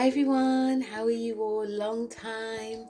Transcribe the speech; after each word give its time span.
Hi 0.00 0.06
everyone, 0.06 0.80
how 0.80 1.04
are 1.04 1.10
you 1.10 1.42
all? 1.42 1.68
Long 1.68 2.08
time. 2.08 2.88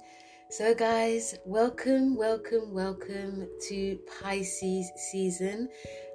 So, 0.49 0.73
guys, 0.77 1.37
welcome, 1.45 2.15
welcome, 2.15 2.73
welcome 2.73 3.49
to 3.67 3.99
Pisces 4.23 4.93
season, 5.11 5.69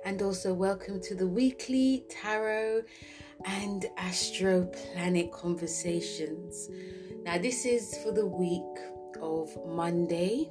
and 0.06 0.22
also 0.22 0.54
welcome 0.54 1.02
to 1.02 1.14
the 1.14 1.28
weekly 1.28 2.06
tarot 2.10 2.84
and 3.44 3.88
astro 3.98 4.68
planet 4.68 5.34
conversations. 5.34 6.70
Now, 7.26 7.40
this 7.40 7.66
is 7.66 7.98
for 7.98 8.14
the 8.14 8.26
week 8.26 8.62
of 9.22 9.54
Monday, 9.68 10.50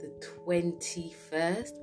the 0.00 0.10
21st 0.48 1.79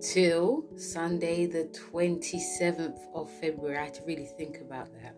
till 0.00 0.64
Sunday, 0.76 1.46
the 1.46 1.64
27th 1.92 2.98
of 3.14 3.30
February. 3.30 3.76
I 3.76 3.84
had 3.84 3.94
to 3.94 4.02
really 4.04 4.24
think 4.24 4.60
about 4.60 4.88
that. 5.02 5.14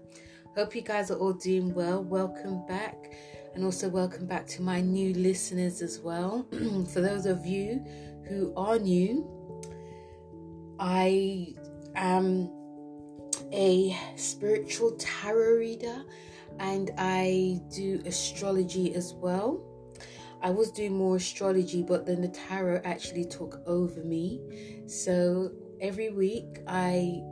Hope 0.57 0.75
you 0.75 0.83
guys 0.83 1.11
are 1.11 1.19
all 1.19 1.33
doing 1.33 1.73
well. 1.73 2.03
Welcome 2.03 2.67
back, 2.67 3.13
and 3.55 3.65
also 3.65 3.89
welcome 3.89 4.27
back 4.27 4.47
to 4.49 4.63
my 4.63 4.81
new 4.81 5.15
listeners 5.15 5.83
as 5.83 6.01
well. 6.01 6.47
For 6.93 7.01
those 7.01 7.27
of 7.27 7.47
you 7.47 7.85
who 8.29 8.53
are 8.57 8.79
new, 8.79 9.27
I 10.79 11.55
am 11.95 12.51
a 13.53 13.97
spiritual 14.17 14.93
tarot 14.99 15.59
reader 15.59 16.03
and 16.59 16.91
I 16.99 17.61
do 17.75 18.03
astrology 18.05 18.95
as 18.95 19.15
well. 19.15 19.63
I 20.43 20.51
was 20.51 20.73
doing 20.73 20.93
more 20.97 21.17
astrology, 21.17 21.83
but 21.83 22.05
then 22.05 22.21
the 22.21 22.29
tarot 22.29 22.83
actually 22.85 23.25
took 23.25 23.61
over 23.65 24.03
me. 24.03 24.41
So 24.87 25.53
every 25.81 26.11
week 26.11 26.59
I 26.67 27.23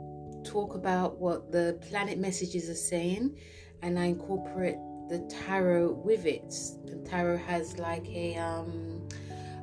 talk 0.45 0.75
about 0.75 1.19
what 1.19 1.51
the 1.51 1.77
planet 1.89 2.17
messages 2.17 2.69
are 2.69 2.75
saying 2.75 3.37
and 3.81 3.99
I 3.99 4.05
incorporate 4.05 4.77
the 5.09 5.19
tarot 5.29 5.91
with 5.91 6.25
it. 6.25 6.55
The 6.85 7.05
tarot 7.07 7.37
has 7.37 7.77
like 7.77 8.07
a 8.07 8.37
um 8.37 9.07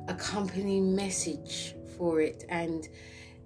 accompanying 0.07 0.95
message 0.95 1.75
for 1.97 2.21
it 2.21 2.45
and 2.49 2.87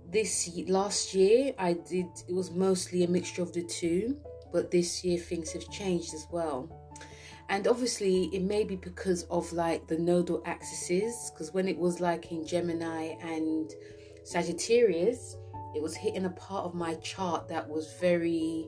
this 0.09 0.49
last 0.67 1.13
year 1.13 1.53
I 1.57 1.73
did 1.73 2.07
it 2.27 2.33
was 2.33 2.51
mostly 2.51 3.03
a 3.03 3.07
mixture 3.07 3.41
of 3.41 3.53
the 3.53 3.63
two, 3.63 4.17
but 4.51 4.69
this 4.69 5.03
year 5.03 5.17
things 5.17 5.53
have 5.53 5.69
changed 5.71 6.13
as 6.13 6.27
well 6.29 6.82
and 7.49 7.67
obviously 7.67 8.25
it 8.33 8.41
may 8.41 8.63
be 8.63 8.75
because 8.75 9.23
of 9.23 9.51
like 9.53 9.87
the 9.87 9.97
nodal 9.97 10.41
axes 10.45 11.31
because 11.33 11.53
when 11.53 11.67
it 11.67 11.77
was 11.77 11.99
like 11.99 12.31
in 12.31 12.45
gemini 12.45 13.15
and 13.21 13.71
sagittarius 14.23 15.35
it 15.75 15.81
was 15.81 15.95
hitting 15.95 16.25
a 16.25 16.29
part 16.29 16.65
of 16.65 16.73
my 16.73 16.95
chart 16.95 17.47
that 17.47 17.67
was 17.67 17.93
very 17.99 18.67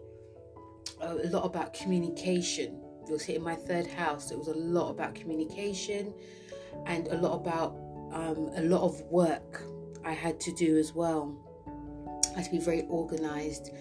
uh, 1.02 1.18
a 1.24 1.28
lot 1.30 1.46
about 1.46 1.74
communication. 1.74 2.82
It 3.08 3.12
was 3.12 3.24
hitting 3.24 3.44
my 3.44 3.56
third 3.56 3.88
house. 3.88 4.32
It 4.32 4.38
was 4.38 4.48
a 4.48 4.54
lot 4.54 4.90
about 4.90 5.14
communication 5.16 6.14
and 6.86 7.08
a 7.08 7.18
lot 7.18 7.36
about 7.36 7.76
um, 8.12 8.50
a 8.56 8.62
lot 8.62 8.82
of 8.82 9.02
work 9.04 9.64
i 10.04 10.12
had 10.12 10.40
to 10.40 10.52
do 10.54 10.78
as 10.78 10.94
well. 10.94 11.36
I 12.34 12.38
had 12.38 12.46
to 12.46 12.52
be 12.52 12.60
very 12.60 12.84
organized 12.90 13.72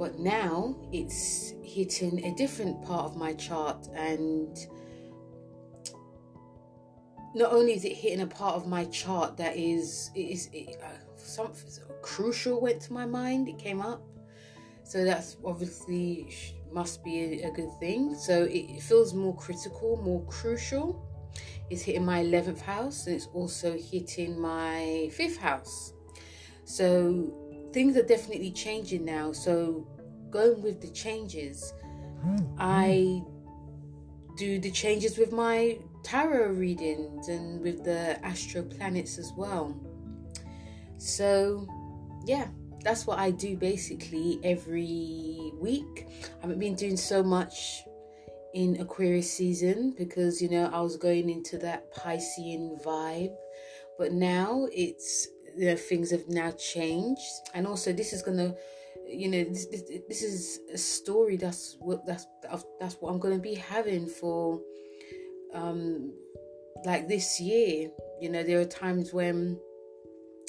but 0.00 0.18
now 0.18 0.74
it's 0.94 1.52
hitting 1.62 2.24
a 2.24 2.34
different 2.34 2.82
part 2.82 3.04
of 3.04 3.16
my 3.16 3.34
chart 3.34 3.86
and 3.94 4.56
not 7.34 7.52
only 7.52 7.74
is 7.74 7.84
it 7.84 7.92
hitting 7.92 8.22
a 8.22 8.26
part 8.26 8.54
of 8.56 8.66
my 8.66 8.86
chart 8.86 9.36
that 9.36 9.54
is 9.58 10.10
is 10.16 10.48
it, 10.54 10.80
uh, 10.82 10.88
something 11.18 11.70
crucial 12.00 12.62
went 12.62 12.80
to 12.80 12.94
my 12.94 13.04
mind 13.04 13.46
it 13.46 13.58
came 13.58 13.82
up. 13.82 14.02
So 14.84 15.04
that's 15.04 15.36
obviously 15.44 16.34
must 16.72 17.04
be 17.04 17.42
a, 17.42 17.48
a 17.48 17.50
good 17.52 17.70
thing. 17.78 18.14
So 18.14 18.48
it 18.50 18.80
feels 18.80 19.12
more 19.12 19.36
critical 19.36 20.00
more 20.02 20.24
crucial. 20.24 21.06
It's 21.68 21.82
hitting 21.82 22.06
my 22.06 22.24
11th 22.24 22.62
house 22.62 23.06
and 23.06 23.16
it's 23.16 23.28
also 23.34 23.76
hitting 23.76 24.40
my 24.40 25.10
fifth 25.12 25.36
house. 25.36 25.92
So 26.64 27.49
things 27.72 27.96
are 27.96 28.02
definitely 28.02 28.50
changing 28.50 29.04
now. 29.04 29.32
So, 29.32 29.86
going 30.30 30.62
with 30.62 30.80
the 30.80 30.90
changes, 30.90 31.72
hmm. 32.22 32.36
I 32.58 33.22
hmm. 33.24 34.36
do 34.36 34.58
the 34.58 34.70
changes 34.70 35.18
with 35.18 35.32
my 35.32 35.78
tarot 36.02 36.52
readings 36.52 37.28
and 37.28 37.60
with 37.60 37.84
the 37.84 38.24
astro 38.24 38.62
planets 38.62 39.18
as 39.18 39.32
well. 39.36 39.78
So, 40.98 41.66
yeah, 42.26 42.48
that's 42.82 43.06
what 43.06 43.18
I 43.18 43.30
do 43.30 43.56
basically 43.56 44.40
every 44.42 45.52
week. 45.60 46.06
I 46.38 46.42
haven't 46.42 46.58
been 46.58 46.74
doing 46.74 46.96
so 46.96 47.22
much 47.22 47.82
in 48.54 48.80
Aquarius 48.80 49.32
season 49.32 49.94
because 49.96 50.42
you 50.42 50.48
know 50.48 50.70
I 50.72 50.80
was 50.80 50.96
going 50.96 51.30
into 51.30 51.58
that 51.58 51.94
Piscean 51.94 52.82
vibe, 52.82 53.34
but 53.98 54.12
now 54.12 54.66
it's 54.72 55.28
things 55.76 56.10
have 56.10 56.28
now 56.28 56.50
changed. 56.52 57.50
And 57.54 57.66
also 57.66 57.92
this 57.92 58.12
is 58.12 58.22
gonna 58.22 58.54
you 59.12 59.28
know 59.28 59.44
this, 59.44 59.66
this, 59.66 59.82
this 60.08 60.22
is 60.22 60.60
a 60.72 60.78
story 60.78 61.36
that's 61.36 61.76
what 61.80 62.06
that's 62.06 62.26
that's 62.78 62.94
what 63.00 63.10
i'm 63.10 63.18
gonna 63.18 63.38
be 63.38 63.54
having 63.54 64.06
for 64.06 64.60
um 65.52 66.12
like 66.84 67.08
this 67.08 67.40
year. 67.40 67.90
You 68.20 68.30
know 68.30 68.42
there 68.42 68.60
are 68.60 68.66
times 68.66 69.12
when 69.12 69.58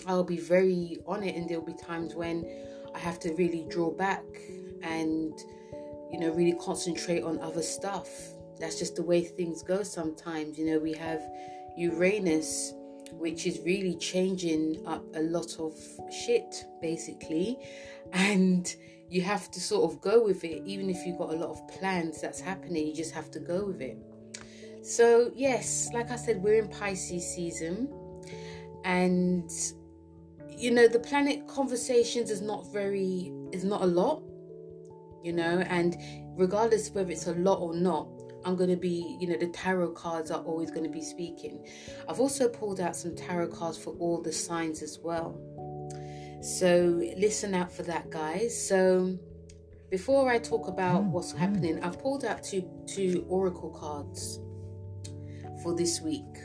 i'll 0.08 0.24
be 0.24 0.38
very 0.38 0.98
on 1.06 1.24
it 1.24 1.36
and 1.36 1.50
there'll 1.50 1.66
be 1.66 1.74
times 1.74 2.16
when 2.16 2.46
i 2.96 3.00
have 3.00 3.20
to 3.20 3.34
really 3.36 3.66
draw 3.70 3.92
back 3.92 4.24
and 4.82 5.34
you 6.12 6.20
know 6.20 6.30
really 6.32 6.56
concentrate 6.60 7.24
on 7.24 7.40
other 7.40 7.62
stuff. 7.62 8.10
That's 8.60 8.78
just 8.78 8.96
the 8.96 9.04
way 9.04 9.24
things 9.24 9.64
go 9.64 9.82
sometimes. 9.82 10.58
You 10.58 10.68
know 10.68 10.80
we 10.80 10.94
have 10.94 11.22
uranus 11.78 12.74
which 13.14 13.46
is 13.46 13.60
really 13.66 13.96
changing 13.96 14.86
up 14.86 15.04
a 15.16 15.22
lot 15.22 15.60
of 15.60 15.74
shit 16.12 16.66
basically. 16.82 17.58
And 18.14 18.74
you 19.10 19.22
have 19.22 19.52
to 19.52 19.60
sort 19.60 19.92
of 19.92 20.02
go 20.02 20.24
with 20.24 20.44
it 20.44 20.64
even 20.66 20.90
if 20.90 21.06
you've 21.06 21.18
got 21.18 21.34
a 21.34 21.36
lot 21.36 21.50
of 21.50 21.68
plans 21.68 22.22
that's 22.22 22.40
happening 22.40 22.88
you 22.88 22.96
just 22.96 23.14
have 23.14 23.30
to 23.32 23.40
go 23.40 23.66
with 23.66 23.82
it. 23.82 23.98
So 24.84 25.32
yes 25.36 25.90
like 25.94 26.12
i 26.12 26.16
said 26.16 26.42
we're 26.42 26.62
in 26.62 26.68
pisces 26.68 27.28
season. 27.36 27.90
And 28.84 29.52
you 30.50 30.72
know 30.72 30.88
the 30.88 31.00
planet 31.00 31.48
conversations 31.48 32.30
is 32.30 32.42
not 32.42 32.72
very 32.72 33.32
is 33.52 33.64
not 33.64 33.82
a 33.82 33.86
lot 33.86 34.22
you 35.24 35.34
know 35.34 35.60
and 35.68 35.98
regardless 36.38 36.90
whether 36.92 37.12
it's 37.12 37.28
a 37.28 37.34
lot 37.34 37.60
or 37.60 37.74
not 37.74 38.08
I'm 38.46 38.56
going 38.56 38.69
to 38.69 38.75
be, 38.75 39.18
you 39.19 39.28
know, 39.28 39.38
the 39.38 39.47
tarot 39.47 39.91
cards 39.91 40.31
are 40.31 40.41
always 40.41 40.72
going 40.72 40.84
to 40.84 40.90
be 40.90 41.03
speaking. 41.03 41.68
I've 42.09 42.19
also 42.19 42.47
pulled 42.47 42.79
out 42.79 42.96
some 42.96 43.16
tarot 43.16 43.50
cards 43.50 43.78
for 43.78 43.94
all 44.00 44.22
the 44.22 44.31
signs 44.31 44.81
as 44.81 45.00
well. 45.02 45.40
So 46.41 47.00
listen 47.18 47.53
out 47.53 47.72
for 47.72 47.84
that, 47.84 48.09
guys. 48.09 48.68
So 48.68 49.18
before 49.91 50.31
I 50.31 50.40
talk 50.40 50.68
about 50.68 51.03
mm, 51.03 51.12
what's 51.12 51.34
mm. 51.34 51.38
happening, 51.38 51.84
I've 51.84 52.00
pulled 52.00 52.25
out 52.25 52.44
two 52.44 52.68
two 52.88 53.25
oracle 53.28 53.69
cards 53.69 54.40
for 55.62 55.75
this 55.75 56.02
week. 56.02 56.38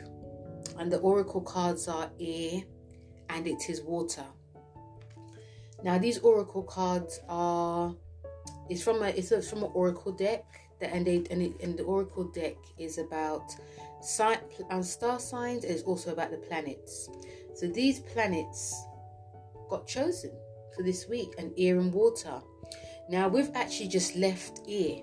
And 0.78 0.92
the 0.92 0.98
oracle 0.98 1.40
cards 1.40 1.88
are 1.88 2.10
air 2.20 2.60
and 3.30 3.46
it 3.46 3.70
is 3.70 3.80
water. 3.80 4.24
Now 5.82 5.96
these 5.96 6.18
oracle 6.18 6.64
cards 6.64 7.20
are 7.28 7.94
it's 8.68 8.82
from 8.82 9.02
a 9.02 9.08
it's 9.08 9.32
a, 9.32 9.40
from 9.40 9.62
an 9.62 9.70
oracle 9.72 10.12
deck 10.12 10.44
and 10.81 11.06
they 11.06 11.25
and, 11.31 11.42
it, 11.42 11.53
and 11.62 11.78
the 11.78 11.82
oracle 11.84 12.25
deck 12.25 12.56
is 12.78 12.98
about 12.98 13.54
sign, 14.00 14.38
uh, 14.70 14.82
star 14.82 15.19
signs 15.19 15.64
it's 15.64 15.82
also 15.82 16.12
about 16.12 16.31
the 16.31 16.37
planets. 16.37 17.09
So 17.54 17.66
these 17.66 18.00
planets 18.00 18.84
got 19.70 19.87
chosen 19.87 20.32
for 20.75 20.82
this 20.82 21.08
week 21.08 21.34
and 21.38 21.52
air 21.56 21.78
and 21.78 21.93
water. 21.93 22.40
Now 23.08 23.28
we've 23.28 23.50
actually 23.55 23.88
just 23.88 24.17
left 24.17 24.61
air 24.69 25.02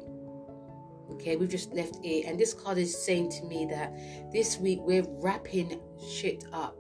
okay? 1.12 1.36
We've 1.36 1.50
just 1.50 1.74
left 1.74 1.98
air 2.04 2.24
and 2.28 2.40
this 2.40 2.54
card 2.54 2.78
is 2.78 2.96
saying 2.98 3.32
to 3.32 3.46
me 3.46 3.66
that 3.70 3.94
this 4.32 4.58
week 4.58 4.80
we're 4.82 5.06
wrapping 5.08 5.80
shit 6.12 6.46
up 6.54 6.78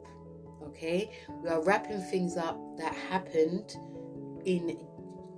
okay? 0.63 1.11
We 1.41 1.49
are 1.49 1.63
wrapping 1.63 2.01
things 2.01 2.37
up 2.37 2.59
that 2.77 2.93
happened 2.93 3.75
in 4.45 4.77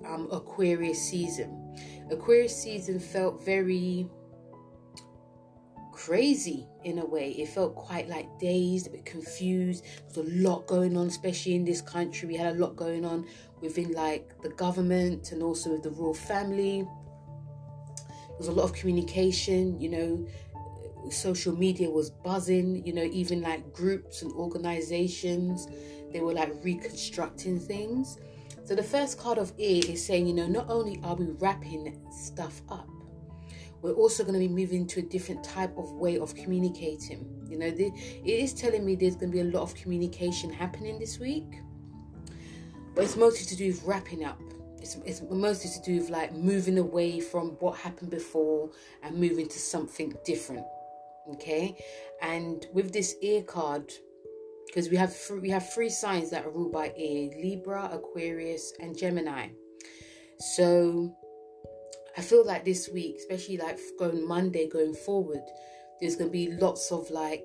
um, 0.06 0.28
aquarius 0.32 1.02
season 1.02 1.65
Aquarius 2.12 2.56
season 2.56 3.00
felt 3.00 3.44
very 3.44 4.08
crazy 5.92 6.68
in 6.84 7.00
a 7.00 7.06
way. 7.06 7.32
It 7.32 7.50
felt 7.50 7.76
quite 7.76 8.08
like 8.08 8.28
dazed, 8.40 8.88
a 8.88 8.90
bit 8.92 9.06
confused. 9.06 9.84
There's 10.04 10.28
a 10.28 10.30
lot 10.30 10.68
going 10.68 10.96
on, 10.98 11.08
especially 11.08 11.56
in 11.56 11.66
this 11.66 11.82
country. 11.82 12.28
We 12.28 12.36
had 12.36 12.56
a 12.56 12.60
lot 12.60 12.76
going 12.76 13.06
on 13.06 13.26
within 13.62 13.92
like 13.94 14.40
the 14.44 14.50
government 14.50 15.32
and 15.32 15.42
also 15.42 15.72
with 15.72 15.84
the 15.84 15.92
royal 15.92 16.14
family. 16.14 16.84
There 16.84 18.38
was 18.38 18.50
a 18.50 18.52
lot 18.52 18.64
of 18.64 18.74
communication, 18.74 19.80
you 19.80 19.90
know, 19.90 20.28
social 21.12 21.56
media 21.56 21.90
was 21.90 22.10
buzzing, 22.10 22.86
you 22.86 22.94
know, 22.94 23.04
even 23.04 23.42
like 23.42 23.74
groups 23.74 24.22
and 24.22 24.32
organizations, 24.34 25.68
they 26.12 26.20
were 26.20 26.34
like 26.34 26.54
reconstructing 26.64 27.60
things. 27.60 28.18
So 28.66 28.74
the 28.74 28.82
first 28.82 29.20
card 29.20 29.38
of 29.38 29.54
air 29.60 29.82
is 29.88 30.04
saying, 30.04 30.26
you 30.26 30.34
know, 30.34 30.48
not 30.48 30.72
only 30.72 31.00
are 31.04 31.14
we 31.14 31.28
wrapping 31.38 32.02
stuff 32.12 32.64
up, 32.68 32.90
we're 33.84 33.94
also 33.94 34.24
going 34.24 34.34
to 34.34 34.40
be 34.40 34.48
moving 34.48 34.88
to 34.88 35.02
a 35.02 35.04
different 35.04 35.44
type 35.44 35.78
of 35.78 35.92
way 35.92 36.18
of 36.18 36.34
communicating. 36.34 37.46
You 37.48 37.60
know, 37.60 37.70
the, 37.70 37.92
it 37.94 38.28
is 38.28 38.56
telling 38.56 38.84
me 38.84 38.96
there's 38.96 39.16
going 39.16 39.32
to 39.32 39.36
be 39.36 39.42
a 39.42 39.52
lot 39.52 39.62
of 39.62 39.76
communication 39.76 40.52
happening 40.52 40.98
this 40.98 41.20
week, 41.20 41.62
but 42.96 43.04
it's 43.04 43.16
mostly 43.16 43.46
to 43.46 43.56
do 43.56 43.68
with 43.68 43.84
wrapping 43.84 44.26
up. 44.26 44.42
It's, 44.82 44.96
it's 45.06 45.22
mostly 45.30 45.70
to 45.70 45.82
do 45.82 46.00
with 46.00 46.10
like 46.10 46.34
moving 46.34 46.80
away 46.80 47.20
from 47.20 47.50
what 47.60 47.78
happened 47.78 48.10
before 48.10 48.72
and 49.04 49.16
moving 49.16 49.48
to 49.48 49.60
something 49.60 50.16
different. 50.26 50.66
Okay, 51.34 51.78
and 52.22 52.66
with 52.74 52.92
this 52.92 53.16
air 53.22 53.44
card, 53.44 53.92
because 54.68 54.90
we 54.90 54.98
have 54.98 55.16
we 55.42 55.50
have 55.50 55.72
three 55.74 55.90
signs 55.90 56.30
that 56.32 56.46
are 56.46 56.50
ruled 56.50 56.72
by 56.72 56.94
air: 56.98 57.30
Libra, 57.42 57.90
Aquarius, 57.92 58.74
and 58.80 58.98
Gemini. 58.98 59.50
So 60.40 61.16
I 62.18 62.22
feel 62.22 62.46
like 62.46 62.66
this 62.66 62.90
week, 62.90 63.18
especially 63.20 63.58
like 63.58 63.80
going 64.00 64.26
Monday 64.28 64.68
going 64.68 64.94
forward, 64.94 65.42
there's 66.00 66.16
going 66.16 66.30
to 66.30 66.32
be 66.32 66.52
lots 66.52 66.92
of 66.92 67.10
like 67.10 67.44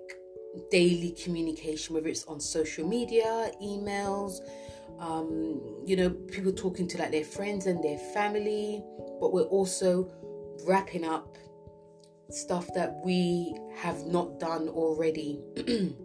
daily 0.71 1.13
communication, 1.13 1.95
whether 1.95 2.09
it's 2.09 2.25
on 2.25 2.41
social 2.41 2.87
media, 2.87 3.51
emails, 3.63 4.39
um, 4.99 5.83
you 5.87 5.97
know, 5.97 6.11
people 6.11 6.53
talking 6.53 6.87
to 6.89 6.99
like 6.99 7.11
their 7.11 7.25
friends 7.25 7.67
and 7.67 7.83
their 7.83 7.99
family, 7.99 8.83
but 9.21 9.33
we're 9.33 9.43
also 9.43 10.11
wrapping 10.67 11.05
up 11.05 11.37
stuff 12.31 12.69
that 12.75 13.01
we 13.05 13.57
have 13.77 14.07
not 14.07 14.39
done 14.39 14.69
already. 14.69 15.41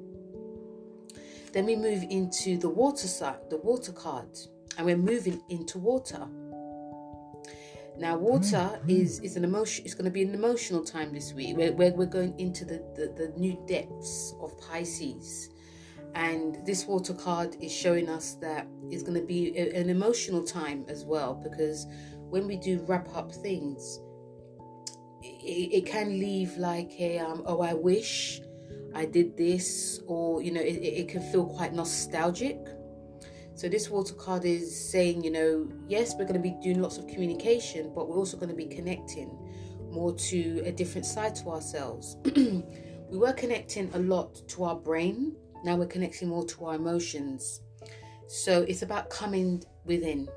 then 1.56 1.66
we 1.66 1.78
move 1.78 2.04
into 2.10 2.58
the 2.58 2.68
water 2.68 3.08
side, 3.08 3.38
the 3.50 3.56
water 3.56 3.94
card, 3.94 4.28
and 4.78 4.86
we're 4.86 4.98
moving 4.98 5.42
into 5.48 5.80
water. 5.80 6.28
Now, 7.98 8.18
water 8.18 8.58
mm-hmm. 8.58 8.90
is 8.90 9.22
is 9.22 9.38
an 9.38 9.46
emotion. 9.46 9.86
It's 9.86 9.94
going 9.94 10.04
to 10.04 10.12
be 10.12 10.24
an 10.24 10.34
emotional 10.34 10.84
time 10.84 11.14
this 11.14 11.34
week. 11.34 11.56
Where 11.56 11.72
we're, 11.72 11.94
we're 11.94 12.08
going 12.08 12.38
into 12.42 12.66
the, 12.66 12.84
the 12.94 13.14
the 13.16 13.40
new 13.40 13.58
depths 13.70 14.36
of 14.42 14.60
Pisces, 14.60 15.50
and 16.14 16.58
this 16.66 16.84
water 16.88 17.14
card 17.14 17.56
is 17.62 17.72
showing 17.72 18.10
us 18.10 18.34
that 18.42 18.68
it's 18.92 19.02
going 19.02 19.18
to 19.18 19.26
be 19.26 19.58
a, 19.58 19.80
an 19.80 19.90
emotional 19.90 20.44
time 20.44 20.84
as 20.90 21.06
well. 21.06 21.36
Because 21.36 21.88
when 22.30 22.48
we 22.48 22.58
do 22.58 22.84
wrap 22.86 23.08
up 23.16 23.32
things, 23.32 24.02
it, 25.22 25.72
it 25.72 25.86
can 25.86 26.20
leave 26.20 26.58
like 26.58 26.92
a 27.00 27.20
um, 27.20 27.44
oh 27.46 27.62
I 27.62 27.74
wish 27.76 28.42
I 28.96 29.06
did 29.06 29.38
this, 29.38 30.00
or 30.08 30.42
you 30.42 30.52
know 30.52 30.62
it, 30.62 30.80
it 30.82 31.08
can 31.10 31.22
feel 31.22 31.46
quite 31.46 31.74
nostalgic 31.74 32.58
so 33.56 33.70
this 33.70 33.90
water 33.90 34.14
card 34.14 34.44
is 34.44 34.92
saying, 34.92 35.24
you 35.24 35.32
know, 35.32 35.70
yes, 35.88 36.14
we're 36.14 36.26
going 36.26 36.34
to 36.34 36.40
be 36.40 36.58
doing 36.62 36.82
lots 36.82 36.98
of 36.98 37.08
communication, 37.08 37.94
but 37.96 38.10
we're 38.10 38.18
also 38.18 38.36
going 38.36 38.50
to 38.50 38.56
be 38.56 38.66
connecting 38.66 39.30
more 39.90 40.14
to 40.14 40.62
a 40.66 40.74
different 40.74 41.06
side 41.06 41.36
to 41.36 41.50
ourselves. 41.50 42.18
we 42.36 43.18
were 43.18 43.32
connecting 43.32 43.90
a 43.94 44.00
lot 44.00 44.46
to 44.50 44.66
our 44.66 44.76
brain. 44.76 45.38
Now 45.64 45.78
we're 45.78 45.88
connecting 45.88 46.28
more 46.28 46.46
to 46.48 46.66
our 46.66 46.76
emotions. 46.76 47.62
So 48.28 48.64
it's 48.64 48.82
about 48.82 49.10
coming 49.10 49.64
within. 49.86 50.28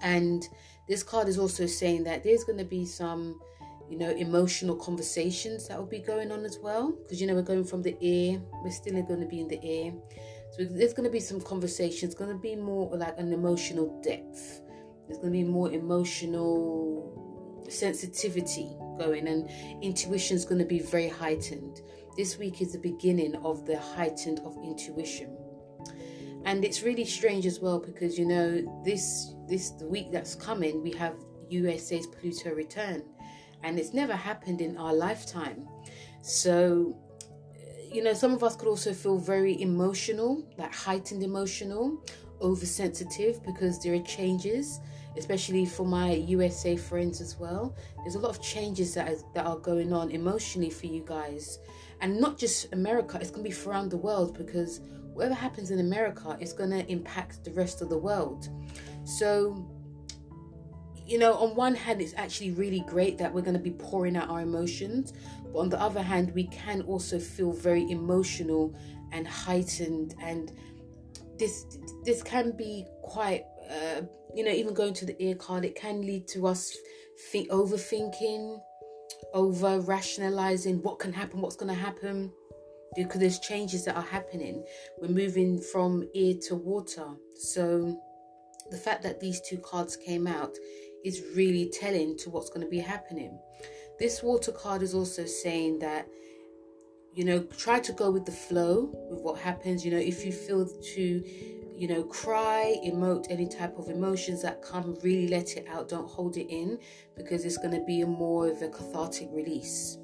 And 0.00 0.46
this 0.88 1.02
card 1.02 1.26
is 1.26 1.40
also 1.40 1.66
saying 1.66 2.04
that 2.04 2.22
there's 2.22 2.44
going 2.44 2.58
to 2.58 2.64
be 2.64 2.86
some, 2.86 3.40
you 3.90 3.98
know, 3.98 4.10
emotional 4.10 4.76
conversations 4.76 5.68
that 5.68 5.78
will 5.78 5.86
be 5.86 5.98
going 5.98 6.32
on 6.32 6.44
as 6.44 6.58
well. 6.62 6.92
Because, 6.92 7.20
you 7.20 7.26
know, 7.26 7.34
we're 7.34 7.42
going 7.42 7.64
from 7.64 7.82
the 7.82 7.96
air, 8.00 8.40
we're 8.62 8.70
still 8.70 9.00
going 9.02 9.20
to 9.20 9.26
be 9.26 9.40
in 9.40 9.48
the 9.48 9.60
air. 9.62 9.92
So 10.52 10.64
there's 10.64 10.94
going 10.94 11.04
to 11.04 11.12
be 11.12 11.20
some 11.20 11.40
conversation. 11.40 12.08
It's 12.08 12.14
going 12.14 12.30
to 12.30 12.38
be 12.38 12.56
more 12.56 12.96
like 12.96 13.18
an 13.18 13.32
emotional 13.32 14.00
depth. 14.02 14.62
There's 15.06 15.18
going 15.18 15.32
to 15.32 15.38
be 15.38 15.44
more 15.44 15.70
emotional 15.70 17.64
sensitivity 17.68 18.68
going, 18.98 19.28
and 19.28 19.48
intuition 19.82 20.36
is 20.36 20.44
going 20.44 20.60
to 20.60 20.64
be 20.64 20.78
very 20.78 21.08
heightened. 21.08 21.80
This 22.16 22.38
week 22.38 22.62
is 22.62 22.72
the 22.72 22.78
beginning 22.78 23.34
of 23.36 23.66
the 23.66 23.78
heightened 23.78 24.40
of 24.44 24.56
intuition, 24.62 25.36
and 26.44 26.64
it's 26.64 26.82
really 26.82 27.04
strange 27.04 27.46
as 27.46 27.60
well 27.60 27.80
because 27.80 28.18
you 28.18 28.26
know 28.26 28.82
this 28.84 29.34
this 29.48 29.70
the 29.70 29.86
week 29.86 30.12
that's 30.12 30.34
coming 30.34 30.82
we 30.82 30.92
have 30.92 31.14
USA's 31.50 32.06
Pluto 32.06 32.50
return, 32.50 33.02
and 33.64 33.78
it's 33.78 33.94
never 33.94 34.14
happened 34.14 34.60
in 34.60 34.76
our 34.76 34.94
lifetime. 34.94 35.66
So 36.22 36.96
uh, 37.56 37.94
you 37.94 38.02
know, 38.02 38.12
some 38.12 38.32
of 38.32 38.44
us 38.44 38.54
could 38.54 38.68
also 38.68 38.92
feel 38.92 39.18
very 39.18 39.60
emotional, 39.60 40.46
like 40.58 40.74
heightened 40.74 41.22
emotional, 41.22 42.04
oversensitive 42.40 43.42
because 43.44 43.82
there 43.82 43.94
are 43.94 44.02
changes, 44.02 44.80
especially 45.16 45.64
for 45.64 45.86
my 45.86 46.12
USA 46.12 46.76
friends 46.76 47.20
as 47.20 47.38
well. 47.38 47.74
There's 47.98 48.16
a 48.16 48.18
lot 48.18 48.30
of 48.30 48.42
changes 48.42 48.94
that, 48.94 49.08
is, 49.08 49.24
that 49.34 49.46
are 49.46 49.58
going 49.58 49.92
on 49.92 50.10
emotionally 50.10 50.70
for 50.70 50.86
you 50.86 51.02
guys. 51.06 51.58
And 52.00 52.20
not 52.20 52.36
just 52.36 52.72
America, 52.72 53.18
it's 53.20 53.30
going 53.30 53.50
to 53.50 53.56
be 53.56 53.68
around 53.68 53.90
the 53.90 53.96
world 53.96 54.36
because 54.36 54.80
whatever 55.14 55.34
happens 55.34 55.70
in 55.70 55.78
America 55.78 56.36
is 56.40 56.52
going 56.52 56.70
to 56.70 56.86
impact 56.90 57.44
the 57.44 57.52
rest 57.52 57.80
of 57.80 57.88
the 57.88 57.96
world. 57.96 58.48
So, 59.04 59.66
you 61.06 61.18
know, 61.18 61.34
on 61.34 61.54
one 61.54 61.74
hand, 61.74 62.00
it's 62.00 62.14
actually 62.16 62.52
really 62.52 62.84
great 62.86 63.18
that 63.18 63.32
we're 63.32 63.42
going 63.42 63.56
to 63.56 63.62
be 63.62 63.72
pouring 63.72 64.16
out 64.16 64.28
our 64.28 64.40
emotions, 64.40 65.12
but 65.52 65.58
on 65.58 65.68
the 65.68 65.80
other 65.80 66.02
hand, 66.02 66.32
we 66.34 66.46
can 66.48 66.82
also 66.82 67.18
feel 67.18 67.52
very 67.52 67.90
emotional 67.90 68.74
and 69.12 69.26
heightened, 69.28 70.14
and 70.20 70.52
this 71.38 71.78
this 72.04 72.22
can 72.22 72.52
be 72.56 72.86
quite, 73.02 73.44
uh, 73.70 74.02
you 74.34 74.44
know, 74.44 74.50
even 74.50 74.74
going 74.74 74.94
to 74.94 75.06
the 75.06 75.22
ear 75.22 75.34
card, 75.34 75.64
it 75.64 75.74
can 75.74 76.00
lead 76.00 76.26
to 76.28 76.46
us 76.46 76.76
think 77.30 77.48
overthinking, 77.50 78.60
over 79.32 79.80
rationalizing 79.80 80.82
what 80.82 80.98
can 80.98 81.12
happen, 81.12 81.40
what's 81.40 81.56
going 81.56 81.72
to 81.72 81.80
happen 81.80 82.32
because 82.94 83.20
there's 83.20 83.40
changes 83.40 83.84
that 83.84 83.96
are 83.96 84.02
happening. 84.02 84.64
We're 85.00 85.08
moving 85.08 85.60
from 85.60 86.08
ear 86.14 86.34
to 86.48 86.54
water. 86.54 87.08
So 87.34 88.00
the 88.70 88.76
fact 88.76 89.02
that 89.02 89.20
these 89.20 89.40
two 89.40 89.58
cards 89.58 89.96
came 89.96 90.26
out 90.26 90.56
is 91.04 91.22
really 91.36 91.70
telling 91.70 92.16
to 92.18 92.30
what's 92.30 92.48
going 92.48 92.64
to 92.64 92.70
be 92.70 92.78
happening. 92.78 93.38
This 93.98 94.22
water 94.22 94.50
card 94.50 94.82
is 94.82 94.94
also 94.94 95.24
saying 95.26 95.78
that, 95.80 96.08
you 97.12 97.24
know, 97.24 97.44
try 97.58 97.78
to 97.78 97.92
go 97.92 98.10
with 98.10 98.24
the 98.24 98.32
flow 98.32 98.90
with 99.10 99.20
what 99.20 99.38
happens. 99.38 99.84
You 99.84 99.92
know, 99.92 99.98
if 99.98 100.24
you 100.24 100.32
feel 100.32 100.66
to, 100.66 101.24
you 101.76 101.88
know, 101.88 102.02
cry, 102.04 102.76
emote 102.84 103.26
any 103.30 103.46
type 103.46 103.78
of 103.78 103.88
emotions 103.88 104.42
that 104.42 104.62
come, 104.62 104.96
really 105.02 105.28
let 105.28 105.56
it 105.56 105.68
out. 105.68 105.88
Don't 105.88 106.08
hold 106.08 106.36
it 106.36 106.50
in 106.50 106.78
because 107.16 107.44
it's 107.44 107.58
going 107.58 107.78
to 107.78 107.84
be 107.84 108.00
a 108.00 108.06
more 108.06 108.48
of 108.48 108.62
a 108.62 108.68
cathartic 108.68 109.28
release. 109.30 109.98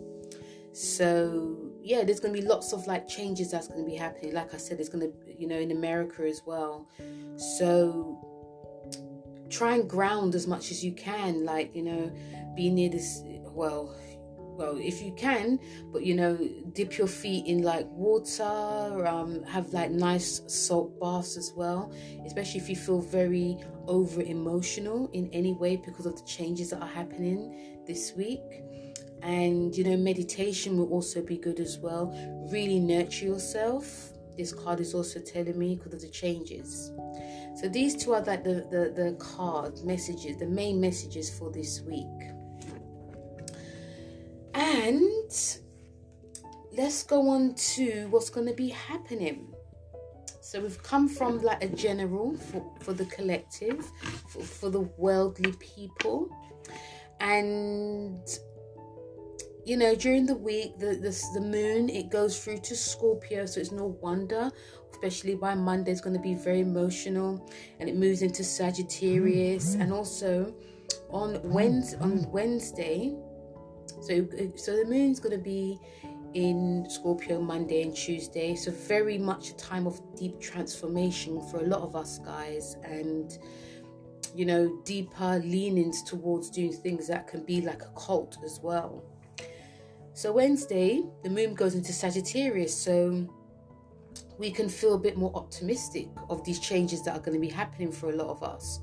So, 0.73 1.57
yeah, 1.83 2.05
there's 2.05 2.21
going 2.21 2.33
to 2.35 2.41
be 2.41 2.47
lots 2.47 2.73
of 2.73 2.87
like 2.87 3.09
changes 3.09 3.51
that's 3.51 3.67
going 3.67 3.85
to 3.85 3.91
be 3.91 3.97
happening. 3.97 4.33
Like 4.33 4.55
I 4.55 4.57
said, 4.57 4.79
it's 4.79 4.89
going 4.89 5.11
to, 5.11 5.13
you 5.37 5.49
know, 5.49 5.59
in 5.59 5.73
America 5.73 6.23
as 6.23 6.43
well. 6.47 6.87
So, 7.37 8.30
try 9.50 9.75
and 9.75 9.88
ground 9.88 10.35
as 10.35 10.47
much 10.47 10.71
as 10.71 10.85
you 10.85 10.92
can 10.92 11.45
like 11.45 11.75
you 11.75 11.83
know 11.83 12.12
be 12.54 12.71
near 12.71 12.88
this 12.88 13.23
well 13.52 13.95
well 14.38 14.76
if 14.76 15.02
you 15.02 15.12
can 15.14 15.59
but 15.92 16.04
you 16.04 16.14
know 16.14 16.37
dip 16.73 16.99
your 16.99 17.07
feet 17.07 17.47
in 17.47 17.62
like 17.62 17.87
water 17.90 19.07
um, 19.07 19.42
have 19.45 19.73
like 19.73 19.90
nice 19.90 20.42
salt 20.47 20.99
baths 21.00 21.37
as 21.37 21.52
well 21.57 21.92
especially 22.26 22.61
if 22.61 22.69
you 22.69 22.76
feel 22.76 23.00
very 23.00 23.59
over 23.90 24.23
emotional 24.23 25.11
in 25.12 25.28
any 25.33 25.52
way 25.52 25.76
because 25.76 26.07
of 26.07 26.16
the 26.16 26.25
changes 26.25 26.71
that 26.71 26.80
are 26.80 26.88
happening 26.88 27.83
this 27.87 28.14
week. 28.16 28.62
And 29.23 29.76
you 29.76 29.85
know 29.85 29.97
meditation 29.97 30.78
will 30.78 30.88
also 30.88 31.23
be 31.23 31.37
good 31.37 31.61
as 31.61 31.76
well. 31.78 32.14
Really 32.50 32.78
nurture 32.78 33.26
yourself. 33.26 34.12
This 34.38 34.54
card 34.54 34.80
is 34.80 34.95
also 34.95 35.21
telling 35.21 35.59
me 35.59 35.75
because 35.75 35.92
of 35.92 36.00
the 36.00 36.09
changes 36.09 36.92
so 37.54 37.69
these 37.69 37.97
two 37.97 38.14
are 38.14 38.23
like 38.23 38.45
the, 38.45 38.66
the, 38.71 38.92
the 38.95 39.16
card 39.19 39.85
messages, 39.85 40.37
the 40.38 40.47
main 40.47 40.80
messages 40.80 41.30
for 41.30 41.50
this 41.50 41.83
week. 41.83 42.07
And 44.54 45.30
let's 46.76 47.02
go 47.02 47.28
on 47.28 47.54
to 47.54 48.07
what's 48.11 48.30
going 48.30 48.47
to 48.47 48.54
be 48.54 48.69
happening. 48.69 49.52
So 50.40 50.61
we've 50.61 50.83
come 50.83 51.09
from 51.09 51.42
like 51.42 51.62
a 51.62 51.69
general 51.69 52.37
for, 52.37 52.64
for 52.80 52.92
the 52.92 53.04
collective, 53.07 53.85
for, 54.28 54.42
for 54.42 54.71
the 54.71 54.80
worldly 54.80 55.52
people. 55.61 56.28
And 57.21 58.26
you 59.64 59.76
know, 59.76 59.95
during 59.95 60.26
the 60.26 60.35
week, 60.35 60.78
the, 60.78 60.95
the 60.95 61.16
the 61.35 61.40
moon 61.40 61.88
it 61.90 62.11
goes 62.11 62.42
through 62.42 62.59
to 62.59 62.75
Scorpio, 62.75 63.47
so 63.47 63.61
it's 63.61 63.71
no 63.71 63.97
wonder 64.00 64.50
especially 65.02 65.35
by 65.35 65.54
Monday, 65.54 65.92
is 65.92 66.00
going 66.00 66.14
to 66.14 66.23
be 66.23 66.35
very 66.35 66.61
emotional 66.61 67.49
and 67.78 67.88
it 67.88 67.97
moves 67.97 68.23
into 68.23 68.45
Sagittarius. 68.45 69.73
Mm-hmm. 69.73 69.83
And 69.83 69.92
also 69.92 70.54
on 71.09 71.40
Wednesday, 71.42 71.99
on 72.00 72.30
Wednesday, 72.30 73.14
so 74.02 74.26
so 74.57 74.76
the 74.76 74.85
moon's 74.87 75.19
going 75.19 75.37
to 75.37 75.42
be 75.42 75.78
in 76.35 76.87
Scorpio 76.88 77.40
Monday 77.40 77.83
and 77.83 77.95
Tuesday. 77.95 78.54
So, 78.54 78.71
very 78.71 79.19
much 79.19 79.50
a 79.50 79.57
time 79.57 79.87
of 79.87 80.00
deep 80.16 80.40
transformation 80.40 81.40
for 81.50 81.61
a 81.61 81.64
lot 81.64 81.80
of 81.80 81.97
us 81.97 82.19
guys, 82.19 82.76
and 82.85 83.37
you 84.35 84.45
know, 84.45 84.80
deeper 84.85 85.40
leanings 85.45 86.04
towards 86.04 86.50
doing 86.50 86.73
things 86.73 87.09
that 87.09 87.26
can 87.26 87.45
be 87.45 87.61
like 87.62 87.83
a 87.83 87.90
cult 87.99 88.38
as 88.45 88.61
well. 88.62 89.02
So, 90.12 90.33
Wednesday, 90.33 91.02
the 91.25 91.30
moon 91.30 91.54
goes 91.54 91.75
into 91.75 91.92
Sagittarius, 91.92 92.75
so 92.76 93.26
we 94.41 94.51
can 94.51 94.71
feel 94.71 94.95
a 94.95 94.99
bit 94.99 95.19
more 95.19 95.31
optimistic 95.35 96.09
of 96.31 96.43
these 96.45 96.59
changes 96.59 97.03
that 97.03 97.15
are 97.15 97.21
going 97.21 97.35
to 97.35 97.47
be 97.47 97.53
happening 97.53 97.93
for 97.93 98.09
a 98.11 98.17
lot 98.17 98.29
of 98.29 98.43
us. 98.43 98.81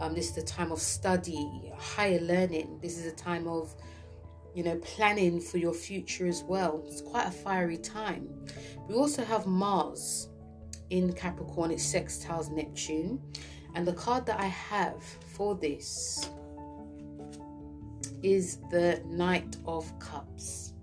Um, 0.00 0.14
this 0.14 0.26
is 0.28 0.34
the 0.34 0.42
time 0.42 0.70
of 0.70 0.80
study, 0.80 1.72
higher 1.78 2.20
learning. 2.20 2.78
This 2.82 2.98
is 2.98 3.06
a 3.06 3.16
time 3.16 3.48
of 3.48 3.74
you 4.54 4.62
know, 4.62 4.76
planning 4.76 5.40
for 5.40 5.56
your 5.56 5.72
future 5.72 6.26
as 6.26 6.42
well. 6.42 6.84
It's 6.86 7.00
quite 7.00 7.26
a 7.26 7.30
fiery 7.30 7.78
time. 7.78 8.28
We 8.86 8.96
also 8.96 9.24
have 9.24 9.46
Mars 9.46 10.28
in 10.90 11.14
Capricorn, 11.14 11.70
it 11.70 11.78
sextiles 11.78 12.50
Neptune. 12.50 13.18
And 13.74 13.86
the 13.86 13.94
card 13.94 14.26
that 14.26 14.38
I 14.38 14.46
have 14.46 15.02
for 15.02 15.54
this 15.54 16.28
is 18.22 18.58
the 18.70 19.02
Knight 19.06 19.56
of 19.66 19.98
Cups. 20.00 20.74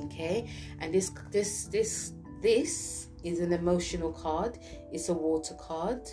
Okay, 0.00 0.48
and 0.80 0.92
this 0.92 1.10
this 1.30 1.64
this 1.64 2.12
this 2.40 3.07
is 3.24 3.40
an 3.40 3.52
emotional 3.52 4.12
card. 4.12 4.58
It's 4.92 5.08
a 5.08 5.14
water 5.14 5.54
card. 5.54 6.08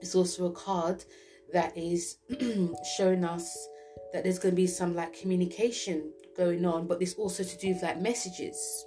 It's 0.00 0.14
also 0.14 0.46
a 0.46 0.52
card 0.52 1.04
that 1.52 1.76
is 1.76 2.16
showing 2.96 3.24
us 3.24 3.68
that 4.12 4.24
there's 4.24 4.38
going 4.38 4.52
to 4.52 4.56
be 4.56 4.66
some 4.66 4.94
like 4.94 5.18
communication 5.18 6.12
going 6.36 6.64
on, 6.64 6.86
but 6.86 7.00
this 7.00 7.14
also 7.14 7.42
to 7.42 7.58
do 7.58 7.68
with 7.72 7.82
like 7.82 8.00
messages. 8.00 8.84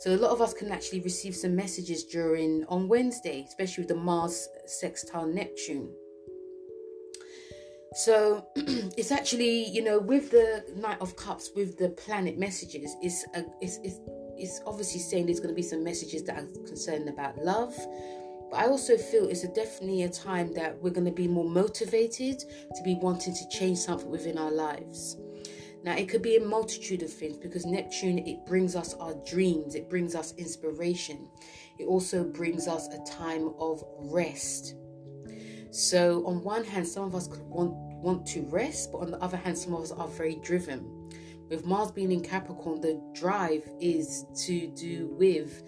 So 0.00 0.14
a 0.14 0.18
lot 0.18 0.32
of 0.32 0.40
us 0.40 0.52
can 0.52 0.70
actually 0.70 1.00
receive 1.00 1.34
some 1.34 1.54
messages 1.54 2.04
during 2.04 2.64
on 2.68 2.88
Wednesday, 2.88 3.44
especially 3.48 3.82
with 3.82 3.88
the 3.88 3.94
Mars 3.94 4.48
sextile 4.66 5.26
Neptune. 5.26 5.90
So 7.94 8.44
it's 8.56 9.12
actually, 9.12 9.68
you 9.68 9.82
know, 9.82 9.98
with 9.98 10.30
the 10.30 10.64
Knight 10.76 11.00
of 11.00 11.16
Cups, 11.16 11.50
with 11.54 11.78
the 11.78 11.90
planet 11.90 12.38
messages, 12.38 12.94
it's, 13.00 13.24
a, 13.34 13.44
it's, 13.60 13.78
it's, 13.84 14.00
it's 14.36 14.60
obviously 14.66 15.00
saying 15.00 15.26
there's 15.26 15.40
going 15.40 15.54
to 15.54 15.54
be 15.54 15.62
some 15.62 15.84
messages 15.84 16.22
that 16.24 16.38
are 16.38 16.46
concerned 16.66 17.08
about 17.08 17.38
love, 17.38 17.74
but 18.50 18.58
I 18.58 18.66
also 18.66 18.96
feel 18.96 19.28
it's 19.28 19.44
a 19.44 19.48
definitely 19.48 20.02
a 20.02 20.08
time 20.08 20.52
that 20.54 20.80
we're 20.80 20.90
going 20.90 21.06
to 21.06 21.12
be 21.12 21.28
more 21.28 21.48
motivated 21.48 22.38
to 22.38 22.82
be 22.84 22.94
wanting 22.94 23.34
to 23.34 23.48
change 23.48 23.78
something 23.78 24.10
within 24.10 24.38
our 24.38 24.50
lives. 24.50 25.16
Now, 25.84 25.96
it 25.96 26.08
could 26.08 26.22
be 26.22 26.36
a 26.36 26.40
multitude 26.40 27.02
of 27.02 27.12
things 27.12 27.36
because 27.36 27.66
Neptune, 27.66 28.18
it 28.20 28.46
brings 28.46 28.74
us 28.74 28.94
our 28.94 29.14
dreams, 29.26 29.74
it 29.74 29.90
brings 29.90 30.14
us 30.14 30.32
inspiration. 30.38 31.28
It 31.78 31.84
also 31.84 32.24
brings 32.24 32.66
us 32.66 32.88
a 32.88 33.04
time 33.04 33.52
of 33.58 33.84
rest. 33.98 34.76
So, 35.70 36.24
on 36.24 36.42
one 36.42 36.64
hand, 36.64 36.86
some 36.86 37.04
of 37.04 37.14
us 37.14 37.26
could 37.26 37.42
want, 37.42 37.74
want 37.74 38.26
to 38.28 38.42
rest, 38.42 38.92
but 38.92 38.98
on 38.98 39.10
the 39.10 39.18
other 39.18 39.36
hand, 39.36 39.58
some 39.58 39.74
of 39.74 39.82
us 39.82 39.90
are 39.90 40.08
very 40.08 40.36
driven. 40.36 41.03
With 41.50 41.66
Mars 41.66 41.90
being 41.92 42.10
in 42.10 42.22
Capricorn, 42.22 42.80
the 42.80 43.00
drive 43.14 43.68
is 43.80 44.24
to 44.46 44.66
do 44.68 45.08
with 45.18 45.62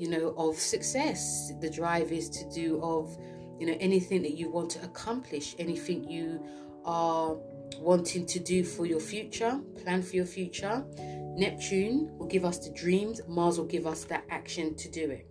you 0.00 0.08
know, 0.08 0.34
of 0.38 0.58
success. 0.58 1.52
The 1.60 1.68
drive 1.68 2.10
is 2.10 2.30
to 2.30 2.48
do 2.48 2.80
of, 2.82 3.18
you 3.58 3.66
know, 3.66 3.76
anything 3.80 4.22
that 4.22 4.32
you 4.32 4.50
want 4.50 4.70
to 4.70 4.82
accomplish, 4.82 5.54
anything 5.58 6.08
you 6.08 6.42
are 6.86 7.36
wanting 7.78 8.24
to 8.24 8.40
do 8.40 8.64
for 8.64 8.86
your 8.86 8.98
future, 8.98 9.60
plan 9.82 10.02
for 10.02 10.16
your 10.16 10.24
future. 10.24 10.82
Neptune 11.36 12.16
will 12.16 12.26
give 12.26 12.46
us 12.46 12.58
the 12.66 12.72
dreams, 12.72 13.20
Mars 13.28 13.58
will 13.58 13.66
give 13.66 13.86
us 13.86 14.04
that 14.04 14.24
action 14.30 14.74
to 14.76 14.90
do 14.90 15.10
it. 15.10 15.26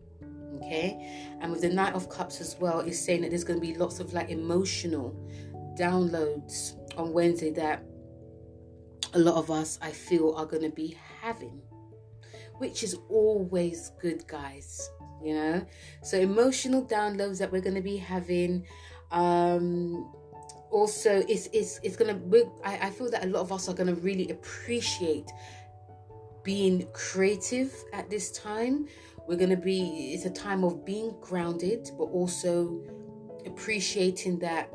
Okay, 0.57 1.35
and 1.41 1.51
with 1.51 1.61
the 1.61 1.69
Knight 1.69 1.95
of 1.95 2.07
Cups 2.09 2.39
as 2.39 2.55
well, 2.59 2.81
is 2.81 3.03
saying 3.03 3.21
that 3.21 3.31
there's 3.31 3.43
going 3.43 3.59
to 3.59 3.65
be 3.65 3.73
lots 3.73 3.99
of 3.99 4.13
like 4.13 4.29
emotional 4.29 5.15
downloads 5.79 6.75
on 6.95 7.11
Wednesday 7.11 7.49
that 7.51 7.83
a 9.13 9.19
lot 9.19 9.35
of 9.35 9.49
us 9.51 9.79
I 9.81 9.91
feel 9.91 10.33
are 10.35 10.45
going 10.45 10.63
to 10.63 10.69
be 10.69 10.97
having 11.21 11.61
which 12.59 12.83
is 12.83 12.95
always 13.09 13.91
good, 13.99 14.27
guys. 14.27 14.89
You 15.21 15.33
know, 15.33 15.65
so 16.01 16.17
emotional 16.17 16.85
downloads 16.85 17.39
that 17.39 17.51
we're 17.51 17.61
going 17.61 17.75
to 17.75 17.81
be 17.81 17.97
having. 17.97 18.65
Um, 19.11 20.13
also, 20.71 21.23
it's 21.27 21.47
it's 21.51 21.79
it's 21.83 21.97
gonna. 21.97 22.19
I, 22.63 22.87
I 22.87 22.89
feel 22.91 23.09
that 23.11 23.25
a 23.25 23.27
lot 23.27 23.41
of 23.41 23.51
us 23.51 23.67
are 23.67 23.73
going 23.73 23.93
to 23.93 24.01
really 24.01 24.29
appreciate 24.29 25.29
being 26.43 26.87
creative 26.93 27.73
at 27.91 28.09
this 28.09 28.31
time. 28.31 28.87
We're 29.27 29.37
to 29.49 29.57
be. 29.57 30.13
It's 30.13 30.25
a 30.25 30.29
time 30.29 30.63
of 30.63 30.85
being 30.85 31.15
grounded, 31.19 31.89
but 31.97 32.05
also 32.05 32.81
appreciating 33.45 34.39
that 34.39 34.69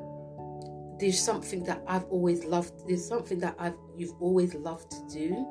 there's 0.98 1.18
something 1.18 1.64
that 1.64 1.82
I've 1.86 2.04
always 2.04 2.44
loved. 2.44 2.86
There's 2.86 3.06
something 3.06 3.38
that 3.38 3.56
I've 3.58 3.76
you've 3.96 4.14
always 4.20 4.54
loved 4.54 4.90
to 4.90 5.08
do 5.10 5.46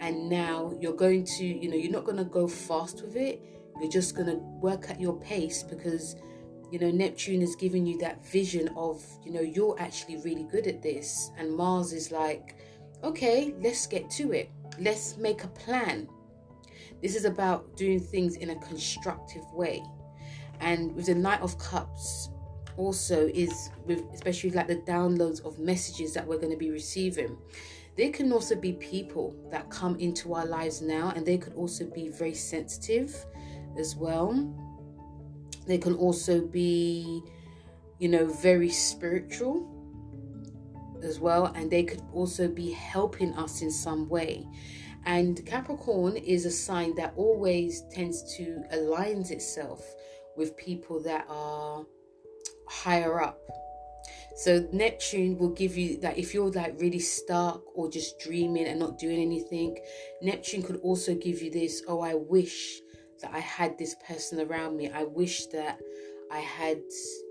and 0.00 0.28
now 0.28 0.72
you're 0.80 0.94
going 0.94 1.24
to 1.24 1.44
you 1.44 1.68
know 1.70 1.76
you're 1.76 1.92
not 1.92 2.04
going 2.04 2.16
to 2.16 2.24
go 2.24 2.46
fast 2.46 3.02
with 3.02 3.16
it. 3.16 3.42
You're 3.80 3.90
just 3.90 4.14
going 4.14 4.28
to 4.28 4.36
work 4.36 4.90
at 4.90 5.00
your 5.00 5.18
pace 5.20 5.62
because 5.62 6.16
you 6.70 6.78
know 6.78 6.90
neptune 6.90 7.42
is 7.42 7.54
giving 7.56 7.86
you 7.86 7.98
that 7.98 8.24
vision 8.26 8.68
of 8.76 9.04
you 9.24 9.32
know 9.32 9.40
you're 9.40 9.76
actually 9.80 10.16
really 10.18 10.44
good 10.44 10.66
at 10.66 10.82
this. 10.82 11.30
And 11.38 11.54
mars 11.54 11.92
is 11.92 12.10
like 12.10 12.56
okay 13.02 13.54
let's 13.60 13.86
get 13.86 14.10
to 14.10 14.32
it. 14.32 14.50
Let's 14.78 15.16
make 15.16 15.44
a 15.44 15.48
plan. 15.48 16.08
This 17.02 17.14
is 17.14 17.24
about 17.24 17.76
doing 17.76 18.00
things 18.00 18.36
in 18.36 18.50
a 18.50 18.56
constructive 18.56 19.44
way. 19.52 19.82
And 20.60 20.94
with 20.94 21.06
the 21.06 21.14
knight 21.14 21.40
of 21.42 21.58
cups 21.58 22.30
also 22.76 23.26
is 23.32 23.70
with 23.86 24.02
especially 24.12 24.50
like 24.50 24.66
the 24.66 24.76
downloads 24.76 25.44
of 25.44 25.58
messages 25.58 26.12
that 26.12 26.26
we're 26.26 26.38
going 26.38 26.52
to 26.52 26.58
be 26.58 26.70
receiving 26.70 27.36
there 27.96 28.10
can 28.10 28.32
also 28.32 28.54
be 28.54 28.74
people 28.74 29.34
that 29.50 29.70
come 29.70 29.96
into 29.96 30.34
our 30.34 30.46
lives 30.46 30.82
now, 30.82 31.12
and 31.16 31.24
they 31.24 31.38
could 31.38 31.54
also 31.54 31.86
be 31.86 32.08
very 32.08 32.34
sensitive 32.34 33.24
as 33.78 33.96
well. 33.96 34.54
They 35.66 35.78
can 35.78 35.94
also 35.94 36.40
be, 36.40 37.22
you 37.98 38.08
know, 38.08 38.26
very 38.26 38.70
spiritual 38.70 39.72
as 41.02 41.18
well, 41.18 41.46
and 41.54 41.70
they 41.70 41.84
could 41.84 42.02
also 42.12 42.48
be 42.48 42.70
helping 42.70 43.32
us 43.34 43.62
in 43.62 43.70
some 43.70 44.08
way. 44.08 44.46
And 45.06 45.44
Capricorn 45.46 46.16
is 46.16 46.46
a 46.46 46.50
sign 46.50 46.94
that 46.96 47.14
always 47.16 47.82
tends 47.92 48.36
to 48.36 48.62
aligns 48.74 49.30
itself 49.30 49.82
with 50.36 50.56
people 50.56 51.00
that 51.02 51.24
are 51.28 51.84
higher 52.68 53.22
up 53.22 53.38
so 54.36 54.68
Neptune 54.70 55.38
will 55.38 55.50
give 55.50 55.78
you 55.78 55.98
that 56.00 56.18
if 56.18 56.34
you're 56.34 56.50
like 56.50 56.78
really 56.78 56.98
stuck 56.98 57.62
or 57.74 57.90
just 57.90 58.18
dreaming 58.18 58.66
and 58.66 58.78
not 58.78 58.98
doing 58.98 59.18
anything, 59.18 59.78
Neptune 60.20 60.62
could 60.62 60.76
also 60.82 61.14
give 61.14 61.40
you 61.40 61.50
this, 61.50 61.82
oh, 61.88 62.02
I 62.02 62.14
wish 62.14 62.80
that 63.22 63.32
I 63.32 63.38
had 63.38 63.78
this 63.78 63.96
person 64.06 64.40
around 64.40 64.76
me. 64.76 64.90
I 64.90 65.04
wish 65.04 65.46
that 65.46 65.80
I 66.30 66.40
had, 66.40 66.82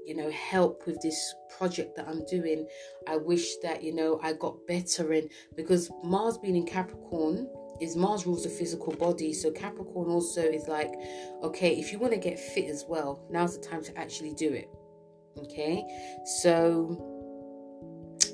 you 0.06 0.16
know, 0.16 0.32
help 0.32 0.88
with 0.88 1.00
this 1.02 1.36
project 1.56 1.96
that 1.96 2.08
I'm 2.08 2.26
doing. 2.26 2.68
I 3.08 3.18
wish 3.18 3.58
that, 3.58 3.84
you 3.84 3.94
know, 3.94 4.20
I 4.24 4.34
got 4.34 4.66
better 4.66 5.14
in 5.14 5.30
because 5.56 5.92
Mars 6.04 6.40
being 6.40 6.56
in 6.56 6.66
Capricorn 6.66 7.48
is 7.82 7.96
Mars 7.96 8.26
rules 8.26 8.44
the 8.44 8.50
physical 8.50 8.94
body. 8.94 9.32
So 9.32 9.52
Capricorn 9.52 10.10
also 10.10 10.42
is 10.42 10.68
like, 10.68 10.94
okay, 11.44 11.76
if 11.76 11.92
you 11.92 12.00
want 12.00 12.14
to 12.14 12.20
get 12.20 12.40
fit 12.40 12.70
as 12.70 12.86
well, 12.88 13.20
now's 13.30 13.58
the 13.58 13.64
time 13.64 13.84
to 13.84 13.98
actually 13.98 14.34
do 14.34 14.52
it. 14.52 14.70
Okay, 15.38 15.84
so 16.42 17.16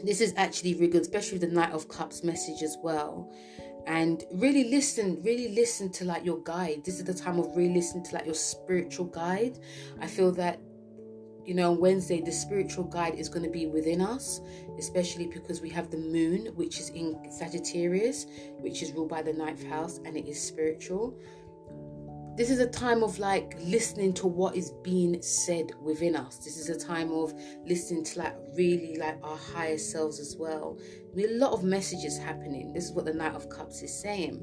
this 0.03 0.22
is 0.22 0.34
actually 0.38 0.75
really 0.75 0.88
good, 0.88 1.01
especially 1.01 1.38
the 1.38 1.48
Knight 1.48 1.72
of 1.72 1.88
Cups 1.88 2.24
message 2.24 2.62
as 2.63 2.77
well. 2.84 3.31
And 3.88 4.24
really 4.34 4.65
listen, 4.65 5.22
really 5.24 5.50
listen 5.55 5.91
to 5.93 6.05
like 6.05 6.24
your 6.24 6.41
guide. 6.43 6.84
This 6.86 7.00
is 7.00 7.05
the 7.05 7.13
time 7.13 7.39
of 7.39 7.48
really 7.55 7.74
listening 7.74 8.03
to 8.05 8.15
like 8.15 8.25
your 8.25 8.36
spiritual 8.36 9.05
guide. 9.05 9.58
I 10.00 10.08
feel 10.08 10.31
that 10.34 10.60
you 11.46 11.55
know, 11.55 11.72
Wednesday, 11.72 12.22
the 12.22 12.31
spiritual 12.31 12.84
guide 12.84 13.15
is 13.15 13.27
going 13.27 13.43
to 13.43 13.50
be 13.50 13.65
within 13.65 14.01
us, 14.01 14.41
especially 14.77 15.25
because 15.25 15.60
we 15.60 15.70
have 15.70 15.89
the 15.89 15.98
moon, 15.98 16.48
which 16.55 16.79
is 16.79 16.89
in 16.89 17.17
Sagittarius, 17.31 18.27
which 18.60 18.84
is 18.84 18.91
ruled 18.91 19.10
by 19.10 19.22
the 19.22 19.34
ninth 19.34 19.63
house, 19.63 20.00
and 20.05 20.15
it 20.15 20.27
is 20.27 20.41
spiritual 20.41 21.17
this 22.38 22.50
is 22.50 22.60
a 22.60 22.68
time 22.68 23.04
of 23.04 23.20
like 23.20 23.56
listening 23.62 24.14
to 24.14 24.28
what 24.28 24.56
is 24.56 24.72
being 24.84 25.22
said 25.22 25.72
within 25.82 26.16
us. 26.16 26.38
This 26.38 26.58
is 26.58 26.70
a 26.70 26.80
time 26.80 27.12
of 27.12 27.34
listening 27.66 28.04
to 28.06 28.20
like 28.20 28.36
really 28.56 28.96
like 28.98 29.18
our 29.22 29.38
higher 29.38 29.78
selves 29.78 30.20
as 30.20 30.38
well. 30.40 30.78
There 31.14 31.30
a 31.30 31.34
lot 31.34 31.52
of 31.52 31.64
messages 31.64 32.18
happening. 32.18 32.72
This 32.74 32.86
is 32.86 32.92
what 32.94 33.06
the 33.06 33.14
Knight 33.14 33.36
of 33.36 33.50
Cups 33.50 33.82
is 33.82 33.94
saying. 34.02 34.42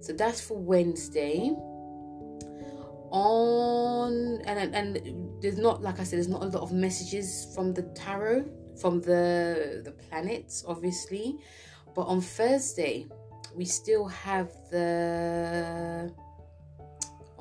So 0.00 0.12
that's 0.12 0.40
for 0.40 0.58
Wednesday. 0.58 1.52
On 3.12 4.40
and 4.46 4.74
and 4.74 5.40
there's 5.40 5.58
not 5.58 5.82
like 5.82 6.00
I 6.00 6.04
said, 6.04 6.16
there's 6.16 6.28
not 6.28 6.42
a 6.42 6.46
lot 6.46 6.62
of 6.62 6.72
messages 6.72 7.46
from 7.54 7.74
the 7.74 7.82
tarot, 7.94 8.46
from 8.80 9.00
the 9.02 9.82
the 9.84 9.92
planets, 9.92 10.64
obviously. 10.66 11.38
But 11.94 12.02
on 12.02 12.20
Thursday, 12.20 13.06
we 13.54 13.66
still 13.66 14.06
have 14.08 14.50
the 14.70 16.12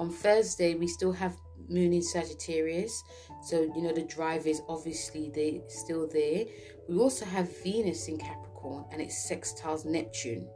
on 0.01 0.09
Thursday 0.09 0.73
we 0.73 0.87
still 0.87 1.11
have 1.11 1.37
Moon 1.69 1.93
in 1.93 2.01
Sagittarius. 2.01 3.03
So 3.43 3.71
you 3.75 3.83
know 3.83 3.93
the 3.93 4.03
drive 4.03 4.47
is 4.47 4.61
obviously 4.67 5.31
they 5.33 5.61
still 5.67 6.09
there. 6.11 6.45
We 6.89 6.97
also 6.97 7.23
have 7.25 7.55
Venus 7.63 8.07
in 8.07 8.17
Capricorn 8.17 8.85
and 8.91 8.99
it 8.99 9.09
sextiles 9.09 9.85
Neptune. 9.85 10.47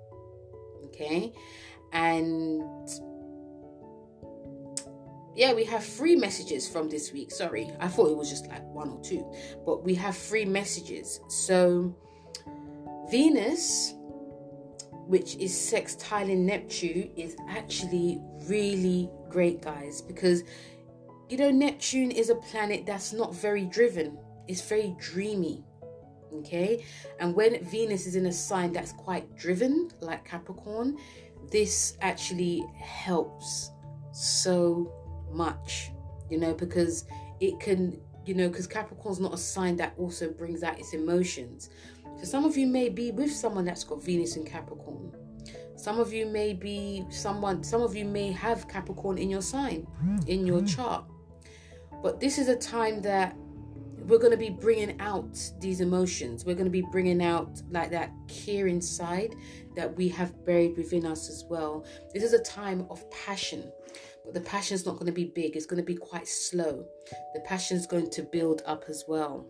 Okay, 0.85 1.31
and 1.93 2.89
yeah, 5.35 5.53
we 5.53 5.63
have 5.65 5.83
three 5.83 6.15
messages 6.15 6.67
from 6.67 6.89
this 6.89 7.13
week. 7.13 7.31
Sorry, 7.31 7.69
I 7.79 7.87
thought 7.87 8.09
it 8.09 8.17
was 8.17 8.29
just 8.29 8.47
like 8.47 8.63
one 8.63 8.89
or 8.89 9.01
two, 9.01 9.31
but 9.63 9.83
we 9.83 9.93
have 9.95 10.17
three 10.17 10.45
messages. 10.45 11.19
So, 11.27 11.95
Venus, 13.11 13.93
which 15.07 15.35
is 15.35 15.51
sextiling 15.53 16.39
Neptune, 16.39 17.11
is 17.15 17.35
actually 17.47 18.21
really 18.47 19.09
great, 19.35 19.61
guys, 19.61 20.01
because 20.01 20.45
you 21.27 21.37
know, 21.37 21.51
Neptune 21.51 22.09
is 22.09 22.29
a 22.29 22.35
planet 22.35 22.85
that's 22.85 23.11
not 23.11 23.35
very 23.35 23.65
driven, 23.65 24.17
it's 24.47 24.61
very 24.61 24.95
dreamy. 24.97 25.65
Okay, 26.33 26.85
and 27.19 27.35
when 27.35 27.63
Venus 27.65 28.07
is 28.07 28.15
in 28.15 28.27
a 28.27 28.31
sign 28.31 28.71
that's 28.71 28.93
quite 28.93 29.35
driven, 29.35 29.89
like 29.99 30.23
Capricorn, 30.23 30.97
this 31.51 31.97
actually 32.01 32.63
helps 32.81 33.71
so 34.13 34.91
much, 35.31 35.91
you 36.29 36.37
know, 36.37 36.53
because 36.53 37.05
it 37.41 37.59
can, 37.59 37.99
you 38.25 38.35
know, 38.35 38.47
because 38.47 38.67
Capricorn's 38.67 39.19
not 39.19 39.33
a 39.33 39.37
sign 39.37 39.75
that 39.77 39.93
also 39.97 40.29
brings 40.29 40.63
out 40.63 40.79
its 40.79 40.93
emotions. 40.93 41.69
So 42.19 42.23
some 42.23 42.45
of 42.45 42.55
you 42.57 42.67
may 42.67 42.87
be 42.87 43.11
with 43.11 43.31
someone 43.31 43.65
that's 43.65 43.83
got 43.83 44.01
Venus 44.01 44.37
in 44.37 44.45
Capricorn. 44.45 45.13
Some 45.85 45.99
of 45.99 46.11
you 46.11 46.25
may 46.25 46.51
be 46.51 47.05
someone, 47.11 47.63
some 47.63 47.83
of 47.83 47.95
you 47.95 48.05
may 48.05 48.31
have 48.31 48.67
Capricorn 48.67 49.19
in 49.19 49.29
your 49.29 49.43
sign, 49.43 49.85
in 50.25 50.47
your 50.47 50.61
mm-hmm. 50.61 50.65
chart. 50.65 51.05
But 52.01 52.19
this 52.19 52.39
is 52.39 52.47
a 52.47 52.55
time 52.55 53.03
that 53.03 53.37
we're 54.07 54.17
going 54.17 54.31
to 54.31 54.45
be 54.47 54.49
bringing 54.49 54.99
out 54.99 55.37
these 55.59 55.81
emotions. 55.81 56.43
We're 56.43 56.55
going 56.55 56.65
to 56.65 56.71
be 56.71 56.87
bringing 56.91 57.21
out 57.21 57.61
like 57.69 57.91
that 57.91 58.09
care 58.27 58.65
inside 58.65 59.35
that 59.75 59.95
we 59.95 60.09
have 60.09 60.43
buried 60.43 60.75
within 60.75 61.05
us 61.05 61.29
as 61.29 61.45
well. 61.51 61.85
This 62.15 62.23
is 62.23 62.33
a 62.33 62.41
time 62.41 62.87
of 62.89 63.07
passion. 63.11 63.71
But 64.25 64.33
the 64.33 64.41
passion's 64.41 64.87
not 64.87 64.93
going 64.93 65.05
to 65.05 65.11
be 65.11 65.25
big, 65.25 65.55
it's 65.55 65.67
going 65.67 65.83
to 65.83 65.85
be 65.85 65.97
quite 65.97 66.27
slow. 66.27 66.83
The 67.35 67.41
passion's 67.41 67.85
going 67.85 68.09
to 68.09 68.23
build 68.23 68.63
up 68.65 68.85
as 68.89 69.03
well. 69.07 69.45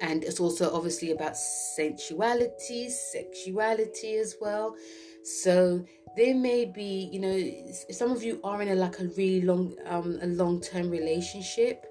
And 0.00 0.24
it's 0.24 0.40
also 0.40 0.74
obviously 0.74 1.12
about 1.12 1.36
sensuality, 1.36 2.88
sexuality 2.90 4.16
as 4.16 4.36
well. 4.40 4.76
So 5.24 5.84
there 6.16 6.34
may 6.34 6.66
be, 6.66 7.08
you 7.12 7.20
know, 7.20 7.72
some 7.90 8.10
of 8.10 8.22
you 8.22 8.40
are 8.44 8.62
in 8.62 8.68
a 8.68 8.74
like 8.74 9.00
a 9.00 9.04
really 9.16 9.42
long, 9.42 9.74
um, 9.86 10.18
a 10.22 10.26
long 10.26 10.60
term 10.60 10.90
relationship. 10.90 11.86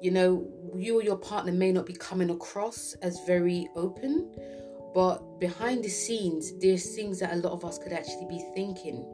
You 0.00 0.10
know, 0.10 0.46
you 0.74 0.98
or 0.98 1.02
your 1.02 1.16
partner 1.16 1.52
may 1.52 1.72
not 1.72 1.86
be 1.86 1.94
coming 1.94 2.30
across 2.30 2.94
as 3.02 3.18
very 3.26 3.68
open, 3.76 4.30
but 4.94 5.40
behind 5.40 5.84
the 5.84 5.88
scenes, 5.88 6.52
there's 6.58 6.94
things 6.94 7.20
that 7.20 7.32
a 7.32 7.36
lot 7.36 7.52
of 7.52 7.64
us 7.64 7.78
could 7.78 7.92
actually 7.92 8.26
be 8.28 8.44
thinking 8.54 9.04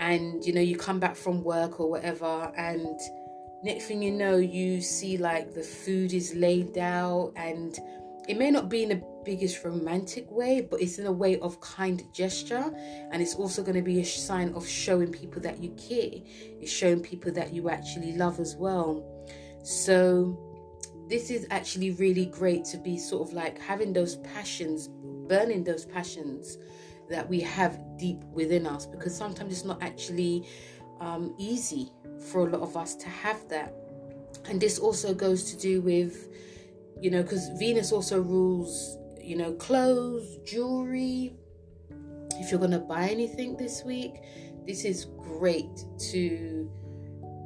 and 0.00 0.44
you 0.44 0.52
know 0.52 0.60
you 0.60 0.76
come 0.76 0.98
back 0.98 1.14
from 1.14 1.44
work 1.44 1.78
or 1.78 1.88
whatever 1.88 2.50
and 2.56 2.98
next 3.62 3.86
thing 3.86 4.02
you 4.02 4.10
know 4.10 4.36
you 4.36 4.80
see 4.80 5.16
like 5.18 5.54
the 5.54 5.62
food 5.62 6.12
is 6.12 6.34
laid 6.34 6.78
out 6.78 7.32
and 7.36 7.78
it 8.28 8.38
may 8.38 8.50
not 8.50 8.68
be 8.68 8.82
in 8.82 8.88
the 8.90 9.02
biggest 9.24 9.64
romantic 9.64 10.30
way 10.30 10.60
but 10.60 10.80
it's 10.80 10.98
in 10.98 11.06
a 11.06 11.12
way 11.12 11.38
of 11.40 11.60
kind 11.60 12.02
gesture 12.12 12.72
and 13.10 13.20
it's 13.20 13.34
also 13.34 13.62
going 13.62 13.74
to 13.74 13.82
be 13.82 14.00
a 14.00 14.04
sign 14.04 14.52
of 14.54 14.66
showing 14.66 15.12
people 15.12 15.42
that 15.42 15.62
you 15.62 15.70
care. 15.70 16.10
It's 16.60 16.72
showing 16.72 17.00
people 17.00 17.32
that 17.32 17.52
you 17.52 17.68
actually 17.68 18.16
love 18.16 18.40
as 18.40 18.56
well. 18.56 19.04
So 19.62 20.38
this 21.08 21.30
is 21.30 21.46
actually 21.50 21.90
really 21.92 22.26
great 22.26 22.64
to 22.66 22.78
be 22.78 22.96
sort 22.98 23.28
of 23.28 23.34
like 23.34 23.58
having 23.58 23.92
those 23.92 24.16
passions 24.18 24.88
burning 25.28 25.64
those 25.64 25.84
passions 25.84 26.56
that 27.08 27.28
we 27.28 27.40
have 27.40 27.80
deep 27.98 28.22
within 28.32 28.66
us 28.66 28.86
because 28.86 29.14
sometimes 29.14 29.52
it's 29.52 29.64
not 29.64 29.82
actually 29.82 30.46
um, 31.00 31.34
easy 31.38 31.90
for 32.20 32.46
a 32.46 32.50
lot 32.50 32.62
of 32.62 32.76
us 32.76 32.94
to 32.96 33.08
have 33.08 33.48
that. 33.48 33.74
And 34.48 34.60
this 34.60 34.78
also 34.78 35.14
goes 35.14 35.50
to 35.52 35.56
do 35.56 35.80
with, 35.80 36.28
you 37.00 37.10
know, 37.10 37.22
because 37.22 37.48
Venus 37.58 37.92
also 37.92 38.20
rules, 38.20 38.96
you 39.20 39.36
know, 39.36 39.52
clothes, 39.54 40.38
jewelry. 40.44 41.34
If 42.34 42.50
you're 42.50 42.60
going 42.60 42.70
to 42.72 42.78
buy 42.78 43.08
anything 43.08 43.56
this 43.56 43.82
week, 43.84 44.14
this 44.66 44.84
is 44.84 45.06
great 45.18 45.84
to 46.12 46.70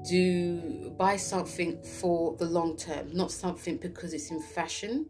do 0.08 0.90
buy 0.98 1.16
something 1.16 1.82
for 1.82 2.36
the 2.36 2.44
long 2.44 2.76
term, 2.76 3.08
not 3.12 3.32
something 3.32 3.78
because 3.78 4.12
it's 4.12 4.30
in 4.30 4.40
fashion. 4.40 5.06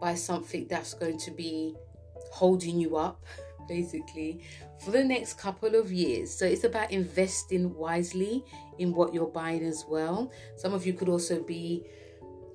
Buy 0.00 0.14
something 0.14 0.66
that's 0.68 0.94
going 0.94 1.18
to 1.18 1.30
be 1.30 1.74
holding 2.32 2.78
you 2.80 2.96
up 2.96 3.24
basically 3.70 4.42
for 4.84 4.90
the 4.90 5.02
next 5.02 5.38
couple 5.38 5.76
of 5.76 5.92
years. 5.92 6.36
So 6.36 6.44
it's 6.44 6.64
about 6.64 6.90
investing 6.90 7.72
wisely 7.74 8.44
in 8.78 8.92
what 8.92 9.14
you're 9.14 9.28
buying 9.28 9.64
as 9.64 9.84
well. 9.88 10.32
Some 10.56 10.74
of 10.74 10.84
you 10.84 10.92
could 10.92 11.08
also 11.08 11.42
be 11.42 11.86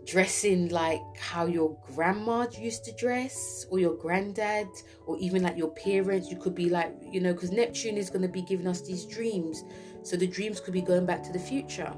dressing 0.06 0.70
like 0.70 1.02
how 1.18 1.46
your 1.46 1.76
grandma 1.96 2.46
used 2.60 2.86
to 2.86 2.92
dress 2.92 3.66
or 3.72 3.80
your 3.80 3.96
granddad 3.96 4.68
or 5.08 5.18
even 5.18 5.42
like 5.42 5.58
your 5.58 5.72
parents 5.72 6.30
you 6.30 6.38
could 6.38 6.54
be 6.54 6.70
like 6.70 6.94
you 7.12 7.20
know 7.20 7.34
because 7.34 7.52
neptune 7.52 7.98
is 7.98 8.12
going 8.12 8.22
to 8.22 8.28
be 8.28 8.44
giving 8.44 8.68
us 8.68 8.82
these 8.82 9.04
dreams 9.06 9.64
so 10.04 10.16
the 10.16 10.28
dreams 10.28 10.60
could 10.60 10.76
be 10.76 10.82
going 10.82 11.08
back 11.08 11.24
to 11.24 11.34
the 11.34 11.40
future 11.40 11.92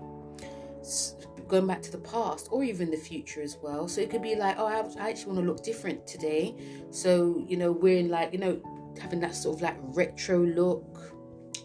going 1.48 1.68
back 1.68 1.82
to 1.82 1.92
the 1.92 1.98
past 1.98 2.48
or 2.50 2.64
even 2.64 2.90
the 2.92 2.98
future 2.98 3.42
as 3.42 3.58
well 3.62 3.90
so 3.90 4.00
it 4.00 4.10
could 4.10 4.22
be 4.22 4.36
like 4.36 4.56
oh 4.58 4.68
i 4.68 5.10
actually 5.10 5.34
want 5.34 5.40
to 5.40 5.46
look 5.46 5.64
different 5.64 6.06
today 6.08 6.56
so 6.92 7.44
you 7.48 7.58
know 7.58 7.72
wearing 7.74 8.10
like 8.10 8.32
you 8.32 8.40
know 8.40 8.62
having 8.98 9.20
that 9.22 9.36
sort 9.36 9.58
of 9.58 9.62
like 9.62 9.78
retro 9.80 10.40
look, 10.40 11.14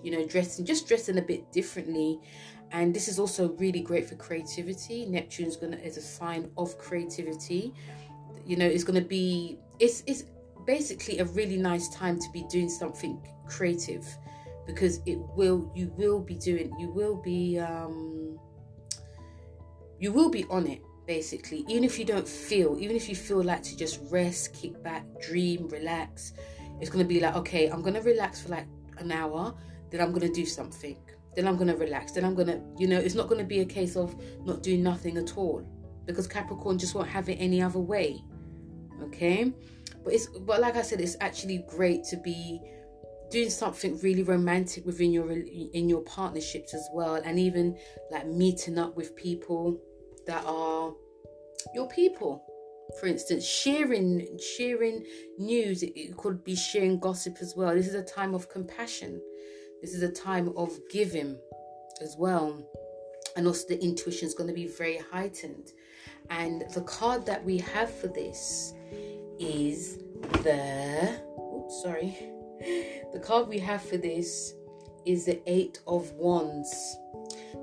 you 0.03 0.11
know, 0.11 0.27
dressing 0.27 0.65
just 0.65 0.89
dressing 0.89 1.19
a 1.19 1.23
bit 1.23 1.51
differently. 1.53 2.21
And 2.71 2.95
this 2.95 3.07
is 3.07 3.19
also 3.19 3.51
really 3.53 3.81
great 3.81 4.09
for 4.09 4.15
creativity. 4.15 5.07
Neptune's 5.07 5.57
gonna 5.57 5.77
is 5.77 5.97
a 5.97 6.03
sign 6.03 6.51
of 6.57 6.79
creativity. 6.79 7.75
You 8.47 8.57
know, 8.57 8.67
it's 8.67 8.85
gonna 8.85 9.01
be 9.01 9.59
it's 9.79 10.03
it's 10.07 10.25
basically 10.67 11.19
a 11.19 11.25
really 11.25 11.57
nice 11.57 11.89
time 11.89 12.19
to 12.19 12.31
be 12.33 12.45
doing 12.49 12.69
something 12.69 13.21
creative 13.47 14.07
because 14.67 15.01
it 15.07 15.19
will 15.37 15.71
you 15.75 15.93
will 15.97 16.21
be 16.21 16.35
doing 16.35 16.73
you 16.79 16.89
will 16.89 17.17
be 17.17 17.59
um 17.59 18.39
you 19.99 20.13
will 20.13 20.31
be 20.31 20.45
on 20.51 20.67
it 20.67 20.81
basically 21.07 21.65
even 21.69 21.83
if 21.83 21.99
you 21.99 22.05
don't 22.05 22.29
feel 22.29 22.77
even 22.79 22.95
if 22.95 23.09
you 23.09 23.17
feel 23.17 23.43
like 23.43 23.63
to 23.63 23.77
just 23.77 24.01
rest 24.11 24.55
kick 24.55 24.81
back 24.83 25.05
dream 25.21 25.69
relax 25.69 26.33
it's 26.81 26.91
going 26.91 27.05
to 27.05 27.09
be 27.09 27.21
like, 27.21 27.37
okay, 27.37 27.69
I'm 27.69 27.83
going 27.83 27.95
to 27.95 28.01
relax 28.01 28.43
for 28.43 28.49
like 28.49 28.67
an 28.99 29.13
hour, 29.13 29.55
then 29.91 30.01
I'm 30.01 30.11
going 30.11 30.27
to 30.27 30.33
do 30.33 30.47
something. 30.47 30.97
Then 31.35 31.49
I'm 31.49 31.57
going 31.57 31.69
to 31.69 31.77
relax. 31.77 32.13
Then 32.13 32.25
I'm 32.25 32.35
going 32.35 32.49
to, 32.49 32.61
you 32.79 32.87
know, 32.87 32.99
it's 32.99 33.15
not 33.15 33.29
going 33.29 33.41
to 33.41 33.47
be 33.47 33.61
a 33.61 33.65
case 33.65 33.97
of 33.97 34.15
not 34.45 34.63
doing 34.63 34.83
nothing 34.83 35.17
at 35.17 35.37
all 35.37 35.67
because 36.07 36.27
Capricorn 36.27 36.79
just 36.79 36.95
won't 36.95 37.09
have 37.09 37.29
it 37.29 37.37
any 37.37 37.63
other 37.63 37.79
way. 37.79 38.23
Okay? 39.03 39.53
But 40.05 40.15
it's 40.15 40.27
but 40.27 40.61
like 40.61 40.77
I 40.77 40.83
said 40.83 41.01
it's 41.01 41.17
actually 41.21 41.65
great 41.69 42.05
to 42.05 42.17
be 42.17 42.61
doing 43.31 43.51
something 43.51 43.99
really 44.01 44.23
romantic 44.23 44.85
within 44.85 45.13
your 45.13 45.31
in 45.31 45.89
your 45.89 46.03
partnerships 46.03 46.75
as 46.75 46.87
well 46.93 47.15
and 47.15 47.39
even 47.39 47.77
like 48.11 48.27
meeting 48.27 48.79
up 48.79 48.97
with 48.97 49.17
people 49.17 49.81
that 50.27 50.45
are 50.45 50.93
your 51.75 51.89
people 51.89 52.45
for 53.01 53.07
instance 53.07 53.47
sharing 53.47 54.39
sharing 54.57 55.05
news 55.39 55.83
it, 55.83 55.93
it 55.99 56.17
could 56.17 56.45
be 56.45 56.55
sharing 56.55 56.99
gossip 56.99 57.37
as 57.41 57.55
well. 57.57 57.75
This 57.75 57.89
is 57.89 57.95
a 57.95 58.03
time 58.03 58.35
of 58.35 58.49
compassion. 58.49 59.21
This 59.81 59.95
is 59.95 60.03
a 60.03 60.13
time 60.13 60.53
of 60.57 60.79
giving 60.91 61.39
as 62.01 62.17
well. 62.19 62.63
And 63.37 63.47
also 63.47 63.69
the 63.69 63.83
intuition 63.83 64.29
is 64.29 64.35
going 64.35 64.49
to 64.49 64.55
be 64.55 64.67
very 64.67 64.99
heightened. 65.11 65.73
And 66.31 66.65
the 66.75 66.83
card 66.83 67.27
that 67.27 67.45
we 67.45 67.59
have 67.59 67.93
for 67.93 68.09
this 68.09 68.75
is 69.39 69.99
the 70.43 71.19
oops 71.39 71.83
sorry. 71.83 72.29
The 73.13 73.19
card 73.19 73.49
we 73.49 73.59
have 73.59 73.83
for 73.83 73.97
this 73.97 74.55
is 75.05 75.27
the 75.27 75.43
eight 75.47 75.81
of 75.87 76.11
wands 76.13 76.97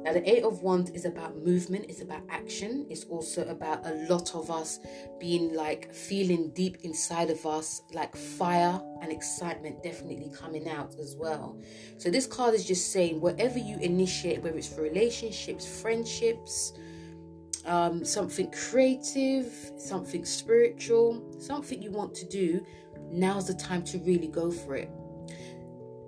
now, 0.04 0.14
the 0.14 0.30
Eight 0.30 0.44
of 0.44 0.62
Wands 0.62 0.92
is 0.92 1.06
about 1.06 1.38
movement, 1.38 1.86
it's 1.90 2.02
about 2.02 2.22
action, 2.30 2.86
it's 2.90 3.04
also 3.06 3.46
about 3.48 3.86
a 3.86 3.94
lot 4.10 4.34
of 4.36 4.50
us 4.50 4.80
being 5.20 5.54
like 5.54 5.94
feeling 5.94 6.52
deep 6.52 6.78
inside 6.84 7.30
of 7.30 7.46
us, 7.46 7.82
like 7.94 8.16
fire 8.16 8.80
and 9.02 9.12
excitement 9.12 9.84
definitely 9.84 10.32
coming 10.36 10.70
out 10.70 10.96
as 11.00 11.16
well. 11.18 11.60
So, 11.98 12.10
this 12.10 12.26
card 12.26 12.54
is 12.54 12.66
just 12.66 12.92
saying 12.92 13.20
whatever 13.20 13.60
you 13.60 13.78
initiate, 13.80 14.42
whether 14.42 14.58
it's 14.58 14.68
for 14.68 14.82
relationships, 14.82 15.82
friendships, 15.82 16.74
um, 17.66 18.06
something 18.06 18.52
creative, 18.52 19.54
something 19.78 20.24
spiritual, 20.24 21.24
something 21.40 21.82
you 21.82 21.92
want 21.92 22.16
to 22.16 22.26
do, 22.26 22.66
now's 23.12 23.48
the 23.48 23.54
time 23.54 23.84
to 23.84 23.98
really 24.00 24.28
go 24.28 24.50
for 24.50 24.76
it. 24.76 24.90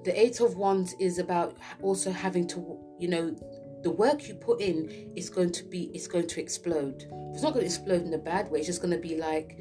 The 0.03 0.19
Eight 0.19 0.39
of 0.39 0.55
Wands 0.55 0.93
is 0.93 1.19
about 1.19 1.57
also 1.81 2.11
having 2.11 2.47
to, 2.47 2.79
you 2.97 3.07
know, 3.07 3.35
the 3.81 3.89
work 3.89 4.27
you 4.27 4.35
put 4.35 4.61
in 4.61 5.11
is 5.15 5.29
going 5.29 5.51
to 5.53 5.63
be, 5.63 5.91
it's 5.93 6.07
going 6.07 6.27
to 6.27 6.39
explode. 6.39 7.05
It's 7.33 7.41
not 7.41 7.53
going 7.53 7.65
to 7.65 7.65
explode 7.65 8.03
in 8.05 8.13
a 8.13 8.17
bad 8.17 8.51
way. 8.51 8.59
It's 8.59 8.67
just 8.67 8.81
going 8.81 8.93
to 8.93 8.99
be 8.99 9.17
like 9.17 9.59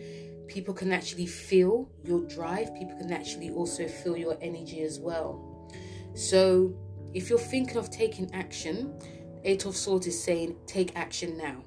people 0.49 0.75
can 0.75 0.93
actually 0.93 1.27
feel 1.27 1.91
your 2.05 2.21
drive. 2.23 2.75
People 2.75 2.97
can 2.99 3.13
actually 3.13 3.51
also 3.51 3.87
feel 3.87 4.17
your 4.17 4.37
energy 4.41 4.83
as 4.83 4.99
well. 4.99 5.71
So 6.15 6.77
if 7.15 7.31
you're 7.31 7.39
thinking 7.39 7.77
of 7.77 7.91
taking 7.91 8.33
action, 8.35 8.99
Eight 9.45 9.65
of 9.65 9.77
Swords 9.77 10.07
is 10.07 10.23
saying 10.23 10.57
take 10.67 10.97
action 10.97 11.39
now. 11.39 11.63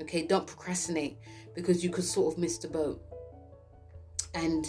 Okay, 0.00 0.26
don't 0.26 0.46
procrastinate 0.46 1.18
because 1.54 1.84
you 1.84 1.90
could 1.90 2.04
sort 2.04 2.32
of 2.32 2.38
miss 2.38 2.58
the 2.58 2.68
boat. 2.68 3.02
And 4.34 4.64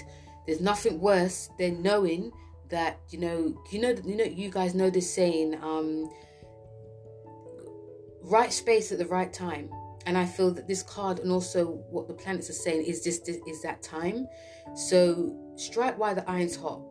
there's 0.45 0.59
nothing 0.59 0.99
worse 0.99 1.49
than 1.57 1.81
knowing 1.81 2.31
that 2.69 2.99
you 3.09 3.19
know 3.19 3.62
you 3.71 3.79
know 3.79 3.95
you 4.03 4.15
know 4.15 4.23
you 4.23 4.49
guys 4.49 4.73
know 4.73 4.89
this 4.89 5.13
saying 5.13 5.53
um 5.62 6.09
right 8.23 8.51
space 8.51 8.91
at 8.91 8.97
the 8.97 9.05
right 9.05 9.31
time. 9.31 9.69
And 10.05 10.17
i 10.17 10.25
feel 10.25 10.51
that 10.51 10.67
this 10.67 10.83
card 10.83 11.19
and 11.19 11.31
also 11.31 11.65
what 11.89 12.09
the 12.09 12.13
planets 12.13 12.49
are 12.49 12.53
saying 12.53 12.86
is 12.86 13.01
just 13.01 13.29
is 13.29 13.62
that 13.62 13.81
time. 13.81 14.27
So 14.75 15.38
strike 15.55 15.97
while 15.97 16.15
the 16.15 16.29
iron's 16.29 16.55
hot 16.55 16.81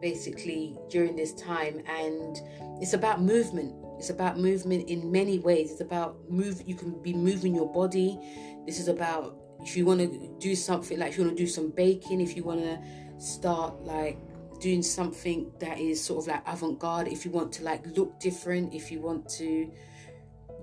basically 0.00 0.78
during 0.90 1.16
this 1.16 1.32
time. 1.34 1.82
And 1.86 2.36
it's 2.80 2.94
about 2.94 3.22
movement. 3.22 3.74
It's 3.98 4.10
about 4.10 4.38
movement 4.38 4.88
in 4.88 5.10
many 5.10 5.38
ways. 5.38 5.72
It's 5.72 5.80
about 5.80 6.16
move 6.30 6.62
you 6.66 6.74
can 6.74 7.00
be 7.02 7.12
moving 7.12 7.54
your 7.54 7.72
body. 7.72 8.18
This 8.66 8.78
is 8.78 8.88
about 8.88 9.36
if 9.64 9.76
you 9.76 9.86
want 9.86 10.00
to 10.00 10.36
do 10.38 10.54
something 10.54 10.98
like 10.98 11.12
if 11.12 11.18
you 11.18 11.24
want 11.24 11.36
to 11.36 11.42
do 11.42 11.48
some 11.48 11.70
baking 11.70 12.20
if 12.20 12.36
you 12.36 12.44
want 12.44 12.60
to 12.60 12.78
start 13.18 13.82
like 13.82 14.18
doing 14.60 14.82
something 14.82 15.50
that 15.58 15.78
is 15.78 16.02
sort 16.02 16.22
of 16.22 16.28
like 16.28 16.42
avant-garde 16.46 17.08
if 17.08 17.24
you 17.24 17.30
want 17.30 17.52
to 17.52 17.62
like 17.62 17.84
look 17.96 18.18
different 18.20 18.72
if 18.74 18.90
you 18.90 19.00
want 19.00 19.28
to 19.28 19.70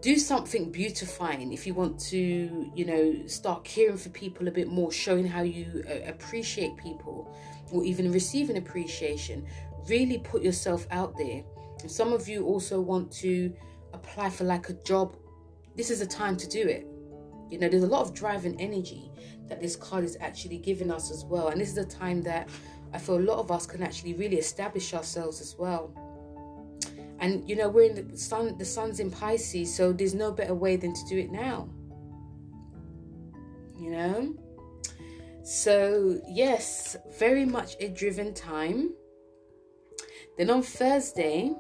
do 0.02 0.18
something 0.18 0.72
beautifying 0.72 1.54
if 1.54 1.68
you 1.68 1.76
want 1.76 2.00
to 2.00 2.72
you 2.76 2.86
know 2.86 3.28
start 3.28 3.64
caring 3.64 3.98
for 3.98 4.10
people 4.10 4.48
a 4.48 4.52
bit 4.52 4.68
more 4.68 4.92
showing 4.92 5.26
how 5.26 5.44
you 5.44 5.84
uh, 5.88 6.10
appreciate 6.10 6.76
people 6.76 7.36
or 7.72 7.84
even 7.84 8.12
receiving 8.12 8.58
appreciation. 8.58 9.46
Really 9.88 10.18
put 10.18 10.42
yourself 10.42 10.86
out 10.92 11.16
there. 11.18 11.44
Some 11.88 12.14
of 12.14 12.28
you 12.28 12.46
also 12.46 12.82
want 12.82 13.12
to 13.14 13.54
apply 13.94 14.30
for 14.30 14.44
like 14.44 14.70
a 14.70 14.74
job. 14.74 15.16
This 15.76 15.90
is 15.90 16.02
a 16.02 16.08
time 16.08 16.36
to 16.38 16.48
do 16.48 16.62
it. 16.62 16.86
You 17.50 17.60
know 17.60 17.70
there's 17.70 17.84
a 17.84 17.88
lot 17.88 18.02
of 18.02 18.14
drive 18.14 18.46
and 18.46 18.60
energy 18.60 19.12
that 19.48 19.62
this 19.62 19.76
card 19.76 20.04
is 20.04 20.18
actually 20.20 20.58
giving 20.58 20.92
us 20.92 21.12
as 21.12 21.24
well. 21.26 21.50
And 21.50 21.62
this 21.62 21.70
is 21.70 21.78
a 21.78 21.86
time 21.86 22.22
that 22.24 22.50
i 22.94 22.98
feel 22.98 23.18
a 23.18 23.20
lot 23.20 23.40
of 23.40 23.52
us 23.52 23.66
can 23.66 23.82
actually 23.82 24.14
really 24.14 24.38
establish 24.38 24.94
ourselves 24.94 25.40
as 25.40 25.56
well 25.58 25.94
and 27.22 27.48
you 27.48 27.56
know 27.56 27.70
we're 27.70 27.90
in 27.90 28.10
the 28.10 28.18
sun 28.18 28.58
the 28.58 28.66
sun's 28.66 29.00
in 29.00 29.10
pisces 29.10 29.74
so 29.74 29.94
there's 29.94 30.16
no 30.16 30.32
better 30.32 30.56
way 30.56 30.76
than 30.76 30.94
to 30.94 31.02
do 31.08 31.18
it 31.18 31.32
now. 31.32 31.70
You 33.80 33.92
know? 33.92 34.36
So 35.44 36.20
yes 36.28 36.98
very 37.18 37.46
much 37.46 37.76
a 37.80 37.88
driven 37.88 38.34
time. 38.34 38.94
Then 40.38 40.50
on 40.50 40.64
thursday 40.64 41.54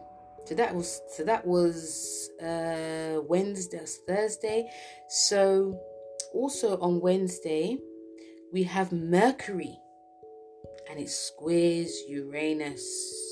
so 0.45 0.55
that 0.55 0.73
was 0.75 0.99
so 1.13 1.23
that 1.23 1.45
was 1.45 2.29
uh 2.41 3.21
wednesday 3.27 3.85
thursday. 4.07 4.69
So 5.07 5.79
also 6.33 6.79
on 6.79 6.99
wednesday 6.99 7.77
we 8.51 8.63
have 8.63 8.91
mercury 8.91 9.77
and 10.89 10.99
it 10.99 11.09
squares 11.09 12.01
uranus 12.09 13.30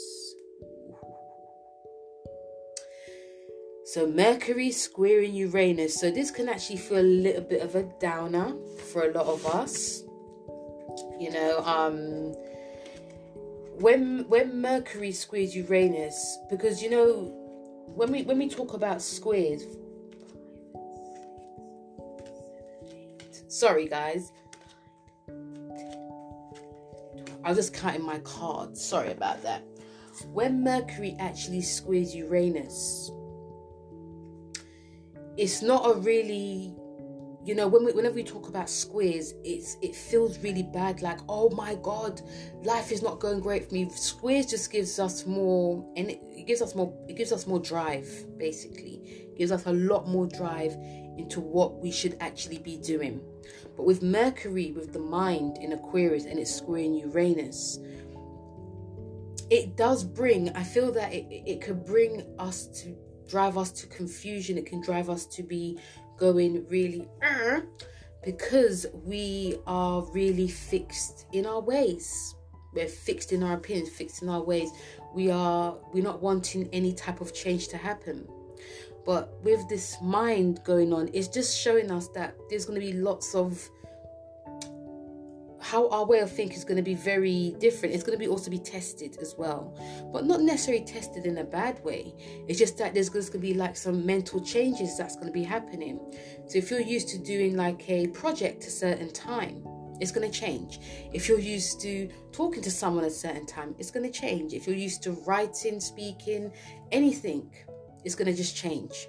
So 3.93 4.05
Mercury 4.05 4.69
squaring 4.69 5.33
Uranus. 5.33 5.99
So 5.99 6.11
this 6.11 6.29
can 6.29 6.47
actually 6.47 6.77
feel 6.77 6.99
a 6.99 7.01
little 7.01 7.41
bit 7.41 7.63
of 7.63 7.73
a 7.73 7.81
downer 7.99 8.53
for 8.91 9.09
a 9.09 9.11
lot 9.11 9.25
of 9.25 9.43
us. 9.47 10.03
You 11.19 11.31
know, 11.31 11.59
um 11.61 12.35
when 13.81 14.25
when 14.29 14.61
Mercury 14.61 15.11
squares 15.11 15.55
Uranus, 15.55 16.37
because 16.51 16.83
you 16.83 16.91
know, 16.91 17.33
when 17.95 18.11
we 18.11 18.21
when 18.21 18.37
we 18.37 18.47
talk 18.47 18.75
about 18.75 19.01
squares, 19.01 19.63
sorry 23.47 23.87
guys, 23.87 24.31
I 27.43 27.49
was 27.49 27.57
just 27.57 27.73
counting 27.73 28.05
my 28.05 28.19
cards. 28.19 28.85
Sorry 28.85 29.11
about 29.11 29.41
that. 29.41 29.63
When 30.31 30.63
Mercury 30.63 31.15
actually 31.19 31.61
squares 31.61 32.13
Uranus, 32.13 33.09
it's 35.39 35.61
not 35.61 35.89
a 35.89 35.97
really 35.99 36.75
you 37.45 37.55
know 37.55 37.65
when 37.65 37.85
we, 37.85 37.93
whenever 37.93 38.15
we 38.15 38.23
talk 38.23 38.49
about 38.49 38.69
squares 38.69 39.33
it's 39.45 39.77
it 39.81 39.95
feels 39.95 40.37
really 40.39 40.63
bad 40.63 41.01
like 41.01 41.19
oh 41.29 41.49
my 41.51 41.75
god 41.81 42.21
life 42.63 42.91
is 42.91 43.01
not 43.01 43.19
going 43.19 43.39
great 43.39 43.69
for 43.69 43.73
me. 43.73 43.89
Squares 43.89 44.45
just 44.45 44.69
gives 44.69 44.99
us 44.99 45.25
more 45.25 45.89
and 45.95 46.11
it, 46.11 46.45
gives 46.45 46.61
us 46.61 46.75
more 46.75 46.93
it 47.07 47.15
gives 47.15 47.31
us 47.31 47.47
more 47.47 47.59
drive 47.59 48.09
basically. 48.37 49.01
It 49.05 49.37
gives 49.37 49.53
us 49.53 49.65
a 49.65 49.71
lot 49.71 50.09
more 50.09 50.27
drive 50.27 50.73
into 51.17 51.39
what 51.39 51.79
we 51.79 51.89
should 51.89 52.17
actually 52.19 52.57
be 52.57 52.75
doing. 52.75 53.21
But 53.77 53.85
with 53.85 54.03
mercury 54.03 54.71
with 54.71 54.91
the 54.91 54.99
mind 54.99 55.57
in 55.59 55.71
aquarius 55.71 56.25
and 56.25 56.37
it's 56.37 56.53
squaring 56.53 56.95
uranus 56.95 57.79
it 59.49 59.75
does 59.75 60.03
bring 60.03 60.49
i 60.49 60.61
feel 60.61 60.91
that 60.91 61.11
it, 61.11 61.25
it 61.31 61.61
could 61.61 61.83
bring 61.83 62.23
us 62.37 62.67
to 62.67 62.95
drive 63.29 63.57
us 63.57 63.71
to 63.71 63.87
confusion. 63.87 64.57
It 64.57 64.65
can 64.65 64.81
drive 64.81 65.09
us 65.09 65.25
to 65.27 65.43
be 65.43 65.79
going 66.17 66.65
really 66.69 67.07
uh, 67.23 67.61
because 68.23 68.85
we 69.05 69.57
are 69.65 70.01
really 70.11 70.47
fixed 70.47 71.27
in 71.31 71.45
our 71.45 71.61
ways. 71.61 72.35
We're 72.73 72.87
fixed 72.87 73.31
in 73.31 73.41
our 73.43 73.53
opinions 73.53 73.89
fixed 73.89 74.21
in 74.21 74.29
our 74.29 74.41
ways. 74.41 74.69
We 75.13 75.31
are 75.31 75.77
we're 75.93 76.03
not 76.03 76.21
wanting 76.21 76.69
any 76.73 76.93
type 76.93 77.21
of 77.21 77.33
change 77.33 77.69
to 77.69 77.77
happen. 77.77 78.27
But 79.05 79.43
with 79.43 79.67
this 79.69 79.97
mind 80.01 80.59
going 80.65 80.93
on 80.93 81.09
it's 81.13 81.27
just 81.27 81.57
showing 81.57 81.89
us 81.91 82.09
that 82.09 82.35
there's 82.49 82.65
going 82.65 82.79
to 82.79 82.85
be 82.85 82.93
lots 82.93 83.33
of 83.33 83.69
how 85.69 85.87
our 85.89 86.03
way 86.03 86.19
of 86.19 86.31
thinking 86.31 86.57
is 86.57 86.63
going 86.63 86.77
to 86.77 86.83
be 86.83 86.95
very 86.95 87.55
different. 87.59 87.93
It's 87.93 88.03
going 88.03 88.17
to 88.17 88.19
be 88.19 88.27
also 88.27 88.49
be 88.49 88.57
tested 88.57 89.17
as 89.21 89.35
well, 89.37 89.77
but 90.11 90.25
not 90.25 90.41
necessarily 90.41 90.83
tested 90.83 91.27
in 91.27 91.37
a 91.37 91.43
bad 91.43 91.83
way. 91.83 92.15
It's 92.47 92.57
just 92.57 92.75
that 92.79 92.95
there's 92.95 93.09
going 93.09 93.25
to 93.25 93.37
be 93.37 93.53
like 93.53 93.77
some 93.77 94.03
mental 94.03 94.43
changes 94.43 94.97
that's 94.97 95.13
going 95.15 95.27
to 95.27 95.31
be 95.31 95.43
happening. 95.43 95.99
So 96.47 96.57
if 96.57 96.71
you're 96.71 96.81
used 96.81 97.07
to 97.09 97.19
doing 97.19 97.55
like 97.55 97.87
a 97.87 98.07
project 98.07 98.65
a 98.65 98.71
certain 98.71 99.11
time, 99.13 99.63
it's 100.01 100.11
going 100.11 100.29
to 100.29 100.39
change. 100.39 100.79
If 101.13 101.29
you're 101.29 101.39
used 101.39 101.79
to 101.81 102.09
talking 102.31 102.63
to 102.63 102.71
someone 102.71 103.03
a 103.03 103.11
certain 103.11 103.45
time, 103.45 103.75
it's 103.77 103.91
going 103.91 104.11
to 104.11 104.19
change. 104.19 104.53
If 104.53 104.65
you're 104.65 104.75
used 104.75 105.03
to 105.03 105.11
writing, 105.27 105.79
speaking, 105.79 106.51
anything, 106.91 107.53
it's 108.03 108.15
going 108.15 108.31
to 108.31 108.35
just 108.35 108.55
change. 108.55 109.07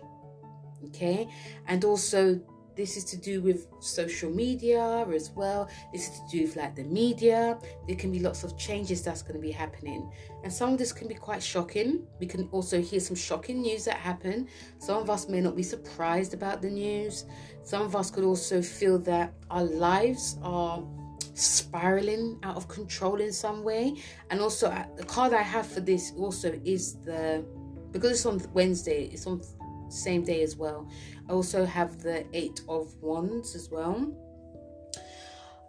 Okay, 0.87 1.29
and 1.69 1.85
also 1.85 2.41
this 2.81 2.97
is 2.97 3.05
to 3.05 3.17
do 3.17 3.43
with 3.43 3.67
social 3.81 4.31
media 4.31 5.07
as 5.15 5.31
well. 5.33 5.69
This 5.93 6.09
is 6.09 6.21
to 6.21 6.39
do 6.39 6.43
with 6.45 6.57
like 6.57 6.75
the 6.75 6.85
media. 6.85 7.59
There 7.87 7.97
can 7.97 8.11
be 8.11 8.21
lots 8.21 8.43
of 8.43 8.57
changes 8.57 9.03
that's 9.03 9.21
going 9.21 9.35
to 9.35 9.41
be 9.41 9.51
happening. 9.51 10.11
And 10.43 10.53
some 10.53 10.73
of 10.73 10.79
this 10.79 10.93
can 10.93 11.07
be 11.07 11.15
quite 11.15 11.43
shocking. 11.43 12.07
We 12.19 12.27
can 12.27 12.49
also 12.53 12.81
hear 12.81 13.01
some 13.01 13.17
shocking 13.17 13.61
news 13.61 13.85
that 13.85 13.97
happen. 13.97 14.49
Some 14.79 14.97
of 14.97 15.11
us 15.11 15.29
may 15.29 15.41
not 15.41 15.57
be 15.57 15.63
surprised 15.63 16.33
about 16.33 16.63
the 16.63 16.71
news. 16.71 17.27
Some 17.63 17.83
of 17.83 17.95
us 17.95 18.11
could 18.11 18.25
also 18.25 18.63
feel 18.63 18.99
that 19.01 19.35
our 19.51 19.65
lives 19.65 20.39
are 20.43 20.83
spiraling 21.35 22.39
out 22.43 22.57
of 22.57 22.67
control 22.69 23.21
in 23.21 23.33
some 23.33 23.63
way. 23.63 23.97
And 24.31 24.41
also, 24.41 24.69
uh, 24.69 24.85
the 24.97 25.05
card 25.05 25.35
I 25.35 25.43
have 25.43 25.67
for 25.67 25.81
this 25.81 26.13
also 26.17 26.59
is 26.65 26.95
the 27.01 27.45
because 27.93 28.13
it's 28.13 28.27
on 28.27 28.41
Wednesday, 28.55 29.11
it's 29.13 29.27
on 29.27 29.43
same 29.93 30.25
day 30.25 30.43
as 30.43 30.57
well. 30.57 30.89
I 31.29 31.33
also 31.33 31.65
have 31.65 32.03
the 32.03 32.25
Eight 32.33 32.61
of 32.69 32.95
Wands 33.01 33.55
as 33.55 33.69
well. 33.71 34.17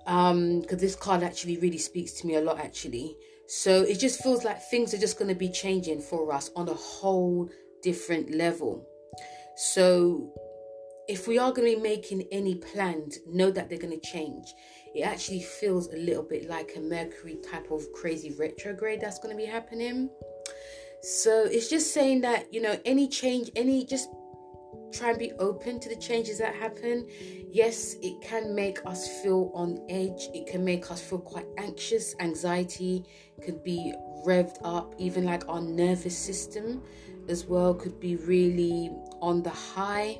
Um, 0.08 0.62
because 0.62 0.80
this 0.80 0.96
card 0.96 1.22
actually 1.22 1.58
really 1.58 1.78
speaks 1.78 2.14
to 2.14 2.28
me 2.28 2.36
a 2.36 2.42
lot, 2.42 2.60
actually. 2.60 3.16
So 3.48 3.84
it 3.84 4.00
just 4.00 4.24
feels 4.24 4.44
like 4.44 4.62
things 4.62 4.94
are 4.94 4.98
just 4.98 5.20
going 5.20 5.30
to 5.30 5.36
be 5.36 5.50
changing 5.50 6.02
for 6.02 6.32
us 6.34 6.50
on 6.56 6.70
a 6.70 6.74
whole 6.74 7.50
different 7.84 8.34
level. 8.34 8.88
So 9.58 10.34
if 11.08 11.28
we 11.28 11.38
are 11.38 11.52
going 11.52 11.70
to 11.70 11.76
be 11.76 11.82
making 11.82 12.28
any 12.32 12.56
plans, 12.56 13.20
know 13.28 13.52
that 13.52 13.70
they're 13.70 13.78
going 13.78 14.00
to 14.00 14.10
change. 14.10 14.54
It 14.96 15.02
actually 15.02 15.42
feels 15.42 15.92
a 15.92 15.98
little 15.98 16.24
bit 16.24 16.50
like 16.50 16.74
a 16.76 16.80
Mercury 16.80 17.38
type 17.50 17.70
of 17.72 17.92
crazy 17.94 18.32
retrograde 18.32 19.02
that's 19.02 19.20
going 19.20 19.36
to 19.36 19.42
be 19.42 19.50
happening. 19.50 20.10
So 21.02 21.46
it's 21.46 21.70
just 21.70 21.94
saying 21.94 22.22
that, 22.22 22.54
you 22.54 22.62
know, 22.62 22.80
any 22.86 23.08
change, 23.08 23.50
any 23.56 23.86
just 23.86 24.10
try 24.92 25.10
and 25.10 25.20
be 25.20 25.32
open 25.34 25.80
to 25.80 25.90
the 25.90 25.96
changes 25.96 26.38
that 26.40 26.54
happen. 26.56 27.08
Yes, 27.50 27.96
it 28.02 28.22
can 28.22 28.54
make 28.54 28.86
us 28.86 29.08
feel 29.22 29.52
on 29.54 29.84
edge. 29.90 30.30
It 30.34 30.48
can 30.48 30.64
make 30.64 30.92
us 30.92 31.02
feel 31.02 31.20
quite 31.20 31.48
anxious. 31.58 32.14
Anxiety 32.20 33.06
could 33.44 33.64
be 33.64 33.94
revved 34.26 34.58
up, 34.64 34.94
even 35.00 35.26
like 35.26 35.48
our 35.50 35.62
nervous 35.62 36.18
system 36.18 36.84
as 37.30 37.46
well 37.46 37.74
could 37.74 38.00
be 38.00 38.16
really 38.16 38.92
on 39.22 39.42
the 39.42 39.50
high. 39.50 40.20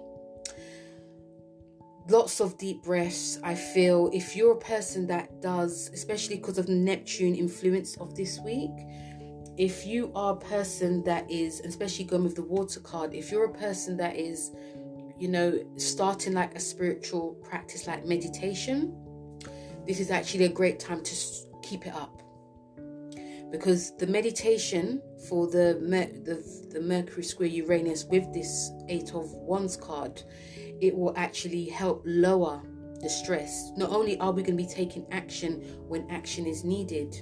Lots 2.10 2.40
of 2.40 2.58
deep 2.58 2.82
breaths. 2.84 3.40
I 3.44 3.54
feel 3.54 4.10
if 4.14 4.36
you're 4.36 4.54
a 4.54 4.60
person 4.60 5.06
that 5.08 5.42
does, 5.42 5.92
especially 5.94 6.38
because 6.38 6.58
of 6.58 6.66
the 6.66 6.74
Neptune 6.74 7.36
influence 7.36 7.96
of 7.98 8.16
this 8.16 8.40
week, 8.40 8.72
if 9.62 9.86
you 9.86 10.12
are 10.16 10.34
a 10.34 10.38
person 10.38 11.04
that 11.04 11.30
is, 11.30 11.60
especially 11.60 12.04
going 12.04 12.24
with 12.24 12.36
the 12.36 12.42
water 12.42 12.80
card, 12.80 13.14
if 13.14 13.32
you're 13.32 13.46
a 13.46 13.54
person 13.54 13.96
that 13.96 14.16
is, 14.16 14.50
you 15.20 15.28
know, 15.28 15.64
starting 15.78 16.34
like 16.34 16.56
a 16.56 16.60
spiritual 16.60 17.36
practice 17.44 17.86
like 17.86 18.04
meditation, 18.04 18.92
this 19.86 20.00
is 20.00 20.10
actually 20.10 20.46
a 20.46 20.50
great 20.50 20.80
time 20.80 21.04
to 21.04 21.16
keep 21.62 21.86
it 21.86 21.94
up. 21.94 22.24
Because 23.52 23.96
the 23.98 24.08
meditation 24.08 25.00
for 25.30 25.46
the, 25.46 25.78
the, 26.26 26.70
the 26.74 26.82
Mercury 26.82 27.24
square 27.24 27.50
Uranus 27.50 28.06
with 28.06 28.34
this 28.34 28.72
Eight 28.90 29.14
of 29.14 29.32
Wands 29.32 29.78
card, 29.78 30.24
it 30.82 30.96
will 30.96 31.14
actually 31.16 31.66
help 31.66 32.02
lower 32.04 32.64
the 33.00 33.10
stress. 33.12 33.70
Not 33.78 33.92
only 33.92 34.18
are 34.18 34.32
we 34.32 34.42
going 34.42 34.58
to 34.58 34.64
be 34.64 34.68
taking 34.68 35.06
action 35.12 35.62
when 35.88 36.10
action 36.10 36.48
is 36.48 36.64
needed, 36.64 37.22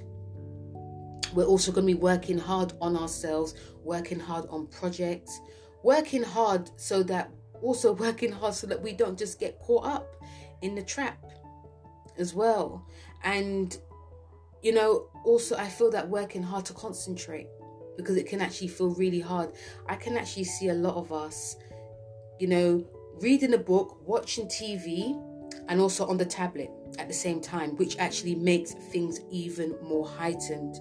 we're 1.34 1.44
also 1.44 1.72
going 1.72 1.86
to 1.86 1.94
be 1.94 2.00
working 2.00 2.38
hard 2.38 2.72
on 2.80 2.96
ourselves, 2.96 3.54
working 3.84 4.20
hard 4.20 4.46
on 4.50 4.66
projects, 4.68 5.40
working 5.82 6.22
hard 6.22 6.70
so 6.76 7.02
that 7.04 7.30
also 7.62 7.92
working 8.06 8.32
hard 8.32 8.54
so 8.54 8.66
that 8.66 8.80
we 8.80 8.92
don't 8.92 9.18
just 9.18 9.38
get 9.38 9.58
caught 9.60 9.86
up 9.86 10.16
in 10.62 10.74
the 10.74 10.82
trap 10.82 11.24
as 12.18 12.34
well. 12.34 12.86
And 13.22 13.76
you 14.62 14.72
know, 14.72 15.08
also 15.24 15.56
I 15.56 15.68
feel 15.68 15.90
that 15.92 16.08
working 16.08 16.42
hard 16.42 16.66
to 16.66 16.74
concentrate 16.74 17.46
because 17.96 18.16
it 18.16 18.26
can 18.26 18.40
actually 18.40 18.68
feel 18.68 18.90
really 18.90 19.20
hard. 19.20 19.52
I 19.88 19.96
can 19.96 20.16
actually 20.16 20.44
see 20.44 20.68
a 20.68 20.74
lot 20.74 20.96
of 20.96 21.12
us, 21.12 21.56
you 22.38 22.46
know, 22.46 22.84
reading 23.20 23.54
a 23.54 23.58
book, 23.58 23.98
watching 24.06 24.46
TV, 24.46 25.20
and 25.68 25.80
also 25.80 26.06
on 26.06 26.16
the 26.16 26.24
tablet 26.24 26.70
at 26.98 27.08
the 27.08 27.14
same 27.14 27.40
time, 27.40 27.76
which 27.76 27.96
actually 27.98 28.34
makes 28.34 28.72
things 28.72 29.20
even 29.30 29.74
more 29.82 30.06
heightened. 30.06 30.78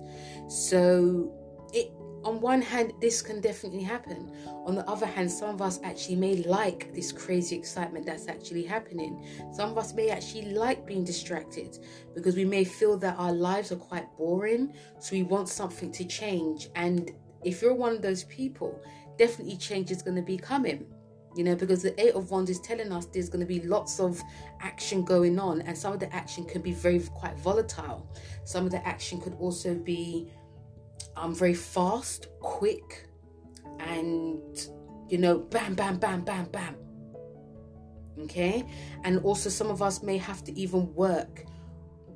So, 0.49 1.33
it 1.73 1.91
on 2.23 2.41
one 2.41 2.61
hand, 2.61 2.93
this 2.99 3.21
can 3.21 3.39
definitely 3.39 3.81
happen. 3.81 4.31
On 4.65 4.75
the 4.75 4.87
other 4.89 5.05
hand, 5.05 5.31
some 5.31 5.49
of 5.49 5.61
us 5.61 5.79
actually 5.83 6.17
may 6.17 6.35
like 6.43 6.93
this 6.93 7.11
crazy 7.11 7.55
excitement 7.55 8.05
that's 8.05 8.27
actually 8.27 8.63
happening. 8.63 9.25
Some 9.53 9.71
of 9.71 9.77
us 9.77 9.93
may 9.93 10.09
actually 10.09 10.51
like 10.53 10.85
being 10.85 11.05
distracted 11.05 11.79
because 12.13 12.35
we 12.35 12.43
may 12.43 12.65
feel 12.65 12.97
that 12.97 13.17
our 13.17 13.31
lives 13.31 13.71
are 13.71 13.77
quite 13.77 14.05
boring. 14.17 14.73
So 14.99 15.15
we 15.15 15.23
want 15.23 15.47
something 15.47 15.91
to 15.93 16.03
change. 16.03 16.67
And 16.75 17.11
if 17.45 17.61
you're 17.61 17.73
one 17.73 17.93
of 17.93 18.01
those 18.01 18.25
people, 18.25 18.81
definitely 19.17 19.55
change 19.55 19.89
is 19.89 20.01
going 20.01 20.17
to 20.17 20.21
be 20.21 20.37
coming 20.37 20.85
you 21.39 21.45
know, 21.45 21.55
because 21.55 21.81
the 21.81 21.97
Eight 21.97 22.15
of 22.15 22.31
Wands 22.31 22.49
is 22.49 22.59
telling 22.59 22.91
us 22.91 23.05
there's 23.05 23.29
going 23.29 23.39
to 23.39 23.45
be 23.45 23.61
lots 23.61 24.01
of 24.01 24.21
action 24.59 25.05
going 25.05 25.39
on, 25.39 25.61
and 25.61 25.77
some 25.77 25.93
of 25.93 26.01
the 26.01 26.13
action 26.13 26.43
can 26.43 26.61
be 26.61 26.73
very 26.73 26.99
quite 26.99 27.39
volatile. 27.39 28.13
Some 28.43 28.65
of 28.65 28.71
the 28.71 28.85
action 28.85 29.21
could 29.21 29.35
also 29.39 29.73
be 29.73 30.29
um 31.15 31.33
very 31.33 31.53
fast, 31.53 32.27
quick, 32.41 33.07
and 33.79 34.67
you 35.07 35.17
know, 35.17 35.39
bam, 35.39 35.75
bam, 35.75 35.97
bam, 35.97 36.25
bam, 36.25 36.47
bam. 36.51 36.75
Okay, 38.23 38.65
and 39.05 39.19
also 39.19 39.49
some 39.49 39.71
of 39.71 39.81
us 39.81 40.03
may 40.03 40.17
have 40.17 40.43
to 40.43 40.51
even 40.59 40.93
work 40.93 41.45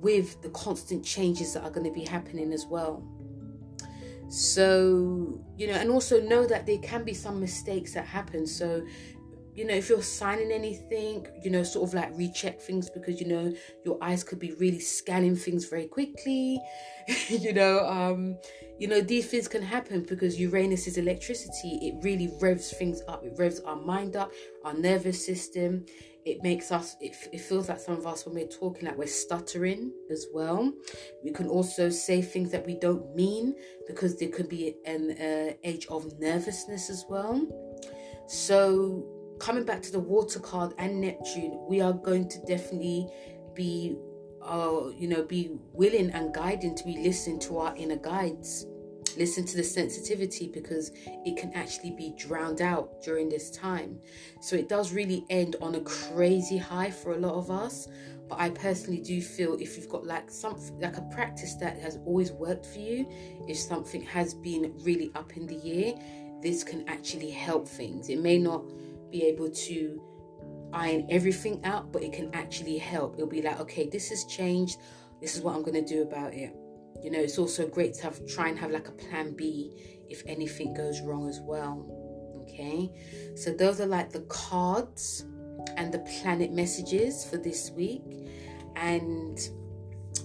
with 0.01 0.41
the 0.41 0.49
constant 0.49 1.05
changes 1.05 1.53
that 1.53 1.63
are 1.63 1.71
going 1.71 1.85
to 1.85 1.93
be 1.93 2.03
happening 2.03 2.51
as 2.51 2.65
well. 2.65 3.01
So, 4.33 5.39
you 5.57 5.67
know, 5.67 5.73
and 5.73 5.91
also 5.91 6.19
know 6.19 6.47
that 6.47 6.65
there 6.65 6.79
can 6.79 7.03
be 7.03 7.13
some 7.13 7.39
mistakes 7.39 7.93
that 7.93 8.07
happen. 8.07 8.47
So, 8.47 8.83
you 9.55 9.65
know, 9.65 9.73
if 9.75 9.87
you're 9.87 10.01
signing 10.01 10.51
anything, 10.51 11.27
you 11.43 11.51
know, 11.51 11.63
sort 11.63 11.87
of 11.87 11.93
like 11.93 12.17
recheck 12.17 12.59
things 12.59 12.89
because 12.89 13.21
you 13.21 13.27
know 13.27 13.53
your 13.85 13.97
eyes 14.01 14.23
could 14.23 14.39
be 14.39 14.53
really 14.53 14.79
scanning 14.79 15.35
things 15.35 15.65
very 15.65 15.85
quickly. 15.85 16.59
you 17.27 17.53
know, 17.53 17.85
um, 17.87 18.37
you 18.79 18.87
know, 18.87 19.01
these 19.01 19.27
things 19.27 19.47
can 19.47 19.61
happen 19.61 20.05
because 20.09 20.39
Uranus 20.39 20.87
is 20.87 20.97
electricity. 20.97 21.79
It 21.83 22.03
really 22.03 22.31
revs 22.41 22.71
things 22.71 23.01
up. 23.07 23.23
It 23.23 23.33
revs 23.37 23.59
our 23.61 23.75
mind 23.75 24.15
up, 24.15 24.31
our 24.65 24.73
nervous 24.73 25.23
system. 25.23 25.85
It 26.25 26.41
makes 26.41 26.71
us. 26.71 26.95
It, 26.99 27.15
it 27.31 27.41
feels 27.41 27.69
like 27.69 27.79
some 27.79 27.97
of 27.97 28.07
us 28.07 28.25
when 28.25 28.33
we're 28.33 28.47
talking, 28.47 28.87
like 28.87 28.97
we're 28.97 29.07
stuttering 29.07 29.91
as 30.09 30.25
well. 30.33 30.73
We 31.23 31.31
can 31.31 31.47
also 31.47 31.89
say 31.89 32.23
things 32.23 32.49
that 32.51 32.65
we 32.65 32.75
don't 32.75 33.15
mean 33.15 33.55
because 33.87 34.17
there 34.17 34.29
could 34.29 34.49
be 34.49 34.75
an 34.85 35.11
uh, 35.11 35.53
age 35.63 35.85
of 35.87 36.19
nervousness 36.19 36.89
as 36.89 37.05
well. 37.07 37.45
So 38.27 39.22
coming 39.43 39.65
back 39.65 39.81
to 39.81 39.91
the 39.91 39.99
water 39.99 40.39
card 40.39 40.73
and 40.77 41.01
Neptune, 41.01 41.65
we 41.67 41.81
are 41.81 41.91
going 41.91 42.29
to 42.29 42.39
definitely 42.45 43.09
be, 43.53 43.97
uh, 44.41 44.87
you 44.95 45.05
know, 45.05 45.21
be 45.21 45.57
willing 45.73 46.09
and 46.11 46.33
guiding 46.33 46.73
to 46.73 46.85
be 46.85 46.97
listening 46.99 47.39
to 47.41 47.57
our 47.57 47.75
inner 47.75 47.97
guides. 47.97 48.65
Listen 49.17 49.45
to 49.45 49.57
the 49.57 49.63
sensitivity 49.63 50.47
because 50.47 50.91
it 51.05 51.35
can 51.35 51.51
actually 51.53 51.91
be 51.91 52.15
drowned 52.17 52.61
out 52.61 53.03
during 53.03 53.27
this 53.27 53.51
time. 53.51 53.99
So 54.39 54.55
it 54.55 54.69
does 54.69 54.93
really 54.93 55.25
end 55.29 55.57
on 55.61 55.75
a 55.75 55.81
crazy 55.81 56.57
high 56.57 56.89
for 56.89 57.11
a 57.11 57.17
lot 57.17 57.33
of 57.33 57.51
us. 57.51 57.89
But 58.29 58.39
I 58.39 58.49
personally 58.49 59.01
do 59.01 59.21
feel 59.21 59.55
if 59.55 59.75
you've 59.75 59.89
got 59.89 60.05
like 60.05 60.31
something 60.31 60.79
like 60.79 60.95
a 60.95 61.09
practice 61.13 61.55
that 61.55 61.77
has 61.79 61.99
always 62.05 62.31
worked 62.31 62.65
for 62.65 62.79
you, 62.79 63.05
if 63.49 63.57
something 63.57 64.03
has 64.03 64.33
been 64.33 64.73
really 64.79 65.11
up 65.15 65.35
in 65.35 65.45
the 65.47 65.59
air, 65.85 65.93
this 66.41 66.63
can 66.63 66.87
actually 66.87 67.29
help 67.29 67.67
things. 67.67 68.07
It 68.07 68.19
may 68.19 68.37
not 68.37 68.63
be 69.13 69.23
able 69.23 69.49
to 69.49 70.01
iron 70.73 71.05
everything 71.09 71.63
out, 71.63 71.93
but 71.93 72.03
it 72.03 72.11
can 72.11 72.29
actually 72.33 72.77
help. 72.77 73.13
It'll 73.13 73.27
be 73.27 73.43
like, 73.43 73.59
okay, 73.61 73.87
this 73.87 74.09
has 74.09 74.25
changed. 74.25 74.79
This 75.21 75.35
is 75.35 75.41
what 75.41 75.55
I'm 75.55 75.61
going 75.61 75.85
to 75.85 75.95
do 75.95 76.01
about 76.01 76.33
it. 76.33 76.53
You 77.01 77.11
know, 77.11 77.19
it's 77.19 77.37
also 77.37 77.67
great 77.67 77.93
to 77.95 78.03
have 78.03 78.25
try 78.25 78.49
and 78.49 78.57
have 78.57 78.71
like 78.71 78.87
a 78.87 78.91
plan 78.91 79.35
B 79.35 79.71
if 80.09 80.23
anything 80.25 80.73
goes 80.73 81.01
wrong 81.01 81.29
as 81.29 81.39
well. 81.41 81.87
Okay, 82.41 82.91
so 83.35 83.53
those 83.53 83.79
are 83.79 83.85
like 83.85 84.11
the 84.11 84.21
cards 84.21 85.25
and 85.77 85.93
the 85.93 85.99
planet 85.99 86.51
messages 86.51 87.23
for 87.23 87.37
this 87.37 87.71
week, 87.71 88.03
and 88.75 89.37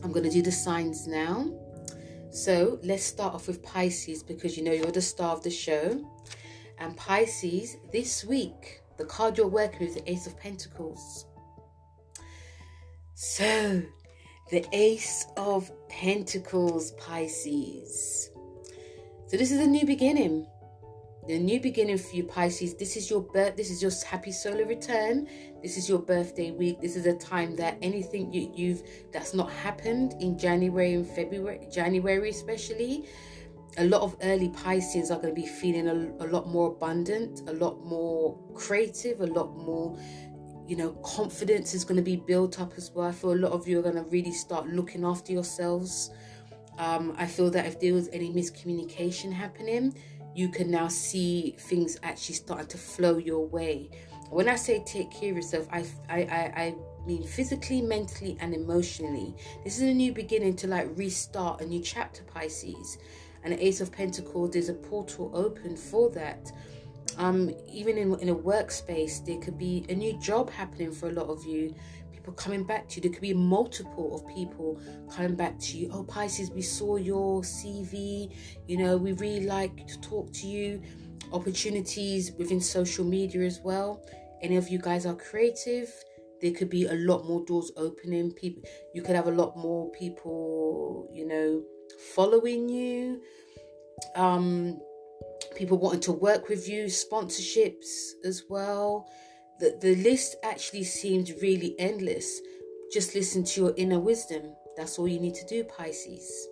I'm 0.02 0.12
going 0.12 0.24
to 0.24 0.30
do 0.30 0.42
the 0.42 0.52
signs 0.52 1.06
now. 1.06 1.48
So 2.30 2.78
let's 2.82 3.04
start 3.04 3.34
off 3.34 3.46
with 3.46 3.62
Pisces 3.62 4.22
because 4.22 4.56
you 4.56 4.64
know 4.64 4.72
you're 4.72 4.90
the 4.90 5.00
star 5.00 5.32
of 5.32 5.42
the 5.42 5.50
show. 5.50 6.04
And 6.80 6.96
Pisces, 6.96 7.76
this 7.92 8.24
week, 8.24 8.82
the 8.98 9.04
card 9.04 9.36
you're 9.36 9.48
working 9.48 9.80
with 9.80 9.90
is 9.90 9.94
the 9.96 10.10
Ace 10.10 10.26
of 10.26 10.38
Pentacles. 10.38 11.26
So, 13.14 13.82
the 14.50 14.64
Ace 14.72 15.26
of 15.36 15.70
Pentacles, 15.88 16.92
Pisces. 16.92 18.30
So, 19.26 19.36
this 19.36 19.50
is 19.50 19.60
a 19.60 19.66
new 19.66 19.84
beginning. 19.84 20.46
The 21.26 21.38
new 21.38 21.60
beginning 21.60 21.98
for 21.98 22.16
you, 22.16 22.24
Pisces. 22.24 22.74
This 22.74 22.96
is 22.96 23.10
your 23.10 23.20
birth. 23.20 23.54
This 23.54 23.70
is 23.70 23.82
your 23.82 23.90
happy 24.08 24.32
solar 24.32 24.64
return. 24.64 25.28
This 25.62 25.76
is 25.76 25.86
your 25.86 25.98
birthday 25.98 26.52
week. 26.52 26.80
This 26.80 26.96
is 26.96 27.04
a 27.04 27.12
time 27.12 27.54
that 27.56 27.76
anything 27.82 28.32
you, 28.32 28.50
you've 28.54 28.82
that's 29.12 29.34
not 29.34 29.50
happened 29.50 30.14
in 30.20 30.38
January 30.38 30.94
and 30.94 31.06
February, 31.06 31.68
January 31.70 32.30
especially, 32.30 33.04
a 33.78 33.84
lot 33.84 34.02
of 34.02 34.16
early 34.22 34.48
Pisces 34.48 35.10
are 35.10 35.20
going 35.20 35.34
to 35.34 35.40
be 35.40 35.46
feeling 35.46 35.88
a, 35.88 36.24
a, 36.24 36.26
lot 36.26 36.48
more 36.48 36.72
abundant, 36.72 37.48
a 37.48 37.52
lot 37.52 37.84
more 37.84 38.36
creative, 38.52 39.20
a 39.20 39.26
lot 39.26 39.56
more, 39.56 39.96
you 40.66 40.76
know, 40.76 40.90
confidence 41.04 41.74
is 41.74 41.84
going 41.84 41.96
to 41.96 42.02
be 42.02 42.16
built 42.16 42.60
up 42.60 42.72
as 42.76 42.90
well. 42.90 43.06
I 43.06 43.12
feel 43.12 43.32
a 43.32 43.34
lot 43.34 43.52
of 43.52 43.68
you 43.68 43.78
are 43.78 43.82
going 43.82 43.94
to 43.94 44.02
really 44.02 44.32
start 44.32 44.66
looking 44.68 45.04
after 45.04 45.32
yourselves. 45.32 46.10
Um, 46.78 47.14
I 47.16 47.26
feel 47.26 47.50
that 47.50 47.66
if 47.66 47.78
there 47.78 47.94
was 47.94 48.08
any 48.12 48.32
miscommunication 48.32 49.32
happening, 49.32 49.94
you 50.34 50.48
can 50.48 50.70
now 50.70 50.88
see 50.88 51.54
things 51.58 51.98
actually 52.02 52.34
starting 52.34 52.66
to 52.66 52.78
flow 52.78 53.18
your 53.18 53.46
way. 53.46 53.90
When 54.30 54.48
I 54.48 54.56
say 54.56 54.82
take 54.84 55.12
care 55.12 55.30
of 55.30 55.36
yourself, 55.36 55.68
I, 55.70 55.86
I, 56.08 56.22
I, 56.22 56.62
I 56.62 56.74
mean 57.06 57.22
physically, 57.22 57.80
mentally, 57.80 58.36
and 58.40 58.54
emotionally. 58.54 59.36
This 59.62 59.76
is 59.76 59.82
a 59.82 59.94
new 59.94 60.12
beginning 60.12 60.56
to 60.56 60.66
like 60.66 60.88
restart 60.96 61.60
a 61.60 61.66
new 61.66 61.80
chapter, 61.80 62.24
Pisces 62.24 62.98
and 63.48 63.58
the 63.58 63.66
Ace 63.66 63.80
of 63.80 63.90
Pentacles, 63.90 64.50
there's 64.50 64.68
a 64.68 64.74
portal 64.74 65.30
open 65.32 65.74
for 65.74 66.10
that. 66.10 66.52
Um, 67.16 67.50
even 67.72 67.96
in, 67.96 68.14
in 68.20 68.28
a 68.28 68.34
workspace, 68.34 69.24
there 69.24 69.38
could 69.38 69.56
be 69.56 69.86
a 69.88 69.94
new 69.94 70.18
job 70.18 70.50
happening 70.50 70.92
for 70.92 71.08
a 71.08 71.12
lot 71.12 71.28
of 71.28 71.42
you. 71.46 71.74
People 72.12 72.34
coming 72.34 72.62
back 72.62 72.88
to 72.90 72.96
you. 72.96 73.02
There 73.02 73.10
could 73.10 73.22
be 73.22 73.32
multiple 73.32 74.14
of 74.14 74.34
people 74.34 74.78
coming 75.10 75.34
back 75.34 75.58
to 75.60 75.78
you. 75.78 75.88
Oh, 75.94 76.02
Pisces, 76.02 76.50
we 76.50 76.60
saw 76.60 76.96
your 76.96 77.40
CV. 77.40 78.36
You 78.66 78.76
know, 78.76 78.98
we 78.98 79.12
really 79.12 79.46
like 79.46 79.86
to 79.86 79.98
talk 80.00 80.30
to 80.34 80.46
you. 80.46 80.82
opportunities 81.32 82.32
within 82.32 82.60
social 82.60 83.04
media 83.04 83.46
as 83.46 83.60
well. 83.64 84.04
Any 84.42 84.56
of 84.56 84.68
you 84.68 84.78
guys 84.78 85.06
are 85.06 85.14
creative, 85.14 85.90
there 86.42 86.52
could 86.52 86.68
be 86.70 86.84
a 86.84 86.94
lot 86.94 87.26
more 87.26 87.44
doors 87.46 87.72
opening. 87.76 88.30
People, 88.32 88.62
you 88.94 89.02
could 89.02 89.16
have 89.16 89.26
a 89.26 89.32
lot 89.32 89.56
more 89.56 89.90
people, 89.92 91.10
you 91.12 91.26
know, 91.26 91.62
following 92.14 92.68
you. 92.68 93.20
Um, 94.14 94.80
people 95.56 95.78
wanting 95.78 96.00
to 96.00 96.12
work 96.12 96.48
with 96.48 96.68
you, 96.68 96.84
sponsorships 96.84 98.12
as 98.24 98.44
well. 98.48 99.10
The 99.60 99.76
the 99.80 99.96
list 99.96 100.36
actually 100.42 100.84
seems 100.84 101.32
really 101.42 101.74
endless. 101.78 102.40
Just 102.92 103.14
listen 103.14 103.44
to 103.44 103.60
your 103.60 103.74
inner 103.76 103.98
wisdom. 103.98 104.54
That's 104.76 104.98
all 104.98 105.08
you 105.08 105.20
need 105.20 105.34
to 105.34 105.46
do, 105.46 105.64
Pisces. 105.64 106.48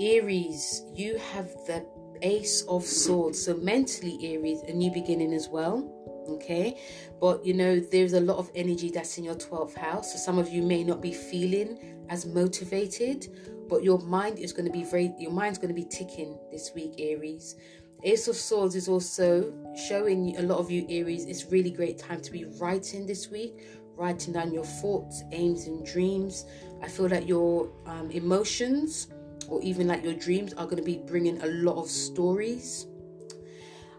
Aries, 0.00 0.82
you 0.94 1.18
have 1.18 1.46
the 1.66 1.86
Ace 2.22 2.62
of 2.62 2.84
Swords. 2.84 3.44
So 3.44 3.56
mentally, 3.58 4.18
Aries, 4.22 4.62
a 4.62 4.72
new 4.72 4.90
beginning 4.90 5.34
as 5.34 5.48
well. 5.48 5.98
Okay, 6.28 6.80
but 7.20 7.44
you 7.44 7.52
know, 7.52 7.80
there's 7.80 8.12
a 8.12 8.20
lot 8.20 8.38
of 8.38 8.50
energy 8.54 8.90
that's 8.90 9.18
in 9.18 9.24
your 9.24 9.34
12th 9.34 9.74
house. 9.74 10.12
So 10.12 10.18
some 10.18 10.38
of 10.38 10.48
you 10.48 10.62
may 10.62 10.84
not 10.84 11.02
be 11.02 11.12
feeling 11.12 11.78
as 12.08 12.26
motivated, 12.26 13.26
but 13.72 13.82
your 13.82 13.98
mind 14.00 14.38
is 14.38 14.52
going 14.52 14.66
to 14.66 14.70
be 14.70 14.84
very, 14.84 15.14
your 15.18 15.30
mind's 15.30 15.56
going 15.56 15.74
to 15.74 15.74
be 15.74 15.86
ticking 15.86 16.38
this 16.50 16.72
week, 16.74 16.92
Aries. 16.98 17.56
Ace 18.02 18.28
of 18.28 18.36
Swords 18.36 18.76
is 18.76 18.86
also 18.86 19.50
showing 19.88 20.36
a 20.36 20.42
lot 20.42 20.58
of 20.58 20.70
you, 20.70 20.84
Aries, 20.90 21.24
it's 21.24 21.46
really 21.46 21.70
great 21.70 21.96
time 21.96 22.20
to 22.20 22.30
be 22.30 22.44
writing 22.60 23.06
this 23.06 23.30
week, 23.30 23.66
writing 23.96 24.34
down 24.34 24.52
your 24.52 24.66
thoughts, 24.66 25.22
aims, 25.32 25.68
and 25.68 25.86
dreams. 25.86 26.44
I 26.82 26.88
feel 26.88 27.08
that 27.08 27.26
your 27.26 27.72
um, 27.86 28.10
emotions 28.10 29.08
or 29.48 29.62
even 29.62 29.88
like 29.88 30.04
your 30.04 30.16
dreams 30.16 30.52
are 30.52 30.66
going 30.66 30.76
to 30.76 30.82
be 30.82 30.98
bringing 31.06 31.40
a 31.40 31.46
lot 31.46 31.78
of 31.78 31.88
stories. 31.88 32.88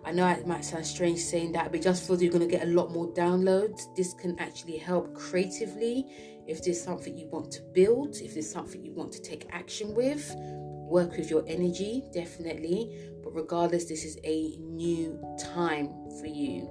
I 0.05 0.11
know 0.11 0.27
it 0.27 0.45
might 0.45 0.65
sound 0.65 0.85
strange 0.85 1.17
saying 1.17 1.53
that, 1.53 1.71
but 1.71 1.81
just 1.81 2.05
feel 2.05 2.21
you're 2.21 2.31
going 2.31 2.47
to 2.47 2.57
get 2.57 2.67
a 2.67 2.69
lot 2.69 2.91
more 2.91 3.07
downloads. 3.13 3.85
This 3.95 4.13
can 4.13 4.37
actually 4.37 4.77
help 4.77 5.15
creatively 5.15 6.05
if 6.47 6.63
there's 6.63 6.81
something 6.81 7.17
you 7.17 7.27
want 7.27 7.51
to 7.51 7.61
build, 7.73 8.17
if 8.17 8.33
there's 8.33 8.51
something 8.51 8.83
you 8.83 8.93
want 8.93 9.11
to 9.13 9.21
take 9.21 9.47
action 9.51 9.93
with. 9.95 10.33
Work 10.37 11.17
with 11.17 11.29
your 11.29 11.43
energy, 11.47 12.03
definitely. 12.13 12.95
But 13.23 13.33
regardless, 13.33 13.85
this 13.85 14.03
is 14.03 14.17
a 14.23 14.57
new 14.59 15.19
time 15.39 15.89
for 16.19 16.27
you. 16.27 16.69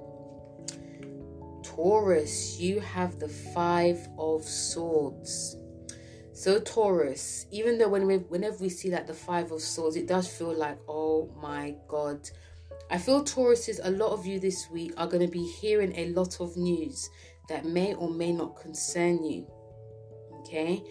Taurus, 1.63 2.59
you 2.59 2.79
have 2.79 3.19
the 3.19 3.27
Five 3.27 4.07
of 4.17 4.43
Swords. 4.43 5.57
So 6.33 6.59
Taurus, 6.59 7.47
even 7.51 7.77
though 7.77 7.89
when 7.89 8.05
we, 8.05 8.17
whenever 8.17 8.57
we 8.57 8.69
see 8.69 8.91
like 8.91 9.07
the 9.07 9.13
Five 9.13 9.51
of 9.51 9.61
Swords, 9.61 9.95
it 9.95 10.07
does 10.07 10.27
feel 10.27 10.53
like, 10.53 10.77
oh 10.87 11.33
my 11.41 11.75
God. 11.87 12.29
I 12.91 12.97
feel 12.97 13.23
Tauruses, 13.23 13.79
a 13.83 13.91
lot 13.91 14.11
of 14.11 14.25
you 14.25 14.39
this 14.39 14.69
week 14.69 14.93
are 14.97 15.07
going 15.07 15.25
to 15.25 15.31
be 15.31 15.43
hearing 15.43 15.93
a 15.95 16.09
lot 16.09 16.39
of 16.39 16.55
news 16.57 17.09
that 17.49 17.65
may 17.65 17.93
or 17.95 18.09
may 18.09 18.31
not 18.31 18.59
concern 18.59 19.23
you. 19.23 19.47
Okay, 20.53 20.83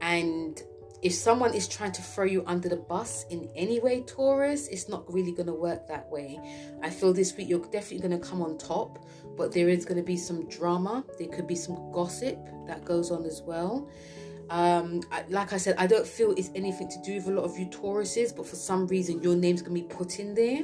and 0.00 0.62
if 1.02 1.12
someone 1.12 1.52
is 1.52 1.66
trying 1.66 1.90
to 1.90 2.02
throw 2.02 2.24
you 2.24 2.44
under 2.46 2.68
the 2.68 2.76
bus 2.76 3.24
in 3.30 3.50
any 3.56 3.80
way, 3.80 4.02
Taurus, 4.02 4.68
it's 4.68 4.88
not 4.88 5.12
really 5.12 5.32
going 5.32 5.48
to 5.48 5.54
work 5.54 5.88
that 5.88 6.08
way. 6.08 6.38
I 6.82 6.90
feel 6.90 7.12
this 7.12 7.36
week 7.36 7.48
you're 7.48 7.58
definitely 7.58 8.08
going 8.08 8.20
to 8.20 8.24
come 8.24 8.42
on 8.42 8.58
top, 8.58 9.04
but 9.36 9.50
there 9.50 9.68
is 9.68 9.84
going 9.84 9.96
to 9.96 10.04
be 10.04 10.16
some 10.16 10.48
drama. 10.48 11.04
There 11.18 11.26
could 11.26 11.48
be 11.48 11.56
some 11.56 11.90
gossip 11.90 12.38
that 12.68 12.84
goes 12.84 13.10
on 13.10 13.24
as 13.24 13.42
well. 13.42 13.90
Um, 14.50 15.02
like 15.30 15.52
I 15.52 15.56
said, 15.56 15.74
I 15.78 15.88
don't 15.88 16.06
feel 16.06 16.30
it's 16.36 16.50
anything 16.54 16.88
to 16.88 17.02
do 17.04 17.16
with 17.16 17.26
a 17.26 17.32
lot 17.32 17.44
of 17.44 17.58
you 17.58 17.66
Tauruses, 17.66 18.36
but 18.36 18.46
for 18.46 18.56
some 18.56 18.86
reason 18.86 19.20
your 19.20 19.34
name's 19.34 19.62
gonna 19.62 19.74
be 19.74 19.82
put 19.82 20.20
in 20.20 20.32
there. 20.32 20.62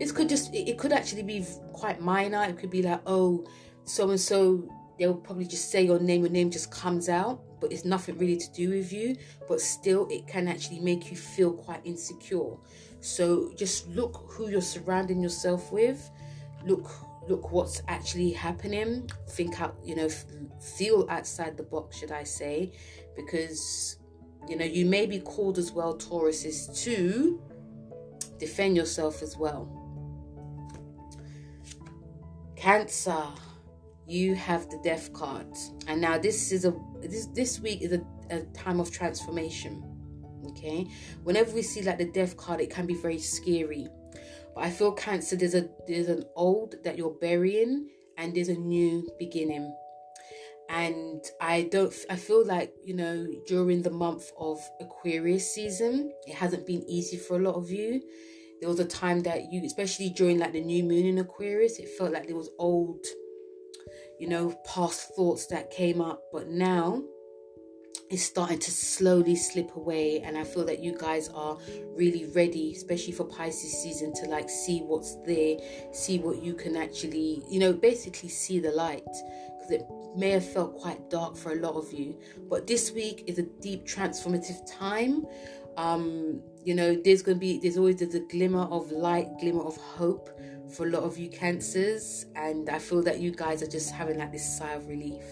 This 0.00 0.10
could 0.10 0.28
just, 0.28 0.52
it 0.52 0.78
could 0.78 0.92
actually 0.92 1.22
be 1.22 1.46
quite 1.72 2.00
minor. 2.00 2.42
It 2.42 2.58
could 2.58 2.70
be 2.70 2.82
like, 2.82 3.02
oh, 3.06 3.46
so 3.84 4.10
and 4.10 4.20
so, 4.20 4.68
they'll 4.98 5.14
probably 5.14 5.46
just 5.46 5.70
say 5.70 5.84
your 5.84 6.00
name, 6.00 6.22
your 6.22 6.30
name 6.30 6.50
just 6.50 6.70
comes 6.70 7.08
out, 7.08 7.40
but 7.60 7.72
it's 7.72 7.84
nothing 7.84 8.18
really 8.18 8.36
to 8.36 8.52
do 8.52 8.70
with 8.70 8.92
you. 8.92 9.16
But 9.48 9.60
still, 9.60 10.06
it 10.10 10.26
can 10.26 10.48
actually 10.48 10.80
make 10.80 11.10
you 11.10 11.16
feel 11.16 11.52
quite 11.52 11.80
insecure. 11.84 12.56
So 13.00 13.52
just 13.56 13.88
look 13.88 14.24
who 14.30 14.48
you're 14.48 14.60
surrounding 14.60 15.20
yourself 15.22 15.72
with. 15.72 16.10
Look 16.64 16.90
look 17.28 17.52
what's 17.52 17.82
actually 17.88 18.30
happening 18.30 19.08
think 19.30 19.60
out 19.60 19.76
you 19.84 19.94
know 19.94 20.08
feel 20.08 21.06
outside 21.10 21.58
the 21.58 21.62
box 21.62 21.98
should 21.98 22.10
i 22.10 22.24
say 22.24 22.72
because 23.16 23.98
you 24.48 24.56
know 24.56 24.64
you 24.64 24.86
may 24.86 25.04
be 25.04 25.20
called 25.20 25.58
as 25.58 25.70
well 25.70 25.94
tauruses 25.94 26.68
to 26.82 27.40
defend 28.38 28.74
yourself 28.74 29.22
as 29.22 29.36
well 29.36 29.68
cancer 32.56 33.22
you 34.08 34.34
have 34.34 34.68
the 34.70 34.78
death 34.82 35.12
card 35.12 35.46
and 35.86 36.00
now 36.00 36.18
this 36.18 36.50
is 36.50 36.64
a 36.64 36.74
this 37.00 37.26
this 37.26 37.60
week 37.60 37.82
is 37.82 37.92
a, 37.92 38.00
a 38.30 38.40
time 38.54 38.80
of 38.80 38.90
transformation 38.90 39.84
okay 40.46 40.86
whenever 41.24 41.52
we 41.52 41.62
see 41.62 41.82
like 41.82 41.98
the 41.98 42.10
death 42.12 42.36
card 42.36 42.60
it 42.60 42.70
can 42.70 42.86
be 42.86 42.94
very 42.94 43.18
scary 43.18 43.86
but 44.58 44.64
I 44.64 44.70
feel 44.70 44.90
cancer 44.90 45.36
there's 45.36 45.54
a 45.54 45.68
there's 45.86 46.08
an 46.08 46.24
old 46.34 46.74
that 46.82 46.98
you're 46.98 47.16
burying 47.20 47.88
and 48.16 48.34
there's 48.34 48.48
a 48.48 48.54
new 48.54 49.08
beginning. 49.18 49.72
And 50.68 51.24
I 51.40 51.68
don't 51.70 51.94
I 52.10 52.16
feel 52.16 52.44
like, 52.44 52.74
you 52.84 52.94
know, 52.94 53.26
during 53.46 53.82
the 53.82 53.90
month 53.90 54.32
of 54.36 54.58
Aquarius 54.80 55.54
season, 55.54 56.12
it 56.26 56.34
hasn't 56.34 56.66
been 56.66 56.82
easy 56.88 57.16
for 57.16 57.36
a 57.36 57.42
lot 57.42 57.54
of 57.54 57.70
you. 57.70 58.02
There 58.60 58.68
was 58.68 58.80
a 58.80 58.84
time 58.84 59.20
that 59.20 59.52
you 59.52 59.64
especially 59.64 60.10
during 60.10 60.38
like 60.38 60.52
the 60.52 60.60
new 60.60 60.82
moon 60.82 61.06
in 61.06 61.18
Aquarius, 61.18 61.78
it 61.78 61.88
felt 61.96 62.12
like 62.12 62.26
there 62.26 62.36
was 62.36 62.50
old 62.58 63.06
you 64.18 64.28
know, 64.28 64.50
past 64.64 65.14
thoughts 65.14 65.46
that 65.46 65.70
came 65.70 66.00
up, 66.00 66.22
but 66.32 66.48
now 66.48 67.02
it's 68.10 68.22
starting 68.22 68.58
to 68.58 68.70
slowly 68.70 69.36
slip 69.36 69.76
away 69.76 70.20
and 70.20 70.38
i 70.38 70.42
feel 70.42 70.64
that 70.64 70.82
you 70.82 70.96
guys 70.96 71.28
are 71.34 71.58
really 71.94 72.24
ready 72.34 72.72
especially 72.74 73.12
for 73.12 73.24
pisces 73.24 73.82
season 73.82 74.14
to 74.14 74.24
like 74.30 74.48
see 74.48 74.78
what's 74.80 75.16
there 75.26 75.58
see 75.92 76.18
what 76.18 76.42
you 76.42 76.54
can 76.54 76.74
actually 76.74 77.42
you 77.50 77.60
know 77.60 77.70
basically 77.70 78.30
see 78.30 78.60
the 78.60 78.70
light 78.70 79.04
because 79.68 79.70
it 79.70 79.86
may 80.16 80.30
have 80.30 80.44
felt 80.44 80.76
quite 80.76 81.10
dark 81.10 81.36
for 81.36 81.52
a 81.52 81.56
lot 81.56 81.74
of 81.74 81.92
you. 81.92 82.18
But 82.48 82.66
this 82.66 82.92
week 82.92 83.24
is 83.26 83.38
a 83.38 83.42
deep 83.42 83.86
transformative 83.86 84.60
time. 84.66 85.26
Um 85.76 86.40
you 86.64 86.74
know 86.74 86.96
there's 86.96 87.22
going 87.22 87.36
to 87.36 87.40
be 87.40 87.60
there's 87.60 87.78
always 87.78 87.96
there's 87.96 88.14
a 88.14 88.20
glimmer 88.20 88.64
of 88.64 88.90
light 88.90 89.28
glimmer 89.38 89.62
of 89.62 89.76
hope 89.76 90.28
for 90.70 90.86
a 90.86 90.90
lot 90.90 91.02
of 91.02 91.18
you 91.18 91.28
cancers 91.28 92.26
and 92.36 92.68
i 92.68 92.78
feel 92.78 93.02
that 93.02 93.20
you 93.20 93.30
guys 93.30 93.62
are 93.62 93.68
just 93.68 93.90
having 93.90 94.18
like 94.18 94.32
this 94.32 94.58
sigh 94.58 94.72
of 94.72 94.86
relief 94.88 95.24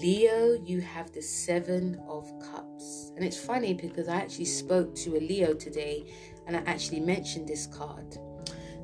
Leo, 0.00 0.52
you 0.64 0.80
have 0.80 1.10
the 1.10 1.20
Seven 1.20 2.00
of 2.08 2.30
Cups. 2.38 3.10
And 3.16 3.24
it's 3.24 3.36
funny 3.36 3.74
because 3.74 4.06
I 4.06 4.14
actually 4.14 4.44
spoke 4.44 4.94
to 4.94 5.16
a 5.16 5.20
Leo 5.20 5.54
today 5.54 6.06
and 6.46 6.56
I 6.56 6.60
actually 6.70 7.00
mentioned 7.00 7.48
this 7.48 7.66
card. 7.66 8.16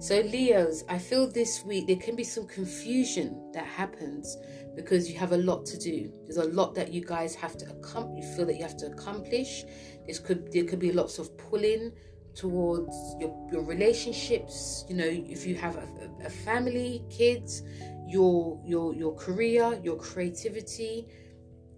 So, 0.00 0.20
Leos, 0.20 0.82
I 0.88 0.98
feel 0.98 1.30
this 1.30 1.64
week 1.64 1.86
there 1.86 1.96
can 1.96 2.16
be 2.16 2.24
some 2.24 2.48
confusion 2.48 3.50
that 3.52 3.64
happens 3.64 4.36
because 4.74 5.08
you 5.08 5.16
have 5.16 5.30
a 5.30 5.38
lot 5.38 5.64
to 5.66 5.78
do. 5.78 6.12
There's 6.24 6.36
a 6.36 6.48
lot 6.48 6.74
that 6.74 6.92
you 6.92 7.04
guys 7.04 7.36
have 7.36 7.56
to 7.58 7.70
accomplish. 7.70 8.24
You 8.24 8.34
feel 8.34 8.46
that 8.46 8.56
you 8.56 8.62
have 8.62 8.76
to 8.78 8.86
accomplish. 8.86 9.64
This 10.06 10.18
could 10.18 10.50
there 10.52 10.64
could 10.64 10.80
be 10.80 10.90
lots 10.92 11.18
of 11.18 11.38
pulling 11.38 11.92
towards 12.34 13.16
your 13.20 13.48
your 13.52 13.62
relationships. 13.62 14.84
You 14.88 14.96
know, 14.96 15.06
if 15.06 15.46
you 15.46 15.54
have 15.56 15.76
a, 15.76 16.26
a 16.26 16.30
family, 16.30 17.04
kids, 17.10 17.62
your 18.06 18.60
your 18.64 18.94
your 18.94 19.14
career, 19.14 19.78
your 19.82 19.96
creativity. 19.96 21.08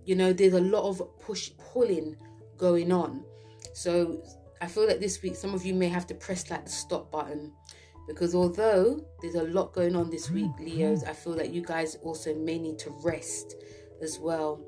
You 0.04 0.14
know, 0.14 0.32
there's 0.32 0.54
a 0.54 0.60
lot 0.60 0.88
of 0.88 1.02
push 1.18 1.50
pulling 1.72 2.16
going 2.56 2.92
on. 2.92 3.24
So 3.74 4.22
I 4.60 4.66
feel 4.66 4.86
that 4.86 5.00
this 5.00 5.20
week 5.22 5.36
some 5.36 5.52
of 5.52 5.66
you 5.66 5.74
may 5.74 5.88
have 5.88 6.06
to 6.06 6.14
press 6.14 6.48
like 6.50 6.64
the 6.64 6.70
stop 6.70 7.10
button 7.10 7.52
because 8.06 8.34
although 8.34 9.04
there's 9.20 9.34
a 9.34 9.42
lot 9.44 9.72
going 9.72 9.96
on 9.96 10.10
this 10.10 10.30
week, 10.30 10.46
mm-hmm. 10.52 10.64
Leos, 10.64 11.04
I 11.04 11.12
feel 11.12 11.34
that 11.34 11.50
you 11.50 11.62
guys 11.62 11.96
also 12.02 12.34
may 12.34 12.58
need 12.58 12.78
to 12.80 12.90
rest 13.02 13.56
as 14.00 14.18
well. 14.18 14.60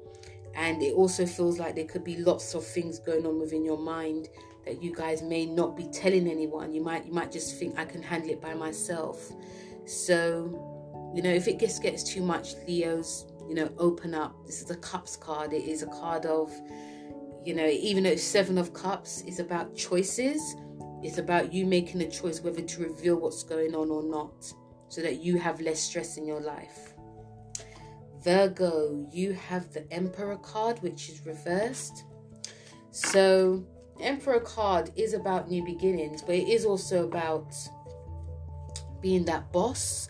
And 0.55 0.83
it 0.83 0.95
also 0.95 1.25
feels 1.25 1.59
like 1.59 1.77
there 1.77 1.85
could 1.85 2.03
be 2.03 2.17
lots 2.17 2.55
of 2.55 2.67
things 2.67 2.99
going 2.99 3.25
on 3.27 3.39
within 3.39 3.65
your 3.65 3.79
mind 3.79 4.29
that 4.29 4.48
you 4.81 4.95
guys 4.95 5.23
may 5.23 5.47
not 5.47 5.77
be 5.77 5.89
telling 5.89 6.29
anyone. 6.29 6.73
You 6.73 6.83
might 6.83 7.07
you 7.07 7.13
might 7.13 7.33
just 7.33 7.59
think 7.59 7.79
I 7.79 7.85
can 7.85 8.03
handle 8.03 8.31
it 8.31 8.41
by 8.41 8.55
myself. 8.55 9.33
So 9.87 11.13
you 11.15 11.23
know, 11.23 11.31
if 11.31 11.49
it 11.49 11.59
just 11.59 11.83
gets 11.83 12.03
too 12.03 12.23
much, 12.23 12.55
Leos, 12.67 13.27
you 13.49 13.55
know, 13.55 13.71
open 13.79 14.15
up. 14.15 14.35
This 14.47 14.61
is 14.61 14.71
a 14.71 14.77
cups 14.77 15.17
card. 15.17 15.53
It 15.53 15.65
is 15.65 15.83
a 15.83 15.87
card 15.87 16.27
of, 16.27 16.53
you 17.45 17.55
know, 17.55 17.67
even 17.67 18.05
though 18.05 18.17
seven 18.17 18.59
of 18.59 18.75
cups, 18.75 19.23
is 19.23 19.41
about 19.41 19.75
choices. 19.75 20.55
It's 21.03 21.19
about 21.19 21.53
you 21.53 21.65
making 21.65 22.03
a 22.03 22.11
choice 22.11 22.41
whether 22.41 22.61
to 22.61 22.83
reveal 22.83 23.17
what's 23.17 23.43
going 23.43 23.75
on 23.75 23.91
or 23.91 24.03
not, 24.03 24.53
so 24.89 25.01
that 25.01 25.21
you 25.21 25.39
have 25.39 25.61
less 25.61 25.81
stress 25.81 26.17
in 26.19 26.27
your 26.27 26.41
life. 26.41 26.93
Virgo, 28.23 29.09
you 29.13 29.33
have 29.33 29.73
the 29.73 29.91
Emperor 29.93 30.37
card, 30.37 30.83
which 30.83 31.09
is 31.09 31.25
reversed. 31.25 32.05
So 32.91 33.65
Emperor 34.01 34.41
card 34.41 34.91
is 34.97 35.15
about 35.15 35.49
new 35.49 35.65
beginnings, 35.65 36.23
but 36.23 36.35
it 36.35 36.49
is 36.49 36.65
also 36.65 37.05
about 37.05 37.55
being 39.01 39.25
that 39.25 39.51
boss 39.53 40.09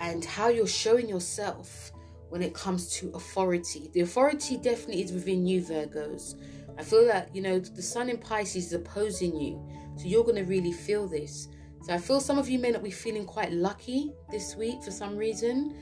and 0.00 0.24
how 0.24 0.48
you're 0.48 0.66
showing 0.66 1.08
yourself 1.08 1.92
when 2.28 2.42
it 2.42 2.54
comes 2.54 2.90
to 2.90 3.10
authority. 3.10 3.90
The 3.92 4.00
authority 4.00 4.56
definitely 4.56 5.02
is 5.02 5.12
within 5.12 5.46
you, 5.46 5.62
Virgos. 5.62 6.34
I 6.76 6.82
feel 6.82 7.06
that, 7.06 7.34
you 7.34 7.42
know, 7.42 7.58
the 7.58 7.82
sun 7.82 8.08
in 8.08 8.18
Pisces 8.18 8.66
is 8.66 8.72
opposing 8.72 9.38
you. 9.38 9.64
So 9.96 10.06
you're 10.06 10.24
going 10.24 10.36
to 10.36 10.44
really 10.44 10.72
feel 10.72 11.06
this. 11.06 11.48
So 11.82 11.94
I 11.94 11.98
feel 11.98 12.20
some 12.20 12.38
of 12.38 12.48
you 12.48 12.58
may 12.58 12.70
not 12.70 12.82
be 12.82 12.90
feeling 12.90 13.24
quite 13.24 13.52
lucky 13.52 14.12
this 14.30 14.56
week 14.56 14.82
for 14.82 14.90
some 14.90 15.16
reason. 15.16 15.76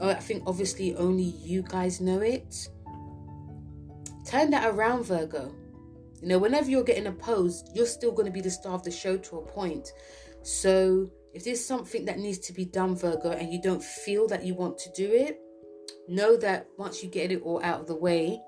Uh, 0.00 0.08
I 0.08 0.14
think 0.14 0.44
obviously 0.46 0.94
only 0.96 1.24
you 1.24 1.62
guys 1.62 2.00
know 2.00 2.20
it. 2.20 2.68
Turn 4.24 4.50
that 4.50 4.72
around, 4.72 5.04
Virgo. 5.04 5.54
You 6.20 6.28
know, 6.28 6.38
whenever 6.38 6.70
you're 6.70 6.84
getting 6.84 7.06
opposed, 7.06 7.70
you're 7.74 7.86
still 7.86 8.12
going 8.12 8.26
to 8.26 8.32
be 8.32 8.40
the 8.40 8.50
star 8.50 8.74
of 8.74 8.82
the 8.82 8.90
show 8.90 9.16
to 9.16 9.38
a 9.38 9.42
point. 9.42 9.92
So 10.42 11.10
if 11.32 11.44
there's 11.44 11.64
something 11.64 12.04
that 12.06 12.18
needs 12.18 12.38
to 12.40 12.52
be 12.52 12.64
done, 12.64 12.96
Virgo, 12.96 13.30
and 13.30 13.52
you 13.52 13.60
don't 13.62 13.82
feel 13.82 14.26
that 14.28 14.44
you 14.44 14.54
want 14.54 14.78
to 14.78 14.92
do 14.92 15.10
it, 15.12 15.40
know 16.08 16.36
that 16.36 16.66
once 16.76 17.02
you 17.02 17.08
get 17.08 17.32
it 17.32 17.42
all 17.42 17.62
out 17.62 17.80
of 17.80 17.86
the 17.86 17.96
way, 17.96 18.40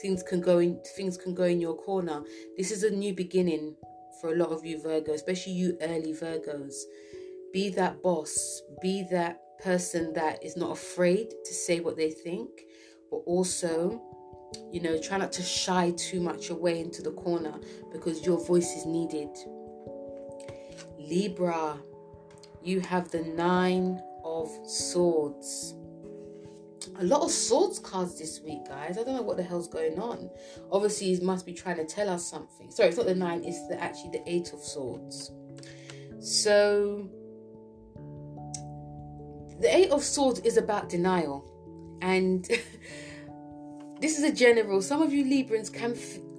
things 0.00 0.22
can 0.22 0.40
go 0.40 0.58
in 0.58 0.80
things 0.96 1.16
can 1.16 1.34
go 1.34 1.44
in 1.44 1.60
your 1.60 1.76
corner. 1.76 2.22
This 2.56 2.70
is 2.70 2.82
a 2.82 2.90
new 2.90 3.14
beginning 3.14 3.76
for 4.20 4.32
a 4.32 4.36
lot 4.36 4.50
of 4.50 4.64
you 4.64 4.78
Virgos, 4.78 5.14
especially 5.14 5.52
you 5.52 5.76
early 5.80 6.12
Virgos. 6.12 6.74
Be 7.52 7.70
that 7.70 8.02
boss, 8.02 8.62
be 8.82 9.06
that 9.10 9.40
person 9.62 10.12
that 10.14 10.44
is 10.44 10.56
not 10.56 10.72
afraid 10.72 11.30
to 11.44 11.54
say 11.54 11.80
what 11.80 11.96
they 11.96 12.10
think, 12.10 12.50
but 13.10 13.18
also 13.18 14.02
you 14.70 14.80
know, 14.80 14.98
try 14.98 15.18
not 15.18 15.32
to 15.32 15.42
shy 15.42 15.92
too 15.96 16.20
much 16.20 16.50
away 16.50 16.80
into 16.80 17.02
the 17.02 17.12
corner 17.12 17.54
because 17.92 18.24
your 18.24 18.44
voice 18.44 18.76
is 18.76 18.86
needed. 18.86 19.28
Libra, 20.98 21.78
you 22.62 22.80
have 22.80 23.10
the 23.10 23.22
Nine 23.22 24.02
of 24.24 24.50
Swords. 24.66 25.74
A 26.96 27.04
lot 27.04 27.22
of 27.22 27.30
swords 27.30 27.78
cards 27.78 28.18
this 28.18 28.40
week, 28.40 28.66
guys. 28.68 28.98
I 28.98 29.04
don't 29.04 29.16
know 29.16 29.22
what 29.22 29.36
the 29.36 29.42
hell's 29.42 29.68
going 29.68 29.98
on. 29.98 30.30
Obviously, 30.70 31.14
he 31.14 31.20
must 31.24 31.44
be 31.44 31.52
trying 31.52 31.76
to 31.76 31.84
tell 31.84 32.08
us 32.08 32.24
something. 32.24 32.70
Sorry, 32.70 32.88
it's 32.88 32.98
not 32.98 33.06
the 33.06 33.14
nine, 33.14 33.42
it's 33.44 33.66
the, 33.68 33.80
actually 33.82 34.10
the 34.10 34.22
eight 34.26 34.52
of 34.52 34.60
swords. 34.60 35.32
So, 36.20 37.08
the 39.60 39.68
eight 39.74 39.90
of 39.90 40.02
swords 40.02 40.40
is 40.40 40.56
about 40.56 40.88
denial. 40.88 41.50
And 42.00 42.48
this 44.00 44.18
is 44.18 44.24
a 44.24 44.32
general. 44.32 44.82
Some 44.82 45.02
of 45.02 45.12
you 45.12 45.24
Librans 45.24 45.72
can 45.72 45.96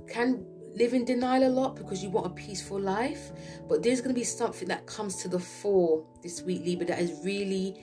can 0.08 0.45
live 0.76 0.93
in 0.93 1.06
denial 1.06 1.47
a 1.47 1.51
lot 1.51 1.76
because 1.76 2.03
you 2.03 2.10
want 2.10 2.26
a 2.26 2.30
peaceful 2.30 2.80
life, 2.80 3.32
but 3.68 3.82
there's 3.82 4.01
going 4.01 4.14
to 4.14 4.20
be 4.20 4.26
something 4.26 4.68
that 4.68 4.86
comes 4.86 5.16
to 5.22 5.30
the 5.30 5.39
fore 5.39 6.06
this 6.22 6.41
week, 6.41 6.64
Libra, 6.66 6.86
that 6.88 6.99
is 6.99 7.20
really 7.24 7.82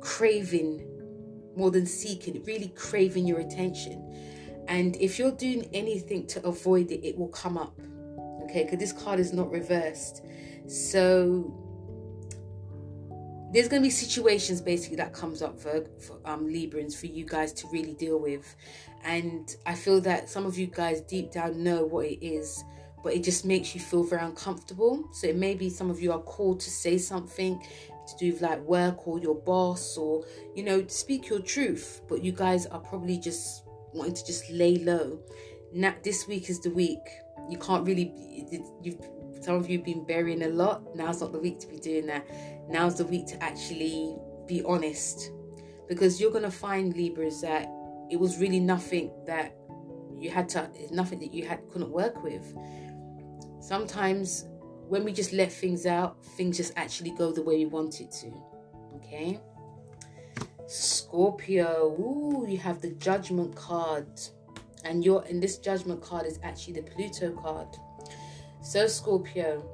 craving 0.00 0.86
more 1.56 1.70
than 1.70 1.86
seeking, 1.86 2.42
really 2.44 2.68
craving 2.68 3.26
your 3.26 3.40
attention. 3.40 4.06
And 4.68 4.96
if 4.96 5.18
you're 5.18 5.32
doing 5.32 5.68
anything 5.74 6.26
to 6.28 6.46
avoid 6.46 6.92
it, 6.92 7.04
it 7.04 7.18
will 7.18 7.28
come 7.28 7.58
up. 7.58 7.78
Okay, 8.44 8.64
because 8.64 8.78
this 8.78 8.92
card 8.92 9.18
is 9.18 9.32
not 9.32 9.50
reversed. 9.50 10.24
So 10.68 11.59
there's 13.52 13.68
going 13.68 13.82
to 13.82 13.86
be 13.86 13.90
situations 13.90 14.60
basically 14.60 14.96
that 14.96 15.12
comes 15.12 15.42
up 15.42 15.58
for, 15.58 15.84
for 15.98 16.18
um, 16.24 16.46
Librans 16.46 16.94
for 16.94 17.06
you 17.06 17.24
guys 17.24 17.52
to 17.54 17.66
really 17.72 17.94
deal 17.94 18.18
with. 18.18 18.54
And 19.04 19.54
I 19.66 19.74
feel 19.74 20.00
that 20.02 20.28
some 20.28 20.46
of 20.46 20.58
you 20.58 20.66
guys 20.66 21.00
deep 21.02 21.32
down 21.32 21.62
know 21.62 21.84
what 21.84 22.06
it 22.06 22.24
is, 22.24 22.62
but 23.02 23.14
it 23.14 23.24
just 23.24 23.44
makes 23.44 23.74
you 23.74 23.80
feel 23.80 24.04
very 24.04 24.22
uncomfortable. 24.22 25.08
So 25.12 25.26
it 25.26 25.36
may 25.36 25.54
be 25.54 25.68
some 25.68 25.90
of 25.90 26.00
you 26.00 26.12
are 26.12 26.20
called 26.20 26.60
to 26.60 26.70
say 26.70 26.98
something 26.98 27.60
to 28.06 28.16
do 28.18 28.32
with 28.32 28.42
like 28.42 28.60
work 28.60 29.08
or 29.08 29.18
your 29.18 29.34
boss 29.34 29.96
or, 29.96 30.24
you 30.54 30.62
know, 30.62 30.86
speak 30.86 31.28
your 31.28 31.40
truth, 31.40 32.02
but 32.08 32.22
you 32.22 32.32
guys 32.32 32.66
are 32.66 32.80
probably 32.80 33.18
just 33.18 33.64
wanting 33.92 34.14
to 34.14 34.24
just 34.24 34.48
lay 34.50 34.76
low. 34.76 35.18
Now, 35.72 35.94
this 36.04 36.28
week 36.28 36.50
is 36.50 36.60
the 36.60 36.70
week. 36.70 37.00
You 37.48 37.58
can't 37.58 37.86
really, 37.86 38.12
you've 38.82 38.98
some 39.40 39.54
of 39.54 39.70
you 39.70 39.78
have 39.78 39.84
been 39.84 40.04
burying 40.04 40.42
a 40.42 40.48
lot. 40.48 40.94
Now's 40.94 41.22
not 41.22 41.32
the 41.32 41.38
week 41.38 41.58
to 41.60 41.66
be 41.66 41.78
doing 41.78 42.06
that. 42.06 42.26
Now's 42.70 42.96
the 42.96 43.04
week 43.04 43.26
to 43.28 43.42
actually 43.42 44.16
be 44.46 44.62
honest. 44.64 45.30
Because 45.88 46.20
you're 46.20 46.30
going 46.30 46.44
to 46.44 46.50
find, 46.50 46.96
Libras, 46.96 47.40
that 47.40 47.68
it 48.10 48.18
was 48.18 48.38
really 48.38 48.60
nothing 48.60 49.12
that 49.26 49.56
you 50.16 50.30
had 50.30 50.48
to, 50.50 50.70
nothing 50.92 51.18
that 51.20 51.34
you 51.34 51.46
had 51.46 51.60
couldn't 51.70 51.90
work 51.90 52.22
with. 52.22 52.54
Sometimes 53.60 54.46
when 54.88 55.04
we 55.04 55.12
just 55.12 55.32
let 55.32 55.52
things 55.52 55.86
out, 55.86 56.24
things 56.36 56.56
just 56.56 56.72
actually 56.76 57.10
go 57.10 57.32
the 57.32 57.42
way 57.42 57.56
we 57.56 57.66
want 57.66 58.00
it 58.00 58.10
to. 58.10 58.32
Okay? 58.96 59.40
Scorpio. 60.66 61.96
Ooh, 61.98 62.46
you 62.48 62.58
have 62.58 62.80
the 62.80 62.90
judgment 62.90 63.54
card. 63.56 64.08
And 64.84 65.04
your 65.04 65.22
and 65.24 65.42
this 65.42 65.58
judgment 65.58 66.00
card 66.00 66.26
is 66.26 66.38
actually 66.42 66.74
the 66.74 66.82
Pluto 66.82 67.32
card. 67.32 67.68
So, 68.62 68.86
Scorpio, 68.86 69.64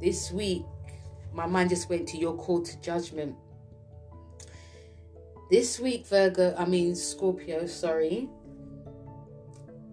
this 0.00 0.32
week, 0.32 0.64
my 1.32 1.46
mind 1.46 1.70
just 1.70 1.88
went 1.88 2.08
to 2.08 2.18
your 2.18 2.34
call 2.34 2.62
to 2.62 2.80
judgment. 2.80 3.34
This 5.50 5.80
week, 5.80 6.06
Virgo, 6.06 6.54
I 6.58 6.64
mean, 6.66 6.94
Scorpio, 6.94 7.66
sorry. 7.66 8.28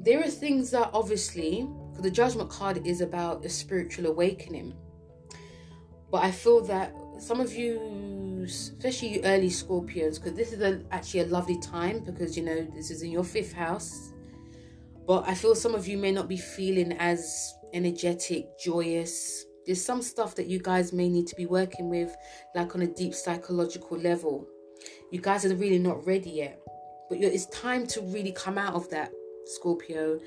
There 0.02 0.20
are 0.20 0.30
things 0.30 0.72
that 0.72 0.90
obviously, 0.94 1.68
because 1.92 2.04
the 2.04 2.12
judgment 2.12 2.50
card 2.50 2.86
is 2.86 3.02
about 3.02 3.46
a 3.46 3.50
spiritual 3.50 4.08
awakening. 4.08 4.76
But 6.12 6.24
I 6.24 6.32
feel 6.32 6.62
that 6.66 6.94
some 7.20 7.40
of 7.40 7.54
you, 7.54 8.44
especially 8.46 9.16
you 9.16 9.22
early 9.24 9.50
Scorpions, 9.50 10.20
because 10.20 10.34
this 10.34 10.52
is 10.52 10.62
a, 10.62 10.82
actually 10.92 11.22
a 11.22 11.28
lovely 11.28 11.60
time 11.60 12.00
because 12.04 12.36
you 12.36 12.44
know 12.44 12.68
this 12.76 12.92
is 12.92 13.02
in 13.02 13.12
your 13.12 13.24
fifth 13.24 13.54
house. 13.54 14.12
But 15.08 15.28
I 15.28 15.36
feel 15.36 15.56
some 15.56 15.76
of 15.76 15.88
you 15.88 15.98
may 15.98 16.12
not 16.12 16.28
be 16.28 16.38
feeling 16.38 16.94
as 16.94 17.54
energetic, 17.74 18.60
joyous. 18.60 19.45
There's 19.66 19.84
some 19.84 20.02
stuff 20.02 20.36
that 20.36 20.48
you 20.48 20.60
guys 20.60 20.94
may 20.94 21.10
need 21.10 21.28
to 21.28 21.36
be 21.36 21.46
working 21.46 21.90
with, 21.90 22.16
like 22.54 22.76
on 22.76 22.82
a 22.82 22.88
deep 22.88 23.14
psychological 23.14 23.98
level. 23.98 24.48
You 25.12 25.22
guys 25.22 25.46
are 25.46 25.56
really 25.56 25.80
not 25.80 26.06
ready 26.06 26.30
yet, 26.30 26.60
but 27.10 27.20
it's 27.20 27.48
time 27.48 27.88
to 27.88 28.02
really 28.02 28.32
come 28.32 28.58
out 28.58 28.74
of 28.74 28.90
that, 28.90 29.12
Scorpio. 29.46 30.20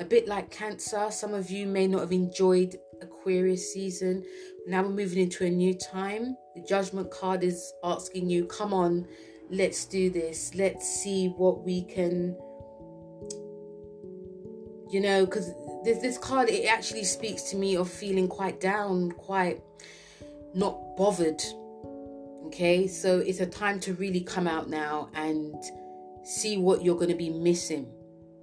A 0.00 0.04
bit 0.04 0.28
like 0.28 0.50
Cancer, 0.50 1.08
some 1.10 1.34
of 1.34 1.50
you 1.50 1.66
may 1.66 1.86
not 1.86 2.00
have 2.00 2.12
enjoyed 2.12 2.76
Aquarius 3.00 3.72
season. 3.72 4.24
Now 4.66 4.82
we're 4.82 4.90
moving 4.90 5.18
into 5.18 5.44
a 5.44 5.50
new 5.50 5.74
time. 5.74 6.36
The 6.54 6.62
Judgment 6.62 7.10
card 7.10 7.42
is 7.42 7.72
asking 7.82 8.30
you, 8.30 8.46
come 8.46 8.72
on, 8.72 9.06
let's 9.50 9.84
do 9.84 10.10
this. 10.10 10.54
Let's 10.54 10.88
see 11.02 11.28
what 11.28 11.64
we 11.64 11.84
can, 11.84 12.36
you 14.90 15.00
know, 15.00 15.24
because 15.24 15.50
this 15.84 15.98
this 15.98 16.18
card 16.18 16.48
it 16.48 16.66
actually 16.66 17.04
speaks 17.04 17.42
to 17.50 17.56
me 17.56 17.76
of 17.76 17.90
feeling 17.90 18.28
quite 18.28 18.60
down, 18.60 19.12
quite 19.12 19.62
not 20.54 20.96
bothered. 20.96 21.42
Okay, 22.46 22.86
so 22.86 23.18
it's 23.18 23.40
a 23.40 23.46
time 23.46 23.80
to 23.80 23.94
really 23.94 24.20
come 24.20 24.46
out 24.46 24.68
now 24.68 25.08
and 25.14 25.54
see 26.24 26.56
what 26.56 26.82
you're 26.82 26.96
going 26.96 27.10
to 27.10 27.16
be 27.16 27.30
missing. 27.30 27.90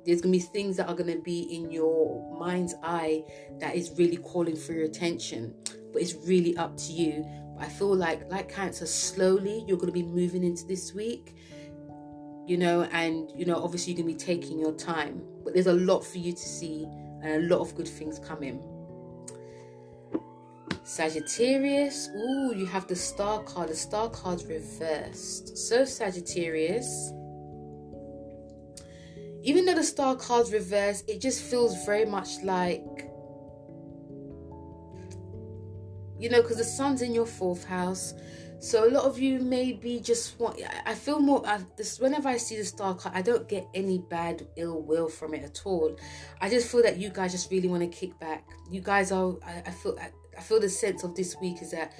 There's 0.05 0.21
going 0.21 0.33
to 0.33 0.39
be 0.39 0.43
things 0.43 0.77
that 0.77 0.87
are 0.87 0.95
going 0.95 1.15
to 1.15 1.21
be 1.21 1.41
in 1.55 1.71
your 1.71 2.37
mind's 2.39 2.73
eye 2.83 3.23
that 3.59 3.75
is 3.75 3.91
really 3.97 4.17
calling 4.17 4.55
for 4.55 4.73
your 4.73 4.85
attention, 4.85 5.53
but 5.93 6.01
it's 6.01 6.15
really 6.25 6.57
up 6.57 6.75
to 6.77 6.91
you. 6.91 7.25
I 7.59 7.67
feel 7.67 7.95
like, 7.95 8.29
like 8.31 8.51
Cancer, 8.51 8.87
slowly 8.87 9.63
you're 9.67 9.77
going 9.77 9.87
to 9.87 9.93
be 9.93 10.03
moving 10.03 10.43
into 10.43 10.65
this 10.65 10.93
week, 10.93 11.35
you 12.47 12.57
know, 12.57 12.83
and 12.91 13.31
you 13.35 13.45
know, 13.45 13.63
obviously 13.63 13.93
you're 13.93 14.03
going 14.03 14.17
to 14.17 14.25
be 14.25 14.33
taking 14.33 14.59
your 14.59 14.73
time, 14.73 15.21
but 15.43 15.53
there's 15.53 15.67
a 15.67 15.73
lot 15.73 16.03
for 16.03 16.17
you 16.17 16.31
to 16.31 16.39
see 16.39 16.87
and 17.21 17.43
a 17.43 17.55
lot 17.55 17.61
of 17.61 17.75
good 17.75 17.87
things 17.87 18.19
coming. 18.19 18.61
Sagittarius, 20.83 22.09
ooh, 22.09 22.53
you 22.55 22.65
have 22.65 22.87
the 22.87 22.95
star 22.95 23.41
card. 23.43 23.69
The 23.69 23.75
star 23.75 24.09
card's 24.09 24.45
reversed. 24.45 25.57
So, 25.57 25.85
Sagittarius, 25.85 27.11
even 29.43 29.65
though 29.65 29.75
the 29.75 29.83
star 29.83 30.15
card's 30.15 30.51
reversed, 30.51 31.09
it 31.09 31.21
just 31.21 31.43
feels 31.43 31.85
very 31.85 32.05
much 32.05 32.41
like, 32.43 33.09
you 36.19 36.29
know, 36.29 36.41
because 36.41 36.57
the 36.57 36.63
sun's 36.63 37.01
in 37.01 37.13
your 37.13 37.25
fourth 37.25 37.63
house. 37.63 38.13
So 38.61 38.87
a 38.87 38.91
lot 38.91 39.05
of 39.05 39.17
you 39.17 39.39
maybe 39.39 39.99
just 39.99 40.39
want. 40.39 40.61
I 40.85 40.93
feel 40.93 41.19
more. 41.19 41.41
I, 41.47 41.61
this 41.77 41.99
whenever 41.99 42.29
I 42.29 42.37
see 42.37 42.57
the 42.57 42.63
star 42.63 42.93
card, 42.93 43.15
I 43.15 43.23
don't 43.23 43.49
get 43.49 43.67
any 43.73 43.97
bad 43.97 44.47
ill 44.55 44.83
will 44.83 45.09
from 45.09 45.33
it 45.33 45.43
at 45.43 45.61
all. 45.65 45.97
I 46.39 46.47
just 46.47 46.71
feel 46.71 46.83
that 46.83 46.97
you 46.97 47.09
guys 47.09 47.31
just 47.31 47.49
really 47.49 47.67
want 47.67 47.81
to 47.81 47.89
kick 47.89 48.19
back. 48.19 48.47
You 48.69 48.81
guys 48.81 49.11
are. 49.11 49.33
I, 49.43 49.63
I 49.65 49.71
feel. 49.71 49.97
I, 49.99 50.11
I 50.37 50.41
feel 50.41 50.59
the 50.59 50.69
sense 50.69 51.03
of 51.03 51.15
this 51.15 51.35
week 51.41 51.63
is 51.63 51.71
that 51.71 51.93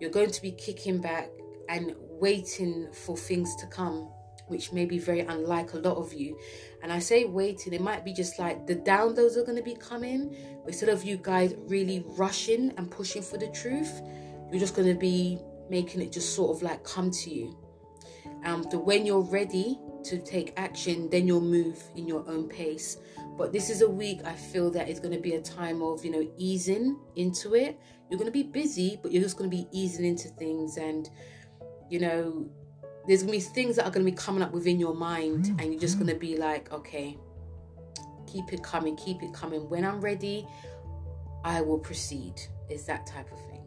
you're 0.00 0.10
going 0.10 0.32
to 0.32 0.42
be 0.42 0.50
kicking 0.50 1.00
back 1.00 1.30
and 1.68 1.94
waiting 2.20 2.88
for 2.92 3.16
things 3.16 3.54
to 3.56 3.66
come. 3.68 4.10
which 4.48 4.72
may 4.72 4.84
be 4.84 4.98
very 4.98 5.20
unlike 5.20 5.74
a 5.74 5.78
lot 5.78 5.96
of 5.96 6.12
you. 6.12 6.38
And 6.82 6.92
I 6.92 6.98
say 6.98 7.24
waiting, 7.24 7.72
it 7.72 7.80
might 7.80 8.04
be 8.04 8.12
just 8.12 8.38
like 8.38 8.66
the 8.66 8.76
downloads 8.76 9.36
are 9.36 9.44
going 9.44 9.56
to 9.56 9.62
be 9.62 9.74
coming. 9.74 10.34
Instead 10.66 10.88
of 10.88 11.04
you 11.04 11.16
guys 11.16 11.54
really 11.66 12.04
rushing 12.06 12.72
and 12.76 12.90
pushing 12.90 13.22
for 13.22 13.38
the 13.38 13.48
truth, 13.48 14.00
you're 14.50 14.60
just 14.60 14.74
going 14.74 14.88
to 14.88 14.98
be 14.98 15.38
making 15.70 16.00
it 16.00 16.12
just 16.12 16.34
sort 16.34 16.56
of 16.56 16.62
like 16.62 16.84
come 16.84 17.10
to 17.10 17.30
you. 17.30 17.56
Um, 18.44 18.64
the 18.70 18.78
when 18.78 19.04
you're 19.06 19.20
ready 19.20 19.78
to 20.04 20.18
take 20.18 20.52
action, 20.56 21.08
then 21.10 21.26
you'll 21.26 21.40
move 21.40 21.82
in 21.96 22.06
your 22.06 22.28
own 22.28 22.48
pace. 22.48 22.98
But 23.36 23.52
this 23.52 23.70
is 23.70 23.82
a 23.82 23.88
week 23.88 24.20
I 24.24 24.32
feel 24.32 24.70
that 24.72 24.88
it's 24.88 25.00
going 25.00 25.14
to 25.14 25.20
be 25.20 25.34
a 25.34 25.40
time 25.40 25.82
of, 25.82 26.04
you 26.04 26.10
know, 26.10 26.28
easing 26.36 26.98
into 27.16 27.54
it. 27.54 27.78
You're 28.10 28.18
going 28.18 28.30
to 28.30 28.32
be 28.32 28.42
busy, 28.42 28.98
but 29.02 29.12
you're 29.12 29.22
just 29.22 29.36
going 29.36 29.50
to 29.50 29.56
be 29.56 29.68
easing 29.70 30.04
into 30.04 30.28
things. 30.28 30.76
And, 30.76 31.08
you 31.90 32.00
know, 32.00 32.48
there's 33.06 33.22
going 33.22 33.38
to 33.38 33.46
be 33.46 33.52
things 33.54 33.76
that 33.76 33.84
are 33.84 33.90
going 33.90 34.04
to 34.04 34.10
be 34.10 34.16
coming 34.16 34.42
up 34.42 34.52
within 34.52 34.80
your 34.80 34.94
mind. 34.94 35.48
And 35.58 35.72
you're 35.72 35.80
just 35.80 35.98
going 35.98 36.08
to 36.08 36.18
be 36.18 36.36
like, 36.36 36.72
okay, 36.72 37.16
keep 38.26 38.52
it 38.52 38.62
coming, 38.62 38.96
keep 38.96 39.22
it 39.22 39.32
coming. 39.32 39.68
When 39.68 39.84
I'm 39.84 40.00
ready, 40.00 40.46
I 41.44 41.60
will 41.60 41.78
proceed. 41.78 42.34
It's 42.68 42.84
that 42.84 43.06
type 43.06 43.30
of 43.32 43.38
thing. 43.46 43.57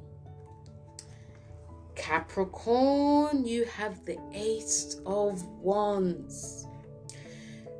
Capricorn, 1.96 3.46
you 3.46 3.66
have 3.66 4.04
the 4.06 4.18
Ace 4.34 5.00
of 5.06 5.44
Wands. 5.44 6.68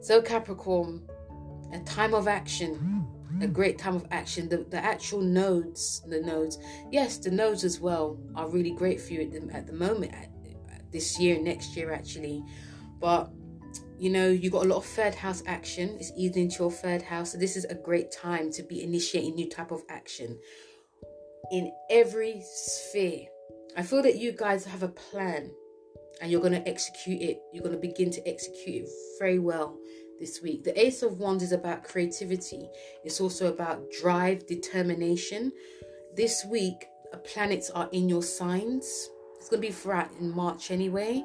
So, 0.02 0.22
Capricorn, 0.22 1.08
a 1.74 1.80
time 1.80 2.14
of 2.14 2.28
action, 2.28 3.08
a 3.42 3.48
great 3.48 3.78
time 3.78 3.96
of 3.96 4.06
action. 4.12 4.50
The, 4.50 4.66
the 4.70 4.84
actual 4.84 5.22
nodes, 5.22 6.02
the 6.08 6.22
nodes, 6.22 6.58
yes, 6.92 7.18
the 7.18 7.32
nodes 7.32 7.64
as 7.64 7.80
well 7.80 8.20
are 8.36 8.50
really 8.50 8.72
great 8.72 9.00
for 9.00 9.14
you 9.14 9.22
at 9.22 9.32
the, 9.32 9.56
at 9.56 9.68
the 9.68 9.74
moment, 9.74 10.14
at, 10.14 10.30
at 10.74 10.92
this 10.92 11.20
year, 11.20 11.40
next 11.40 11.76
year 11.76 11.94
actually. 11.94 12.44
But 13.00 13.32
you 14.02 14.10
know, 14.10 14.30
you 14.30 14.50
got 14.50 14.66
a 14.66 14.68
lot 14.68 14.78
of 14.78 14.86
third 14.86 15.14
house 15.14 15.44
action. 15.46 15.96
It's 16.00 16.12
easing 16.18 16.46
into 16.46 16.64
your 16.64 16.72
third 16.72 17.04
house. 17.04 17.34
So 17.34 17.38
this 17.38 17.56
is 17.56 17.66
a 17.66 17.76
great 17.76 18.12
time 18.12 18.52
to 18.54 18.64
be 18.64 18.82
initiating 18.82 19.36
new 19.36 19.48
type 19.48 19.70
of 19.70 19.84
action 19.90 20.40
in 21.52 21.72
every 21.88 22.42
sphere. 22.44 23.28
I 23.78 23.84
feel 23.84 24.04
that 24.04 24.18
you 24.18 24.34
guys 24.34 24.66
have 24.66 24.84
a 24.84 24.90
plan 24.90 25.52
and 26.22 26.30
you're 26.30 26.42
going 26.42 26.54
to 26.54 26.68
execute 26.68 27.22
it. 27.22 27.42
You're 27.54 27.64
going 27.64 27.76
to 27.76 27.82
begin 27.82 28.12
to 28.12 28.28
execute 28.28 28.84
it 28.84 28.90
very 29.18 29.40
well 29.40 29.78
this 30.20 30.42
week. 30.42 30.64
The 30.64 30.80
Ace 30.80 31.04
of 31.04 31.20
Wands 31.20 31.42
is 31.42 31.52
about 31.52 31.84
creativity, 31.84 32.70
it's 33.04 33.22
also 33.22 33.52
about 33.52 33.90
drive, 34.02 34.46
determination. 34.46 35.52
This 36.16 36.46
week, 36.46 36.86
uh, 37.14 37.18
planets 37.20 37.70
are 37.70 37.90
in 37.94 38.10
your 38.10 38.22
signs. 38.22 39.10
It's 39.38 39.50
going 39.50 39.62
to 39.62 39.68
be 39.68 39.74
throughout 39.74 40.12
in 40.20 40.36
March 40.36 40.70
anyway, 40.70 41.24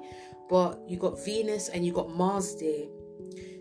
but 0.48 0.80
you 0.88 0.96
got 0.96 1.22
Venus 1.24 1.68
and 1.68 1.84
you 1.84 1.92
got 1.92 2.10
Mars 2.10 2.56
there. 2.56 2.86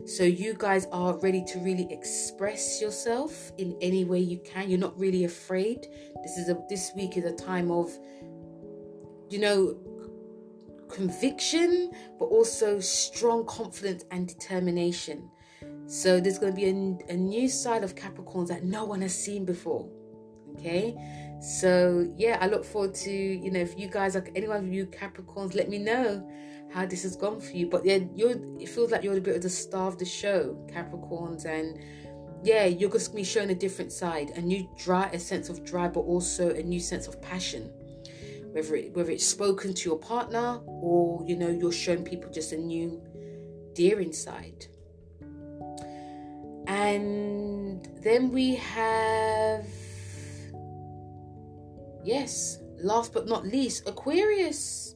So 0.06 0.24
you 0.24 0.54
guys 0.54 0.86
are 0.92 1.18
ready 1.18 1.44
to 1.46 1.60
really 1.60 1.92
express 1.92 2.80
yourself 2.80 3.52
in 3.58 3.76
any 3.82 4.06
way 4.06 4.20
you 4.20 4.38
can. 4.46 4.70
You're 4.70 4.80
not 4.80 4.98
really 5.00 5.24
afraid. 5.24 5.88
This 6.22 6.38
is 6.38 6.48
a 6.48 6.64
this 6.70 6.92
week 6.96 7.18
is 7.18 7.26
a 7.26 7.34
time 7.34 7.72
of 7.72 7.90
you 9.30 9.40
know 9.40 9.78
conviction, 10.90 11.92
but 12.20 12.26
also 12.26 12.80
strong 12.80 13.46
confidence 13.46 14.06
and 14.12 14.28
determination. 14.28 15.30
So 15.88 16.20
there's 16.20 16.40
going 16.40 16.54
to 16.54 16.56
be 16.56 16.66
a, 16.66 17.14
a 17.14 17.18
new 17.18 17.48
side 17.48 17.84
of 17.84 17.96
Capricorns 17.96 18.48
that 18.48 18.64
no 18.64 18.86
one 18.86 19.02
has 19.02 19.16
seen 19.16 19.46
before. 19.46 19.90
Okay, 20.58 20.96
so 21.42 22.10
yeah, 22.16 22.38
I 22.40 22.48
look 22.48 22.64
forward 22.64 22.96
to 22.96 23.12
you 23.12 23.52
know 23.52 23.60
if 23.60 23.78
you 23.78 23.88
guys 23.88 24.16
are 24.16 24.26
anyone 24.36 24.58
of 24.58 24.74
you 24.74 24.86
Capricorns, 24.86 25.54
let 25.54 25.70
me 25.70 25.78
know 25.78 26.28
how 26.74 26.86
this 26.86 27.04
has 27.04 27.16
gone 27.16 27.42
for 27.42 27.52
you. 27.52 27.68
But 27.68 27.86
yeah, 27.86 28.00
you're 28.16 28.36
it 28.60 28.70
feels 28.70 28.92
like 28.92 29.04
you're 29.04 29.18
a 29.18 29.22
bit 29.22 29.36
of 29.36 29.42
the 29.42 29.50
star 29.50 29.88
of 29.88 29.98
the 29.98 30.06
show, 30.06 30.58
Capricorns, 30.72 31.46
and 31.46 31.78
yeah, 32.42 32.66
you're 32.66 32.90
just 32.90 33.08
gonna 33.08 33.18
be 33.18 33.24
showing 33.26 33.50
a 33.50 33.56
different 33.56 33.92
side, 33.92 34.30
a 34.38 34.42
new 34.42 34.68
drive, 34.78 35.14
a 35.14 35.20
sense 35.20 35.50
of 35.50 35.66
drive, 35.66 35.94
but 35.94 36.02
also 36.02 36.52
a 36.52 36.64
new 36.64 36.80
sense 36.80 37.06
of 37.06 37.22
passion 37.22 37.70
whether 38.56 38.76
it, 38.76 38.95
whether 38.95 39.12
it's 39.12 39.28
spoken 39.28 39.74
to 39.74 39.89
your 39.89 39.99
partner 39.99 40.62
or 40.66 41.22
you 41.28 41.36
know 41.36 41.49
you're 41.49 41.74
showing 41.74 42.06
people 42.06 42.32
just 42.32 42.53
a 42.53 42.58
new 42.58 43.01
deer 43.74 43.99
inside. 43.99 44.66
And 46.66 47.86
then 48.01 48.32
we 48.32 48.56
have 48.56 49.68
yes 52.06 52.60
last 52.78 53.12
but 53.12 53.28
not 53.28 53.45
least 53.45 53.89
aquarius 53.89 54.95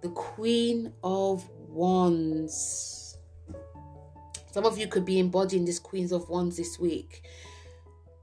the 0.00 0.10
queen 0.10 0.92
of 1.02 1.50
wands. 1.68 3.18
Some 4.52 4.66
of 4.66 4.78
you 4.78 4.86
could 4.86 5.04
be 5.04 5.18
embodying 5.18 5.64
this 5.64 5.80
queens 5.80 6.12
of 6.12 6.28
wands 6.28 6.56
this 6.56 6.78
week. 6.78 7.24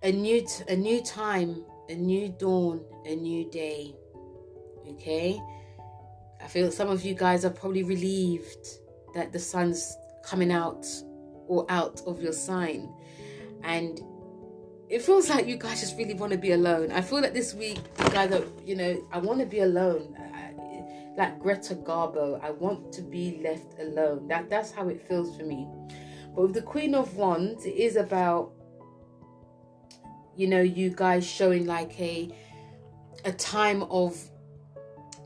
A 0.02 0.14
new 0.14 0.42
t- 0.42 0.64
a 0.70 0.78
new 0.78 1.04
time 1.04 1.66
a 1.90 1.96
new 1.96 2.30
dawn, 2.30 2.82
a 3.06 3.16
new 3.16 3.50
day. 3.50 3.96
Okay? 4.90 5.40
I 6.42 6.48
feel 6.48 6.72
some 6.72 6.90
of 6.90 7.04
you 7.04 7.14
guys 7.14 7.46
are 7.46 7.50
probably 7.50 7.84
relieved 7.84 8.68
that 9.14 9.32
the 9.32 9.40
sun's 9.40 9.98
coming 10.24 10.52
out 10.52 10.86
or 11.48 11.66
out 11.70 12.02
of 12.06 12.22
your 12.22 12.34
sign. 12.34 12.94
And 13.64 14.02
it 14.90 15.02
feels 15.02 15.30
like 15.30 15.48
you 15.48 15.58
guys 15.58 15.82
just 15.82 15.98
really 15.98 16.14
want 16.14 16.32
to 16.32 16.38
be 16.38 16.52
alone. 16.52 16.92
I 16.92 17.02
feel 17.02 17.22
that 17.22 17.34
this 17.34 17.54
week, 17.54 17.80
you 18.00 18.10
guys 18.10 18.32
are, 18.32 18.44
you 18.66 18.76
know, 18.76 19.04
I 19.12 19.18
want 19.18 19.40
to 19.40 19.46
be 19.46 19.60
alone. 19.60 20.16
like 21.18 21.40
Greta 21.40 21.76
Garbo, 21.76 22.40
I 22.44 22.52
want 22.52 22.94
to 22.94 23.02
be 23.02 23.42
left 23.44 23.80
alone. 23.80 24.28
That 24.28 24.50
that's 24.50 24.72
how 24.72 24.88
it 24.88 25.02
feels 25.08 25.36
for 25.36 25.44
me. 25.44 25.68
But 26.36 26.44
with 26.44 26.54
the 26.54 26.62
Queen 26.62 26.94
of 26.94 27.16
Wands, 27.16 27.66
it 27.66 27.76
is 27.76 27.96
about 27.96 28.54
you 30.38 30.48
know 30.48 30.62
you 30.62 30.90
guys 30.90 31.26
showing 31.26 31.66
like 31.66 32.00
a 32.00 32.30
a 33.26 33.32
time 33.32 33.84
of 33.84 34.18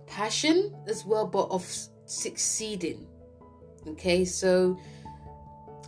passion 0.07 0.75
as 0.87 1.05
well 1.05 1.27
but 1.27 1.47
of 1.51 1.63
succeeding 2.05 3.07
okay? 3.87 4.25
So 4.25 4.77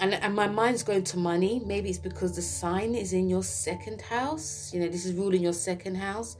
and, 0.01 0.13
and 0.15 0.35
my 0.35 0.47
mind's 0.47 0.83
going 0.83 1.03
to 1.05 1.17
money. 1.17 1.61
Maybe 1.65 1.89
it's 1.89 1.99
because 1.99 2.35
the 2.35 2.41
sign 2.41 2.95
is 2.95 3.13
in 3.13 3.29
your 3.29 3.43
second 3.43 4.01
house. 4.01 4.73
You 4.73 4.81
know 4.81 4.89
this 4.89 5.05
is 5.05 5.13
ruling 5.13 5.41
your 5.41 5.53
second 5.53 5.95
house. 5.95 6.37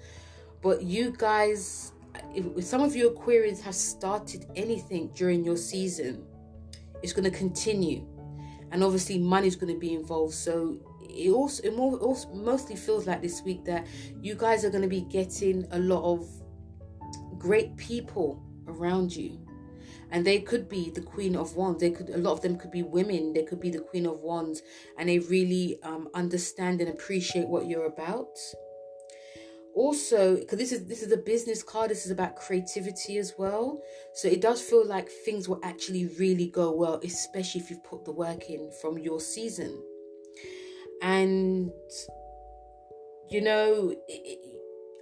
But 0.61 0.81
you 0.83 1.13
guys 1.17 1.91
if, 2.33 2.63
some 2.63 2.81
of 2.81 2.95
your 2.95 3.11
Aquarians 3.11 3.61
have 3.61 3.75
started 3.75 4.45
anything 4.55 5.11
during 5.15 5.43
your 5.43 5.57
season 5.57 6.25
it's 7.01 7.11
going 7.11 7.29
to 7.29 7.37
continue. 7.37 8.07
And 8.71 8.81
obviously 8.81 9.17
money's 9.19 9.57
going 9.57 9.73
to 9.73 9.79
be 9.79 9.93
involved. 9.93 10.33
So 10.33 10.77
it 11.13 11.31
also 11.31 11.63
it 11.63 11.75
more, 11.75 11.97
also 11.97 12.29
mostly 12.33 12.75
feels 12.75 13.07
like 13.07 13.21
this 13.21 13.41
week 13.43 13.63
that 13.65 13.87
you 14.21 14.35
guys 14.35 14.65
are 14.65 14.69
going 14.69 14.83
to 14.83 14.89
be 14.89 15.01
getting 15.01 15.65
a 15.71 15.79
lot 15.79 16.03
of 16.03 16.27
great 17.37 17.75
people 17.77 18.43
around 18.67 19.15
you. 19.15 19.39
And 20.11 20.25
they 20.25 20.39
could 20.39 20.69
be 20.69 20.91
the 20.91 21.01
queen 21.01 21.35
of 21.35 21.55
wands. 21.55 21.79
They 21.79 21.89
could 21.89 22.09
a 22.09 22.17
lot 22.17 22.33
of 22.33 22.41
them 22.41 22.57
could 22.57 22.71
be 22.71 22.83
women. 22.83 23.33
They 23.33 23.43
could 23.43 23.59
be 23.59 23.71
the 23.71 23.79
queen 23.79 24.05
of 24.05 24.19
wands. 24.19 24.61
And 24.97 25.09
they 25.09 25.19
really 25.19 25.79
um, 25.83 26.07
understand 26.13 26.81
and 26.81 26.89
appreciate 26.89 27.47
what 27.47 27.67
you're 27.67 27.87
about. 27.87 28.37
Also 29.75 30.35
because 30.35 30.59
this 30.59 30.71
is 30.71 30.85
this 30.85 31.01
is 31.01 31.11
a 31.11 31.17
business 31.17 31.63
card. 31.63 31.89
This 31.89 32.05
is 32.05 32.11
about 32.11 32.35
creativity 32.35 33.17
as 33.17 33.33
well. 33.39 33.81
So 34.13 34.27
it 34.27 34.39
does 34.39 34.61
feel 34.61 34.85
like 34.85 35.09
things 35.09 35.49
will 35.49 35.59
actually 35.63 36.05
really 36.19 36.47
go 36.47 36.71
well 36.71 37.01
especially 37.03 37.61
if 37.61 37.71
you've 37.71 37.83
put 37.83 38.05
the 38.05 38.11
work 38.11 38.51
in 38.51 38.71
from 38.81 38.99
your 38.99 39.19
season 39.19 39.81
and 41.03 41.69
you 43.29 43.41
know 43.41 43.93
it, 44.07 44.39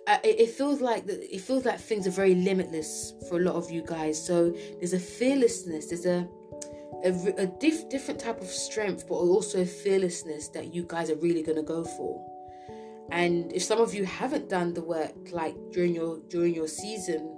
it, 0.07 0.39
it 0.39 0.49
feels 0.49 0.81
like 0.81 1.03
it 1.07 1.39
feels 1.39 1.63
like 1.63 1.79
things 1.79 2.07
are 2.07 2.11
very 2.11 2.35
limitless 2.35 3.13
for 3.29 3.39
a 3.39 3.43
lot 3.43 3.55
of 3.55 3.69
you 3.69 3.83
guys. 3.85 4.23
So 4.25 4.53
there's 4.79 4.93
a 4.93 4.99
fearlessness 4.99 5.87
there's 5.87 6.05
a 6.05 6.27
a, 7.03 7.11
a 7.37 7.47
diff, 7.47 7.89
different 7.89 8.19
type 8.19 8.41
of 8.41 8.47
strength 8.47 9.07
but 9.07 9.15
also 9.15 9.61
a 9.61 9.65
fearlessness 9.65 10.49
that 10.49 10.73
you 10.73 10.85
guys 10.87 11.09
are 11.09 11.15
really 11.15 11.43
going 11.43 11.57
to 11.57 11.63
go 11.63 11.83
for. 11.83 12.27
And 13.11 13.51
if 13.53 13.63
some 13.63 13.79
of 13.79 13.93
you 13.93 14.05
haven't 14.05 14.49
done 14.49 14.73
the 14.73 14.83
work 14.83 15.13
like 15.31 15.55
during 15.71 15.93
your 15.93 16.19
during 16.29 16.55
your 16.55 16.67
season 16.67 17.37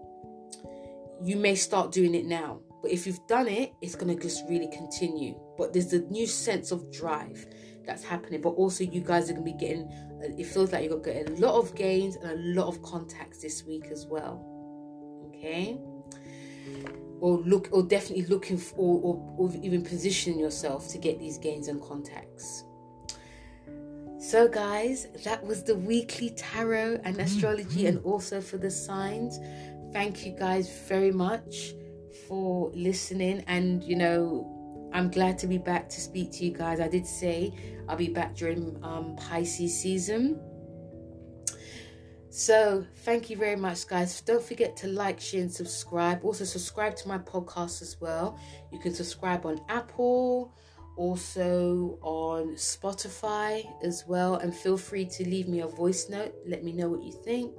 you 1.21 1.35
may 1.35 1.55
start 1.55 1.91
doing 1.91 2.15
it 2.15 2.25
now. 2.25 2.61
But 2.81 2.91
if 2.91 3.05
you've 3.05 3.25
done 3.27 3.49
it 3.49 3.73
it's 3.81 3.95
going 3.95 4.15
to 4.15 4.21
just 4.21 4.47
really 4.47 4.69
continue. 4.69 5.37
But 5.57 5.73
there's 5.73 5.91
a 5.91 6.01
new 6.03 6.27
sense 6.27 6.71
of 6.71 6.89
drive 6.91 7.45
that's 7.85 8.03
happening 8.03 8.41
but 8.41 8.49
also 8.49 8.83
you 8.83 9.01
guys 9.01 9.29
are 9.29 9.33
going 9.33 9.45
to 9.45 9.51
be 9.51 9.57
getting 9.57 9.83
uh, 10.21 10.27
it 10.37 10.45
feels 10.45 10.71
like 10.71 10.83
you're 10.83 10.97
going 10.99 11.25
to 11.25 11.31
get 11.31 11.39
a 11.39 11.45
lot 11.45 11.55
of 11.55 11.75
gains 11.75 12.15
and 12.17 12.31
a 12.31 12.61
lot 12.61 12.67
of 12.67 12.81
contacts 12.81 13.41
this 13.41 13.63
week 13.65 13.85
as 13.91 14.05
well 14.05 14.45
okay 15.27 15.77
or 17.19 17.37
look 17.39 17.69
or 17.71 17.83
definitely 17.83 18.25
looking 18.25 18.57
for 18.57 18.77
or, 18.77 19.15
or, 19.37 19.49
or 19.49 19.55
even 19.61 19.83
positioning 19.83 20.39
yourself 20.39 20.87
to 20.89 20.97
get 20.97 21.19
these 21.19 21.37
gains 21.37 21.67
and 21.67 21.81
contacts 21.81 22.63
so 24.19 24.47
guys 24.47 25.07
that 25.23 25.43
was 25.45 25.63
the 25.63 25.75
weekly 25.75 26.29
tarot 26.31 26.99
and 27.03 27.19
astrology 27.19 27.87
and 27.87 27.99
also 28.05 28.39
for 28.39 28.57
the 28.57 28.71
signs 28.71 29.37
thank 29.91 30.25
you 30.25 30.35
guys 30.37 30.69
very 30.87 31.11
much 31.11 31.73
for 32.27 32.71
listening. 32.73 33.43
And, 33.47 33.83
you 33.83 33.95
know, 33.95 34.89
I'm 34.93 35.09
glad 35.09 35.37
to 35.39 35.47
be 35.47 35.57
back 35.57 35.89
to 35.89 36.01
speak 36.01 36.31
to 36.33 36.45
you 36.45 36.51
guys. 36.51 36.79
I 36.79 36.87
did 36.87 37.05
say 37.05 37.53
I'll 37.87 37.97
be 37.97 38.09
back 38.09 38.35
during 38.35 38.77
um, 38.83 39.15
Pisces 39.15 39.79
season. 39.79 40.39
So, 42.29 42.83
thank 43.05 43.29
you 43.29 43.37
very 43.37 43.55
much, 43.55 43.87
guys. 43.87 44.19
Don't 44.21 44.41
forget 44.41 44.75
to 44.77 44.87
like, 44.87 45.19
share, 45.19 45.41
and 45.41 45.51
subscribe. 45.51 46.25
Also, 46.25 46.45
subscribe 46.45 46.95
to 46.95 47.07
my 47.07 47.19
podcast 47.19 47.83
as 47.83 47.97
well. 48.01 48.39
You 48.71 48.79
can 48.79 48.93
subscribe 48.93 49.45
on 49.45 49.61
Apple, 49.69 50.51
also 50.97 51.99
on 52.01 52.55
Spotify 52.55 53.63
as 53.83 54.05
well. 54.07 54.37
And 54.37 54.51
feel 54.51 54.77
free 54.77 55.05
to 55.05 55.23
leave 55.23 55.47
me 55.47 55.59
a 55.59 55.67
voice 55.67 56.09
note. 56.09 56.33
Let 56.47 56.63
me 56.63 56.71
know 56.71 56.89
what 56.89 57.03
you 57.03 57.11
think. 57.11 57.53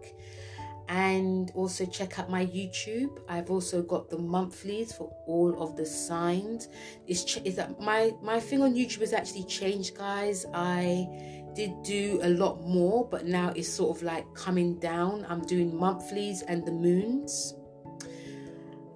And 0.88 1.50
also 1.54 1.86
check 1.86 2.18
out 2.18 2.28
my 2.28 2.44
YouTube. 2.44 3.18
I've 3.28 3.50
also 3.50 3.82
got 3.82 4.10
the 4.10 4.18
monthlies 4.18 4.92
for 4.92 5.10
all 5.26 5.62
of 5.62 5.76
the 5.76 5.86
signs. 5.86 6.68
Is 7.06 7.24
ch- 7.24 7.40
is 7.44 7.56
that 7.56 7.80
my 7.80 8.12
my 8.22 8.38
thing 8.38 8.62
on 8.62 8.74
YouTube 8.74 9.00
has 9.00 9.14
actually 9.14 9.44
changed, 9.44 9.96
guys. 9.96 10.44
I 10.52 11.08
did 11.54 11.82
do 11.82 12.20
a 12.22 12.28
lot 12.28 12.62
more, 12.62 13.08
but 13.08 13.24
now 13.26 13.52
it's 13.56 13.68
sort 13.68 13.96
of 13.96 14.02
like 14.02 14.26
coming 14.34 14.78
down. 14.78 15.24
I'm 15.28 15.40
doing 15.42 15.74
monthlies 15.74 16.42
and 16.42 16.66
the 16.66 16.72
moons. 16.72 17.54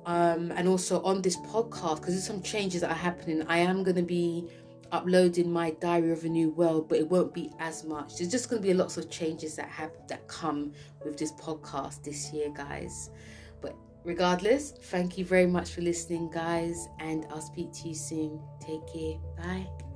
Um, 0.07 0.53
and 0.53 0.67
also 0.67 1.03
on 1.03 1.21
this 1.21 1.37
podcast, 1.37 1.97
because 1.97 2.15
there's 2.15 2.27
some 2.27 2.41
changes 2.41 2.81
that 2.81 2.91
are 2.91 2.95
happening, 2.95 3.45
I 3.47 3.59
am 3.59 3.83
going 3.83 3.97
to 3.97 4.03
be 4.03 4.49
uploading 4.93 5.51
my 5.51 5.71
diary 5.81 6.13
of 6.13 6.25
a 6.25 6.29
new 6.29 6.51
world 6.51 6.89
but 6.89 6.99
it 6.99 7.09
won't 7.09 7.35
be 7.35 7.51
as 7.59 7.85
much. 7.85 8.17
There's 8.17 8.31
just 8.31 8.49
going 8.49 8.63
to 8.63 8.69
be 8.69 8.75
lots 8.75 8.97
of 8.97 9.11
changes 9.11 9.57
that 9.57 9.69
have 9.69 9.91
that 10.09 10.27
come 10.29 10.73
with 11.05 11.17
this 11.19 11.33
podcast 11.33 12.03
this 12.05 12.33
year 12.33 12.51
guys. 12.51 13.11
But 13.61 13.75
regardless 14.05 14.73
thank 14.85 15.19
you 15.19 15.25
very 15.25 15.47
much 15.47 15.71
for 15.71 15.81
listening 15.83 16.31
guys 16.31 16.89
and 17.01 17.27
i'll 17.31 17.41
speak 17.41 17.73
to 17.73 17.89
you 17.89 17.95
soon. 17.95 18.41
Take 18.61 18.87
care. 18.93 19.19
Bye 19.37 19.88